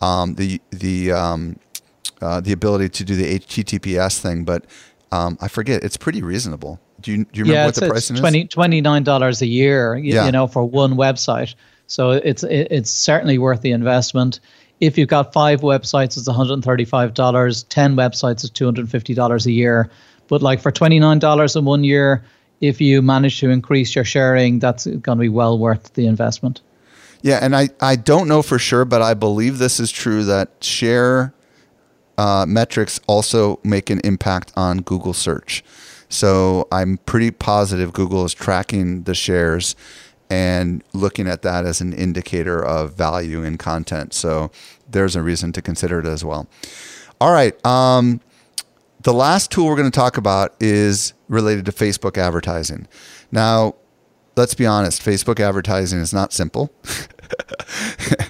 um, 0.00 0.34
the 0.34 0.60
the 0.70 1.12
um, 1.12 1.58
uh, 2.20 2.40
the 2.40 2.52
ability 2.52 2.88
to 2.88 3.04
do 3.04 3.16
the 3.16 3.38
HTTPS 3.38 4.18
thing. 4.18 4.44
But 4.44 4.64
um, 5.12 5.38
I 5.40 5.48
forget; 5.48 5.82
it's 5.82 5.96
pretty 5.96 6.22
reasonable. 6.22 6.80
Do 7.00 7.12
you 7.12 7.24
do 7.24 7.38
you 7.38 7.44
remember 7.44 7.52
yeah, 7.52 7.66
what 7.66 7.74
the 7.74 7.88
pricing 7.88 8.16
is? 8.16 8.20
20 8.20 8.48
$29 8.48 9.42
a 9.42 9.46
year, 9.46 9.96
you, 9.96 10.14
Yeah. 10.14 10.26
you 10.26 10.32
know, 10.32 10.46
for 10.46 10.64
one 10.64 10.94
website. 10.94 11.54
So 11.86 12.10
it's 12.12 12.42
it, 12.44 12.68
it's 12.70 12.90
certainly 12.90 13.38
worth 13.38 13.62
the 13.62 13.72
investment. 13.72 14.40
If 14.80 14.96
you've 14.96 15.08
got 15.08 15.32
five 15.32 15.60
websites, 15.60 16.16
it's 16.16 16.28
$135. 16.28 17.64
10 17.68 17.96
websites 17.96 18.44
is 18.44 18.50
$250 18.50 19.46
a 19.46 19.52
year. 19.52 19.90
But 20.28 20.40
like 20.40 20.60
for 20.60 20.72
$29 20.72 21.56
in 21.56 21.64
one 21.66 21.84
year, 21.84 22.24
if 22.62 22.80
you 22.80 23.02
manage 23.02 23.40
to 23.40 23.50
increase 23.50 23.94
your 23.94 24.04
sharing, 24.04 24.58
that's 24.58 24.86
going 24.86 25.18
to 25.18 25.20
be 25.20 25.28
well 25.28 25.58
worth 25.58 25.92
the 25.94 26.06
investment. 26.06 26.62
Yeah, 27.22 27.40
and 27.42 27.54
I, 27.54 27.68
I 27.80 27.96
don't 27.96 28.26
know 28.28 28.40
for 28.40 28.58
sure, 28.58 28.86
but 28.86 29.02
I 29.02 29.12
believe 29.12 29.58
this 29.58 29.80
is 29.80 29.90
true 29.90 30.24
that 30.24 30.50
share 30.62 31.34
uh, 32.20 32.44
metrics 32.46 33.00
also 33.06 33.58
make 33.64 33.88
an 33.88 33.98
impact 34.04 34.52
on 34.54 34.82
Google 34.82 35.14
search. 35.14 35.64
So 36.10 36.68
I'm 36.70 36.98
pretty 36.98 37.30
positive 37.30 37.94
Google 37.94 38.26
is 38.26 38.34
tracking 38.34 39.04
the 39.04 39.14
shares 39.14 39.74
and 40.28 40.84
looking 40.92 41.26
at 41.26 41.40
that 41.42 41.64
as 41.64 41.80
an 41.80 41.94
indicator 41.94 42.62
of 42.62 42.92
value 42.92 43.42
in 43.42 43.56
content. 43.56 44.12
So 44.12 44.50
there's 44.88 45.16
a 45.16 45.22
reason 45.22 45.52
to 45.52 45.62
consider 45.62 45.98
it 46.00 46.06
as 46.06 46.22
well. 46.22 46.46
All 47.22 47.32
right. 47.32 47.54
Um, 47.64 48.20
the 49.00 49.14
last 49.14 49.50
tool 49.50 49.64
we're 49.66 49.76
going 49.76 49.90
to 49.90 49.98
talk 49.98 50.18
about 50.18 50.54
is 50.60 51.14
related 51.28 51.64
to 51.64 51.72
Facebook 51.72 52.18
advertising. 52.18 52.86
Now, 53.32 53.76
let's 54.36 54.52
be 54.52 54.66
honest, 54.66 55.02
Facebook 55.02 55.40
advertising 55.40 56.00
is 56.00 56.12
not 56.12 56.34
simple. 56.34 56.70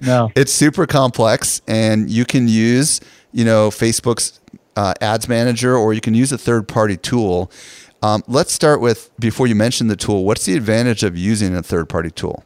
No. 0.03 0.31
it's 0.35 0.53
super 0.53 0.87
complex 0.87 1.63
and 1.67 2.11
you 2.11 2.27
can 2.27 2.49
use 2.49 3.01
you 3.33 3.45
know 3.45 3.71
facebook's 3.71 4.41
uh, 4.77 4.95
ads 5.01 5.29
manager 5.29 5.77
or 5.77 5.93
you 5.93 6.01
can 6.01 6.15
use 6.15 6.33
a 6.33 6.39
third 6.39 6.67
party 6.69 6.97
tool 6.97 7.51
um, 8.03 8.23
let's 8.27 8.53
start 8.53 8.81
with 8.81 9.11
before 9.19 9.47
you 9.47 9.55
mention 9.55 9.89
the 9.89 9.97
tool 9.97 10.25
what's 10.25 10.45
the 10.47 10.55
advantage 10.55 11.03
of 11.03 11.17
using 11.17 11.55
a 11.55 11.63
third 11.63 11.89
party 11.89 12.11
tool 12.11 12.45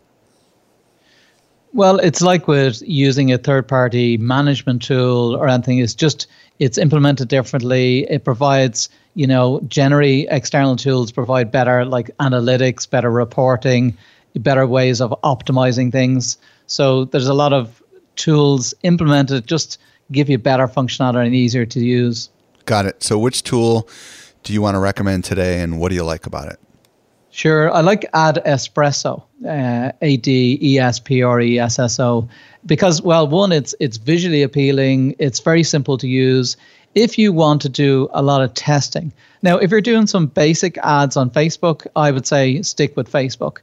Well, 1.74 1.98
it's 1.98 2.22
like 2.22 2.46
with 2.46 2.82
using 2.86 3.32
a 3.32 3.38
third 3.38 3.66
party 3.66 4.16
management 4.16 4.80
tool 4.82 5.34
or 5.34 5.48
anything, 5.48 5.78
it's 5.78 5.92
just 5.92 6.28
it's 6.60 6.78
implemented 6.78 7.26
differently. 7.26 8.06
It 8.08 8.24
provides, 8.24 8.88
you 9.14 9.26
know, 9.26 9.60
generally 9.66 10.28
external 10.30 10.76
tools 10.76 11.10
provide 11.10 11.50
better 11.50 11.84
like 11.84 12.16
analytics, 12.18 12.88
better 12.88 13.10
reporting, 13.10 13.96
better 14.36 14.68
ways 14.68 15.00
of 15.00 15.10
optimizing 15.24 15.90
things. 15.90 16.38
So 16.68 17.06
there's 17.06 17.26
a 17.26 17.34
lot 17.34 17.52
of 17.52 17.82
tools 18.14 18.72
implemented 18.84 19.48
just 19.48 19.80
give 20.12 20.28
you 20.28 20.38
better 20.38 20.68
functionality 20.68 21.26
and 21.26 21.34
easier 21.34 21.66
to 21.66 21.80
use. 21.80 22.30
got 22.66 22.86
it 22.86 23.02
so 23.02 23.18
which 23.18 23.42
tool 23.42 23.88
do 24.42 24.52
you 24.52 24.60
want 24.62 24.74
to 24.74 24.78
recommend 24.78 25.24
today 25.24 25.60
and 25.60 25.78
what 25.80 25.88
do 25.88 25.94
you 25.94 26.04
like 26.04 26.26
about 26.26 26.48
it 26.48 26.58
Sure, 27.34 27.68
I 27.74 27.80
like 27.80 28.06
Ad 28.14 28.40
Espresso, 28.46 29.24
uh, 29.44 29.90
A 30.00 30.16
D 30.18 30.56
E 30.62 30.78
S 30.78 31.00
P 31.00 31.20
R 31.20 31.40
E 31.40 31.58
S 31.58 31.80
S 31.80 31.98
O, 31.98 32.28
because 32.64 33.02
well, 33.02 33.26
one, 33.26 33.50
it's 33.50 33.74
it's 33.80 33.96
visually 33.96 34.40
appealing, 34.40 35.16
it's 35.18 35.40
very 35.40 35.64
simple 35.64 35.98
to 35.98 36.06
use, 36.06 36.56
if 36.94 37.18
you 37.18 37.32
want 37.32 37.60
to 37.62 37.68
do 37.68 38.08
a 38.12 38.22
lot 38.22 38.40
of 38.40 38.54
testing. 38.54 39.12
Now, 39.42 39.58
if 39.58 39.72
you're 39.72 39.80
doing 39.80 40.06
some 40.06 40.28
basic 40.28 40.78
ads 40.78 41.16
on 41.16 41.28
Facebook, 41.28 41.88
I 41.96 42.12
would 42.12 42.24
say 42.24 42.62
stick 42.62 42.96
with 42.96 43.10
Facebook. 43.10 43.58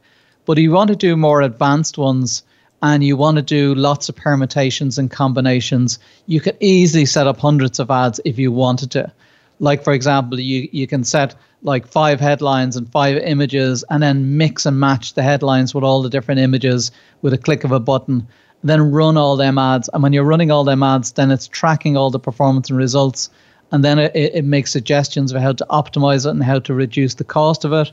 But 0.46 0.58
if 0.58 0.64
you 0.64 0.72
want 0.72 0.89
to 0.89 0.96
do 0.98 1.16
more 1.16 1.42
advanced 1.42 1.98
ones 1.98 2.44
and 2.82 3.04
you 3.04 3.16
want 3.16 3.38
to 3.38 3.44
do 3.44 3.76
lots 3.76 4.10
of 4.10 4.16
permutations 4.16 4.98
and 4.98 5.12
combinations, 5.12 6.00
you 6.26 6.42
could 6.42 6.58
easily 6.60 7.06
set 7.06 7.28
up 7.28 7.38
hundreds 7.38 7.80
of 7.80 7.92
ads 7.92 8.20
if 8.26 8.40
you 8.40 8.52
wanted 8.52 8.92
to. 8.92 9.12
Like, 9.60 9.84
for 9.84 9.94
example, 9.94 10.40
you, 10.40 10.68
you 10.72 10.88
can 10.88 11.04
set 11.04 11.36
like 11.62 11.86
five 11.86 12.20
headlines 12.20 12.76
and 12.76 12.92
five 12.92 13.18
images 13.18 13.84
and 13.90 14.02
then 14.02 14.38
mix 14.38 14.66
and 14.66 14.80
match 14.80 15.14
the 15.14 15.22
headlines 15.22 15.76
with 15.76 15.84
all 15.84 16.02
the 16.02 16.10
different 16.10 16.42
images 16.42 16.92
with 17.22 17.34
a 17.34 17.38
click 17.38 17.64
of 17.64 17.72
a 17.72 17.80
button 17.80 18.28
then 18.64 18.92
run 18.92 19.18
all 19.18 19.36
them 19.36 19.58
ads. 19.58 19.90
And 19.94 20.04
when 20.04 20.14
you're 20.14 20.24
running 20.24 20.52
all 20.52 20.64
them 20.64 20.84
ads, 20.84 21.14
then 21.14 21.32
it's 21.32 21.48
tracking 21.48 21.98
all 21.98 22.12
the 22.12 22.20
performance 22.20 22.70
and 22.70 22.78
results. 22.78 23.30
And 23.72 23.84
then 23.84 24.00
it, 24.00 24.16
it 24.16 24.46
makes 24.46 24.72
suggestions 24.72 25.32
of 25.32 25.42
how 25.42 25.54
to 25.54 25.66
optimize 25.70 26.26
it 26.26 26.32
and 26.32 26.44
how 26.44 26.60
to 26.60 26.74
reduce 26.74 27.16
the 27.16 27.24
cost 27.24 27.66
of 27.66 27.74
it. 27.74 27.92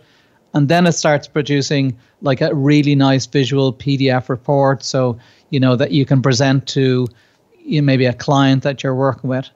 And 0.55 0.69
then 0.69 0.87
it 0.87 0.93
starts 0.93 1.29
producing 1.29 1.97
like 2.23 2.41
a 2.41 2.55
really 2.55 2.95
nice 2.95 3.27
visual 3.27 3.73
PDF 3.73 4.29
report. 4.29 4.83
So, 4.83 5.19
you 5.51 5.61
know, 5.61 5.77
that 5.77 5.93
you 5.93 6.05
can 6.05 6.23
present 6.23 6.67
to 6.69 7.07
you 7.65 7.81
know, 7.81 7.85
maybe 7.85 8.07
a 8.07 8.15
client 8.15 8.63
that 8.63 8.83
you're 8.83 8.95
working 8.95 9.29
with. 9.29 9.49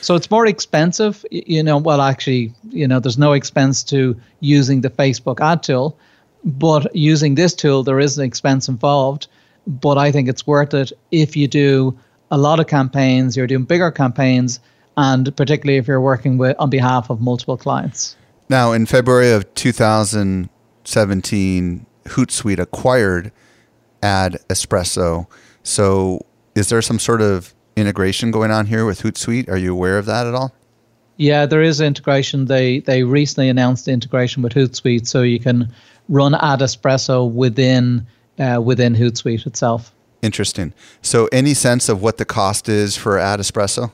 So 0.00 0.14
it's 0.14 0.30
more 0.30 0.46
expensive, 0.46 1.24
you 1.30 1.62
know. 1.62 1.78
Well, 1.78 2.00
actually, 2.00 2.52
you 2.70 2.86
know, 2.86 3.00
there's 3.00 3.18
no 3.18 3.32
expense 3.32 3.82
to 3.84 4.18
using 4.40 4.82
the 4.82 4.90
Facebook 4.90 5.40
ad 5.40 5.62
tool, 5.62 5.98
but 6.44 6.94
using 6.94 7.34
this 7.34 7.54
tool, 7.54 7.82
there 7.82 7.98
is 7.98 8.18
an 8.18 8.24
expense 8.24 8.68
involved 8.68 9.26
but 9.66 9.98
I 9.98 10.12
think 10.12 10.28
it's 10.28 10.46
worth 10.46 10.74
it 10.74 10.92
if 11.10 11.36
you 11.36 11.48
do 11.48 11.98
a 12.30 12.38
lot 12.38 12.60
of 12.60 12.66
campaigns, 12.66 13.36
you're 13.36 13.46
doing 13.46 13.64
bigger 13.64 13.90
campaigns, 13.90 14.60
and 14.96 15.36
particularly 15.36 15.78
if 15.78 15.86
you're 15.86 16.00
working 16.00 16.38
with 16.38 16.56
on 16.58 16.70
behalf 16.70 17.10
of 17.10 17.20
multiple 17.20 17.56
clients. 17.56 18.16
Now, 18.48 18.72
in 18.72 18.86
February 18.86 19.32
of 19.32 19.52
2017, 19.54 21.86
Hootsuite 22.04 22.58
acquired 22.58 23.32
Ad 24.02 24.38
Espresso. 24.48 25.26
So, 25.62 26.24
is 26.54 26.68
there 26.68 26.80
some 26.80 27.00
sort 27.00 27.22
of 27.22 27.54
integration 27.74 28.30
going 28.30 28.52
on 28.52 28.66
here 28.66 28.86
with 28.86 29.02
Hootsuite? 29.02 29.48
Are 29.48 29.56
you 29.56 29.72
aware 29.72 29.98
of 29.98 30.06
that 30.06 30.26
at 30.26 30.34
all? 30.34 30.54
Yeah, 31.16 31.46
there 31.46 31.62
is 31.62 31.80
integration. 31.80 32.44
They 32.44 32.80
they 32.80 33.02
recently 33.02 33.48
announced 33.48 33.86
the 33.86 33.92
integration 33.92 34.42
with 34.42 34.52
Hootsuite, 34.52 35.06
so 35.06 35.22
you 35.22 35.40
can 35.40 35.72
run 36.08 36.34
Ad 36.34 36.60
Espresso 36.60 37.30
within 37.30 38.06
uh, 38.38 38.60
within 38.62 38.94
Hootsuite 38.94 39.46
itself. 39.46 39.92
Interesting. 40.22 40.72
So, 41.02 41.28
any 41.32 41.54
sense 41.54 41.88
of 41.88 42.02
what 42.02 42.18
the 42.18 42.24
cost 42.24 42.68
is 42.68 42.96
for 42.96 43.18
Ad 43.18 43.40
Espresso? 43.40 43.90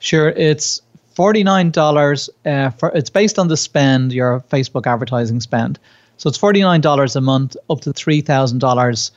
Sure, 0.00 0.30
it's 0.30 0.82
forty-nine 1.14 1.70
dollars. 1.70 2.30
Uh, 2.44 2.70
for 2.70 2.90
it's 2.94 3.10
based 3.10 3.38
on 3.38 3.48
the 3.48 3.56
spend, 3.56 4.12
your 4.12 4.40
Facebook 4.50 4.86
advertising 4.86 5.40
spend. 5.40 5.78
So 6.16 6.28
it's 6.28 6.38
forty-nine 6.38 6.80
dollars 6.80 7.16
a 7.16 7.20
month, 7.20 7.56
up 7.70 7.80
to 7.82 7.92
three 7.92 8.20
thousand 8.20 8.62
uh, 8.62 8.66
dollars 8.66 9.12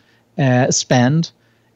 spend. 0.70 1.32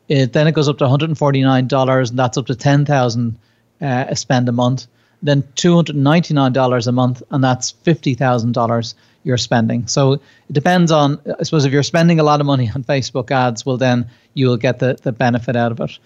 It, 0.07 0.33
then 0.33 0.47
it 0.47 0.53
goes 0.53 0.67
up 0.67 0.77
to 0.79 0.83
one 0.83 0.89
hundred 0.89 1.09
and 1.09 2.19
that's 2.19 2.37
up 2.37 2.47
to 2.47 2.55
ten 2.55 2.85
thousand 2.85 3.37
uh, 3.81 4.13
spend 4.15 4.49
a 4.49 4.51
month. 4.51 4.87
Then 5.21 5.43
two 5.55 5.75
hundred 5.75 5.95
and 5.95 6.03
ninety-nine 6.03 6.53
dollars 6.53 6.87
a 6.87 6.91
month, 6.91 7.21
and 7.31 7.43
that's 7.43 7.71
fifty 7.71 8.15
thousand 8.15 8.53
dollars 8.53 8.95
you're 9.23 9.37
spending. 9.37 9.87
So 9.87 10.13
it 10.13 10.21
depends 10.51 10.91
on, 10.91 11.19
I 11.39 11.43
suppose, 11.43 11.65
if 11.65 11.71
you're 11.71 11.83
spending 11.83 12.19
a 12.19 12.23
lot 12.23 12.39
of 12.39 12.45
money 12.45 12.69
on 12.75 12.83
Facebook 12.83 13.31
ads, 13.31 13.65
well, 13.65 13.77
then 13.77 14.09
you 14.33 14.47
will 14.47 14.57
get 14.57 14.79
the, 14.79 14.97
the 15.01 15.11
benefit 15.11 15.55
out 15.55 15.71
of 15.71 15.79
it. 15.79 15.97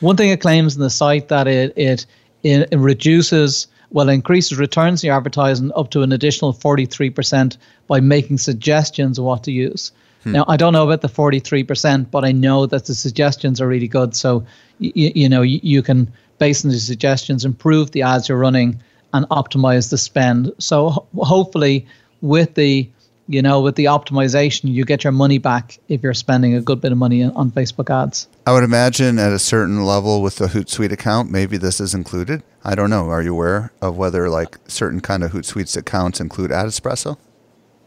One 0.00 0.16
thing 0.16 0.30
it 0.30 0.40
claims 0.40 0.76
in 0.76 0.82
the 0.82 0.90
site 0.90 1.28
that 1.28 1.46
it, 1.46 1.72
it, 1.76 2.06
it 2.42 2.68
reduces, 2.72 3.66
well, 3.90 4.08
increases 4.08 4.58
returns 4.58 5.02
in 5.02 5.08
your 5.08 5.16
advertising 5.16 5.72
up 5.76 5.90
to 5.90 6.02
an 6.02 6.12
additional 6.12 6.52
43% 6.52 7.56
by 7.86 8.00
making 8.00 8.38
suggestions 8.38 9.18
of 9.18 9.24
what 9.24 9.44
to 9.44 9.52
use. 9.52 9.92
Hmm. 10.22 10.32
Now, 10.32 10.44
I 10.48 10.56
don't 10.56 10.72
know 10.72 10.84
about 10.84 11.00
the 11.00 11.08
43%, 11.08 12.10
but 12.10 12.24
I 12.24 12.32
know 12.32 12.66
that 12.66 12.86
the 12.86 12.94
suggestions 12.94 13.60
are 13.60 13.66
really 13.66 13.88
good. 13.88 14.14
So, 14.14 14.44
you, 14.78 15.12
you 15.14 15.28
know, 15.28 15.42
you, 15.42 15.60
you 15.62 15.82
can, 15.82 16.12
based 16.38 16.64
on 16.64 16.70
the 16.70 16.78
suggestions, 16.78 17.44
improve 17.44 17.92
the 17.92 18.02
ads 18.02 18.28
you're 18.28 18.38
running 18.38 18.80
and 19.12 19.26
optimize 19.30 19.90
the 19.90 19.98
spend. 19.98 20.52
So, 20.58 20.90
ho- 20.90 21.06
hopefully, 21.16 21.86
with 22.20 22.54
the 22.54 22.88
you 23.30 23.40
know 23.40 23.60
with 23.60 23.76
the 23.76 23.84
optimization 23.84 24.72
you 24.72 24.84
get 24.84 25.04
your 25.04 25.12
money 25.12 25.38
back 25.38 25.78
if 25.88 26.02
you're 26.02 26.14
spending 26.14 26.54
a 26.54 26.60
good 26.60 26.80
bit 26.80 26.90
of 26.90 26.98
money 26.98 27.22
on 27.22 27.50
facebook 27.50 27.88
ads. 27.88 28.28
I 28.44 28.52
would 28.52 28.64
imagine 28.64 29.18
at 29.20 29.32
a 29.32 29.38
certain 29.38 29.84
level 29.84 30.20
with 30.20 30.36
the 30.36 30.46
hootsuite 30.46 30.90
account 30.90 31.30
maybe 31.30 31.56
this 31.56 31.80
is 31.80 31.94
included. 31.94 32.42
I 32.64 32.74
don't 32.74 32.90
know. 32.90 33.08
Are 33.08 33.22
you 33.22 33.32
aware 33.32 33.72
of 33.80 33.96
whether 33.96 34.28
like 34.28 34.58
certain 34.66 35.00
kind 35.00 35.22
of 35.22 35.30
hootsuite 35.30 35.76
accounts 35.76 36.20
include 36.20 36.50
ad 36.50 36.66
espresso? 36.66 37.16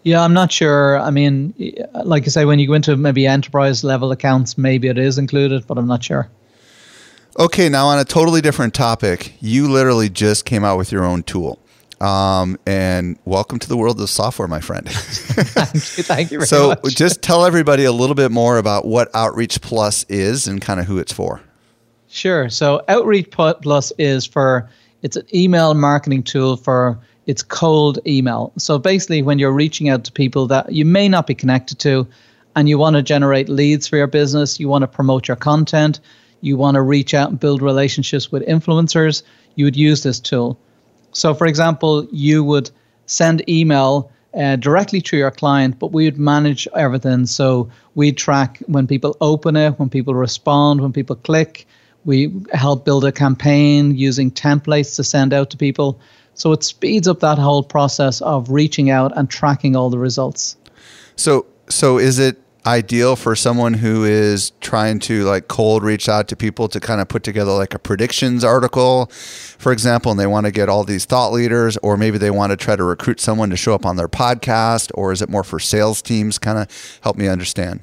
Yeah 0.04 0.22
i'm 0.24 0.34
not 0.34 0.52
sure. 0.52 0.98
I 1.00 1.12
mean 1.12 1.54
like 2.06 2.24
you 2.24 2.32
say 2.32 2.46
when 2.46 2.60
you 2.60 2.68
go 2.68 2.74
into 2.74 2.96
maybe 2.96 3.28
enterprise 3.28 3.84
level 3.84 4.12
accounts 4.14 4.58
maybe 4.58 4.88
it 4.88 4.98
is 4.98 5.18
included 5.18 5.68
but 5.68 5.78
i'm 5.78 5.88
not 5.88 6.04
sure. 6.04 6.30
Okay 7.38 7.68
now 7.68 7.88
on 7.88 8.00
a 8.00 8.06
totally 8.06 8.40
different 8.40 8.74
topic 8.74 9.34
you 9.42 9.70
literally 9.70 10.08
just 10.08 10.46
came 10.46 10.64
out 10.64 10.78
with 10.78 10.92
your 10.92 11.04
own 11.04 11.24
tool 11.24 11.60
um, 12.04 12.60
and 12.66 13.18
welcome 13.24 13.60
to 13.60 13.70
the 13.70 13.78
world 13.78 14.00
of 14.02 14.10
software, 14.10 14.48
my 14.48 14.60
friend. 14.60 14.90
thank 14.90 15.74
you. 15.74 16.04
Thank 16.04 16.32
you 16.32 16.42
so 16.42 16.70
much. 16.70 16.96
just 16.96 17.22
tell 17.22 17.46
everybody 17.46 17.86
a 17.86 17.94
little 17.94 18.16
bit 18.16 18.30
more 18.30 18.58
about 18.58 18.86
what 18.86 19.10
Outreach 19.16 19.62
Plus 19.62 20.04
is 20.10 20.46
and 20.46 20.62
kind 20.62 20.82
of 20.82 20.86
who 20.86 20.98
it's 20.98 21.14
for. 21.14 21.42
Sure. 22.10 22.50
So 22.50 22.84
Outreach 22.90 23.32
Plus 23.32 23.94
is 23.98 24.26
for 24.26 24.70
it's 25.02 25.16
an 25.16 25.26
email 25.34 25.74
marketing 25.74 26.24
tool 26.24 26.58
for 26.58 27.00
it's 27.26 27.42
cold 27.42 28.00
email. 28.06 28.52
So 28.58 28.78
basically, 28.78 29.22
when 29.22 29.40
you're 29.40 29.54
reaching 29.54 29.88
out 29.88 30.04
to 30.04 30.12
people 30.12 30.46
that 30.48 30.74
you 30.74 30.84
may 30.84 31.08
not 31.08 31.26
be 31.26 31.34
connected 31.34 31.80
to, 31.80 32.06
and 32.56 32.68
you 32.68 32.78
want 32.78 32.98
to 32.98 33.02
generate 33.02 33.48
leads 33.48 33.88
for 33.88 33.96
your 33.96 34.08
business, 34.08 34.60
you 34.60 34.68
want 34.68 34.84
to 34.84 34.88
promote 34.88 35.28
your 35.28 35.38
content, 35.38 36.02
you 36.42 36.58
want 36.58 36.76
to 36.76 36.82
reach 36.82 37.14
out 37.14 37.30
and 37.30 37.40
build 37.40 37.62
relationships 37.62 38.32
with 38.32 38.46
influencers, 38.46 39.24
you 39.56 39.66
would 39.66 39.78
use 39.78 40.04
this 40.04 40.20
tool. 40.20 40.60
So, 41.14 41.34
for 41.34 41.48
example, 41.48 42.08
you 42.12 42.44
would 42.44 42.70
send 43.06 43.48
email 43.50 44.12
uh, 44.34 44.56
directly 44.56 45.02
to 45.02 45.18
your 45.18 45.32
client, 45.32 45.78
but 45.80 45.92
we 45.92 46.06
would 46.06 46.18
manage 46.18 46.68
everything. 46.76 47.26
So 47.26 47.70
we 47.96 48.12
track 48.12 48.62
when 48.66 48.88
people 48.88 49.16
open 49.22 49.56
it, 49.56 49.78
when 49.80 49.90
people 49.90 50.16
respond, 50.16 50.82
when 50.82 50.92
people 50.92 51.16
click. 51.16 51.68
We 52.06 52.34
help 52.52 52.84
build 52.84 53.06
a 53.06 53.12
campaign 53.12 53.96
using 53.96 54.32
templates 54.32 54.96
to 54.98 55.04
send 55.04 55.34
out 55.34 55.50
to 55.52 55.58
people. 55.58 56.00
So 56.34 56.52
it 56.52 56.64
speeds 56.64 57.08
up 57.08 57.20
that 57.20 57.38
whole 57.38 57.64
process 57.64 58.22
of 58.22 58.50
reaching 58.50 58.90
out 58.90 59.16
and 59.16 59.30
tracking 59.30 59.76
all 59.76 59.90
the 59.90 60.00
results. 60.00 60.58
So, 61.16 61.46
so 61.70 62.00
is 62.00 62.18
it 62.20 62.43
ideal 62.66 63.16
for 63.16 63.36
someone 63.36 63.74
who 63.74 64.06
is 64.06 64.52
trying 64.62 65.00
to 65.00 65.24
like 65.24 65.48
cold 65.48 65.84
reach 65.84 66.08
out 66.08 66.28
to 66.30 66.36
people 66.36 66.68
to 66.70 66.80
kind 66.80 67.02
of 67.02 67.08
put 67.08 67.24
together 67.24 67.52
like 67.52 67.74
a 67.74 67.80
predictions 67.80 68.44
article, 68.44 69.08
for 69.08 69.72
example, 69.72 70.12
and 70.12 70.20
they 70.20 70.28
want 70.28 70.46
to 70.46 70.52
get 70.52 70.70
all 70.70 70.84
these 70.84 71.06
thought 71.06 71.34
leaders, 71.34 71.78
or 71.78 71.98
maybe 71.98 72.18
they 72.18 72.32
want 72.32 72.52
to 72.52 72.58
try 72.58 72.76
to 72.76 72.84
recruit 72.84 73.20
someone 73.20 73.50
to 73.50 73.58
show 73.58 73.74
up 73.74 73.86
on 73.86 73.98
their 73.98 74.08
podcast, 74.08 74.92
or 74.94 75.12
is 75.12 75.22
it 75.22 75.30
more 75.30 75.44
for 75.44 75.60
sales 75.60 76.02
teams? 76.02 76.40
Kind 76.40 76.58
of 76.58 77.00
help 77.02 77.18
me 77.18 77.28
understand. 77.28 77.82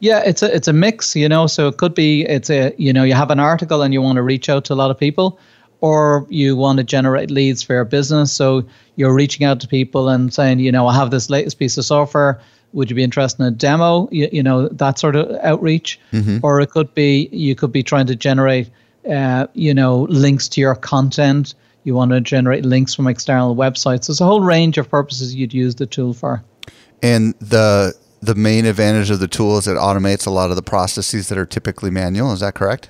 Yeah, 0.00 0.20
it's 0.20 0.42
a 0.42 0.54
it's 0.54 0.68
a 0.68 0.72
mix, 0.72 1.16
you 1.16 1.28
know. 1.28 1.46
So 1.46 1.68
it 1.68 1.78
could 1.78 1.94
be 1.94 2.22
it's 2.22 2.50
a 2.50 2.74
you 2.76 2.92
know 2.92 3.04
you 3.04 3.14
have 3.14 3.30
an 3.30 3.40
article 3.40 3.80
and 3.82 3.94
you 3.94 4.02
want 4.02 4.16
to 4.16 4.22
reach 4.22 4.48
out 4.48 4.64
to 4.66 4.74
a 4.74 4.76
lot 4.76 4.90
of 4.90 4.98
people, 4.98 5.38
or 5.84 6.26
you 6.30 6.56
want 6.56 6.78
to 6.78 6.82
generate 6.82 7.30
leads 7.30 7.62
for 7.62 7.74
your 7.74 7.84
business. 7.84 8.32
So 8.32 8.64
you're 8.96 9.12
reaching 9.12 9.44
out 9.44 9.60
to 9.60 9.68
people 9.68 10.08
and 10.08 10.32
saying, 10.32 10.60
you 10.60 10.72
know, 10.72 10.86
I 10.86 10.94
have 10.94 11.10
this 11.10 11.28
latest 11.28 11.58
piece 11.58 11.76
of 11.76 11.84
software 11.84 12.40
would 12.72 12.88
you 12.90 12.96
be 12.96 13.02
interested 13.02 13.42
in 13.42 13.48
a 13.48 13.50
demo? 13.50 14.08
You, 14.10 14.28
you 14.32 14.42
know, 14.42 14.68
that 14.68 14.98
sort 14.98 15.14
of 15.14 15.30
outreach. 15.42 16.00
Mm-hmm. 16.12 16.38
Or 16.42 16.58
it 16.60 16.70
could 16.70 16.92
be, 16.94 17.28
you 17.32 17.54
could 17.54 17.70
be 17.70 17.82
trying 17.82 18.06
to 18.06 18.16
generate, 18.16 18.70
uh, 19.08 19.46
you 19.52 19.74
know, 19.74 20.06
links 20.08 20.48
to 20.48 20.60
your 20.60 20.74
content. 20.74 21.54
You 21.84 21.94
want 21.94 22.12
to 22.12 22.20
generate 22.22 22.64
links 22.64 22.94
from 22.94 23.06
external 23.06 23.54
websites. 23.54 24.06
There's 24.06 24.22
a 24.22 24.24
whole 24.24 24.40
range 24.40 24.78
of 24.78 24.88
purposes 24.88 25.34
you'd 25.34 25.52
use 25.52 25.74
the 25.74 25.86
tool 25.86 26.14
for. 26.14 26.42
And 27.02 27.34
the 27.40 27.94
the 28.22 28.34
main 28.34 28.64
advantage 28.64 29.10
of 29.10 29.20
the 29.20 29.28
tool 29.28 29.58
is 29.58 29.68
it 29.68 29.76
automates 29.76 30.26
a 30.26 30.30
lot 30.30 30.48
of 30.48 30.56
the 30.56 30.62
processes 30.62 31.28
that 31.28 31.36
are 31.36 31.44
typically 31.44 31.90
manual. 31.90 32.32
Is 32.32 32.40
that 32.40 32.54
correct? 32.54 32.88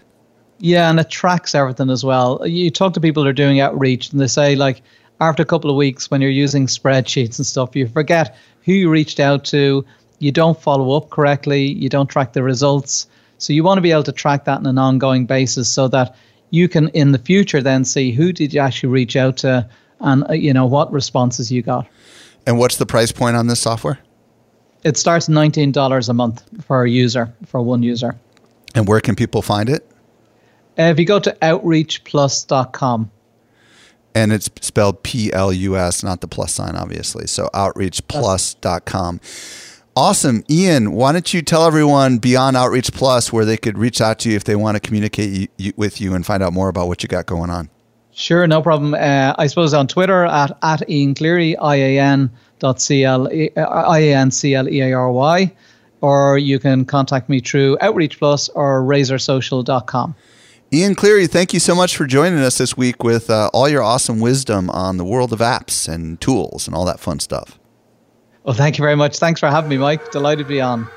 Yeah, 0.58 0.88
and 0.88 1.00
it 1.00 1.10
tracks 1.10 1.54
everything 1.54 1.90
as 1.90 2.04
well. 2.04 2.46
You 2.46 2.70
talk 2.70 2.94
to 2.94 3.00
people 3.00 3.22
who 3.22 3.28
are 3.28 3.34
doing 3.34 3.60
outreach, 3.60 4.10
and 4.10 4.20
they 4.20 4.26
say 4.26 4.54
like 4.54 4.82
after 5.20 5.42
a 5.42 5.46
couple 5.46 5.70
of 5.70 5.76
weeks, 5.76 6.10
when 6.10 6.20
you're 6.20 6.30
using 6.30 6.66
spreadsheets 6.66 7.38
and 7.38 7.46
stuff, 7.46 7.76
you 7.76 7.86
forget 7.86 8.36
who 8.64 8.72
you 8.72 8.90
reached 8.90 9.20
out 9.20 9.44
to, 9.46 9.84
you 10.18 10.32
don't 10.32 10.60
follow 10.60 10.96
up 10.96 11.10
correctly, 11.10 11.64
you 11.64 11.88
don't 11.88 12.08
track 12.08 12.32
the 12.32 12.42
results. 12.42 13.06
So 13.38 13.52
you 13.52 13.62
want 13.62 13.78
to 13.78 13.82
be 13.82 13.90
able 13.90 14.04
to 14.04 14.12
track 14.12 14.44
that 14.44 14.58
on 14.58 14.66
an 14.66 14.78
ongoing 14.78 15.26
basis 15.26 15.68
so 15.68 15.88
that 15.88 16.16
you 16.50 16.68
can 16.68 16.88
in 16.90 17.12
the 17.12 17.18
future 17.18 17.60
then 17.60 17.84
see 17.84 18.12
who 18.12 18.32
did 18.32 18.54
you 18.54 18.60
actually 18.60 18.90
reach 18.90 19.16
out 19.16 19.36
to 19.38 19.68
and 20.00 20.24
uh, 20.28 20.32
you 20.32 20.52
know 20.52 20.66
what 20.66 20.92
responses 20.92 21.50
you 21.50 21.62
got. 21.62 21.86
And 22.46 22.58
what's 22.58 22.76
the 22.76 22.86
price 22.86 23.12
point 23.12 23.36
on 23.36 23.46
this 23.46 23.60
software? 23.60 23.98
It 24.84 24.96
starts 24.98 25.28
$19 25.28 26.08
a 26.08 26.12
month 26.12 26.44
for 26.64 26.84
a 26.84 26.90
user, 26.90 27.32
for 27.46 27.62
one 27.62 27.82
user. 27.82 28.16
And 28.74 28.86
where 28.86 29.00
can 29.00 29.16
people 29.16 29.40
find 29.40 29.70
it? 29.70 29.88
Uh, 30.78 30.82
if 30.84 30.98
you 30.98 31.04
go 31.04 31.18
to 31.18 31.36
outreachplus.com. 31.42 33.10
And 34.16 34.32
it's 34.32 34.48
spelled 34.60 35.02
P 35.02 35.32
L 35.32 35.52
U 35.52 35.76
S, 35.76 36.04
not 36.04 36.20
the 36.20 36.28
plus 36.28 36.54
sign, 36.54 36.76
obviously. 36.76 37.26
So 37.26 37.48
outreachplus.com. 37.52 39.20
Awesome. 39.96 40.42
Ian, 40.50 40.92
why 40.92 41.12
don't 41.12 41.32
you 41.32 41.40
tell 41.40 41.64
everyone 41.66 42.18
beyond 42.18 42.56
Outreach 42.56 42.92
Plus 42.92 43.32
where 43.32 43.44
they 43.44 43.56
could 43.56 43.78
reach 43.78 44.00
out 44.00 44.18
to 44.20 44.30
you 44.30 44.34
if 44.34 44.42
they 44.42 44.56
want 44.56 44.74
to 44.74 44.80
communicate 44.80 45.52
you, 45.56 45.72
with 45.76 46.00
you 46.00 46.14
and 46.14 46.26
find 46.26 46.42
out 46.42 46.52
more 46.52 46.68
about 46.68 46.88
what 46.88 47.04
you 47.04 47.08
got 47.08 47.26
going 47.26 47.48
on? 47.48 47.70
Sure, 48.10 48.44
no 48.48 48.60
problem. 48.60 48.94
Uh, 48.94 49.34
I 49.38 49.46
suppose 49.46 49.72
on 49.72 49.86
Twitter 49.86 50.24
at, 50.24 50.56
at 50.62 50.88
Ian 50.90 51.14
Cleary, 51.14 51.56
I 51.56 51.76
A 51.76 51.98
N 52.00 52.30
dot 52.58 52.80
C 52.80 53.04
L 53.04 53.28
I 53.28 53.98
A 53.98 54.14
N 54.14 54.32
C 54.32 54.54
L 54.54 54.68
E 54.68 54.80
A 54.80 54.92
R 54.92 55.12
Y, 55.12 55.52
or 56.00 56.38
you 56.38 56.58
can 56.58 56.84
contact 56.84 57.28
me 57.28 57.38
through 57.38 57.78
Outreach 57.80 58.18
Plus 58.18 58.48
or 58.48 58.82
RazorSocial.com. 58.82 60.16
Ian 60.72 60.94
Cleary, 60.94 61.26
thank 61.26 61.52
you 61.54 61.60
so 61.60 61.74
much 61.74 61.96
for 61.96 62.06
joining 62.06 62.40
us 62.40 62.58
this 62.58 62.76
week 62.76 63.02
with 63.04 63.30
uh, 63.30 63.48
all 63.52 63.68
your 63.68 63.82
awesome 63.82 64.18
wisdom 64.18 64.68
on 64.70 64.96
the 64.96 65.04
world 65.04 65.32
of 65.32 65.38
apps 65.38 65.88
and 65.88 66.20
tools 66.20 66.66
and 66.66 66.74
all 66.74 66.84
that 66.84 66.98
fun 66.98 67.20
stuff. 67.20 67.58
Well, 68.42 68.56
thank 68.56 68.76
you 68.76 68.82
very 68.82 68.96
much. 68.96 69.18
Thanks 69.18 69.38
for 69.40 69.48
having 69.48 69.70
me, 69.70 69.78
Mike. 69.78 70.10
Delighted 70.10 70.44
to 70.44 70.48
be 70.48 70.60
on. 70.60 70.88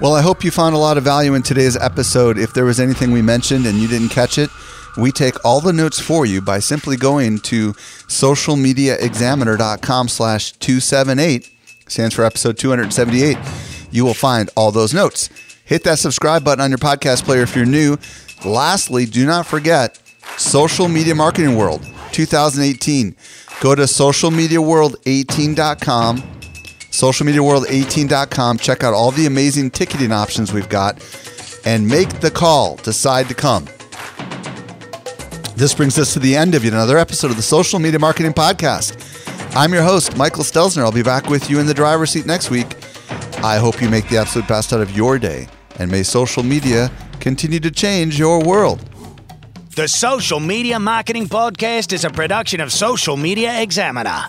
Well, 0.00 0.14
I 0.14 0.20
hope 0.22 0.42
you 0.44 0.50
found 0.50 0.74
a 0.74 0.78
lot 0.78 0.98
of 0.98 1.04
value 1.04 1.34
in 1.34 1.42
today's 1.42 1.76
episode. 1.76 2.36
If 2.36 2.52
there 2.52 2.64
was 2.66 2.80
anything 2.80 3.12
we 3.12 3.22
mentioned 3.22 3.64
and 3.64 3.78
you 3.78 3.86
didn't 3.88 4.08
catch 4.10 4.36
it, 4.38 4.50
we 4.98 5.10
take 5.12 5.42
all 5.44 5.60
the 5.60 5.72
notes 5.72 6.00
for 6.00 6.26
you 6.26 6.42
by 6.42 6.58
simply 6.58 6.96
going 6.96 7.38
to 7.40 7.72
socialmediaexaminer.com 7.72 10.08
slash 10.08 10.52
278, 10.52 11.50
stands 11.86 12.14
for 12.14 12.24
episode 12.24 12.58
278. 12.58 13.38
You 13.90 14.04
will 14.04 14.14
find 14.14 14.50
all 14.56 14.72
those 14.72 14.92
notes. 14.92 15.30
Hit 15.66 15.82
that 15.82 15.98
subscribe 15.98 16.44
button 16.44 16.62
on 16.62 16.70
your 16.70 16.78
podcast 16.78 17.24
player 17.24 17.42
if 17.42 17.54
you're 17.56 17.66
new. 17.66 17.96
Lastly, 18.44 19.04
do 19.04 19.26
not 19.26 19.46
forget 19.46 19.98
Social 20.38 20.86
Media 20.86 21.12
Marketing 21.14 21.56
World 21.56 21.84
2018. 22.12 23.16
Go 23.60 23.74
to 23.74 23.82
socialmediaworld18.com, 23.82 26.18
socialmediaworld18.com. 26.18 28.58
Check 28.58 28.84
out 28.84 28.94
all 28.94 29.10
the 29.10 29.26
amazing 29.26 29.72
ticketing 29.72 30.12
options 30.12 30.52
we've 30.52 30.68
got 30.68 31.04
and 31.64 31.88
make 31.88 32.20
the 32.20 32.30
call. 32.30 32.76
Decide 32.76 33.26
to 33.26 33.34
come. 33.34 33.64
This 35.56 35.74
brings 35.74 35.98
us 35.98 36.12
to 36.12 36.20
the 36.20 36.36
end 36.36 36.54
of 36.54 36.62
yet 36.62 36.74
another 36.74 36.96
episode 36.96 37.32
of 37.32 37.36
the 37.36 37.42
Social 37.42 37.80
Media 37.80 37.98
Marketing 37.98 38.32
Podcast. 38.32 39.02
I'm 39.56 39.72
your 39.72 39.82
host, 39.82 40.16
Michael 40.16 40.44
Stelzner. 40.44 40.82
I'll 40.82 40.92
be 40.92 41.02
back 41.02 41.28
with 41.28 41.50
you 41.50 41.58
in 41.58 41.66
the 41.66 41.74
driver's 41.74 42.10
seat 42.10 42.26
next 42.26 42.50
week. 42.50 42.76
I 43.42 43.58
hope 43.58 43.82
you 43.82 43.88
make 43.88 44.08
the 44.08 44.18
absolute 44.18 44.46
best 44.46 44.72
out 44.72 44.80
of 44.80 44.94
your 44.94 45.18
day 45.18 45.48
and 45.78 45.90
may 45.90 46.02
social 46.02 46.42
media 46.42 46.90
continue 47.20 47.60
to 47.60 47.70
change 47.70 48.18
your 48.18 48.42
world. 48.42 48.80
The 49.74 49.88
Social 49.88 50.40
Media 50.40 50.78
Marketing 50.78 51.26
Podcast 51.26 51.92
is 51.92 52.04
a 52.04 52.10
production 52.10 52.60
of 52.60 52.72
Social 52.72 53.16
Media 53.16 53.60
Examiner. 53.60 54.28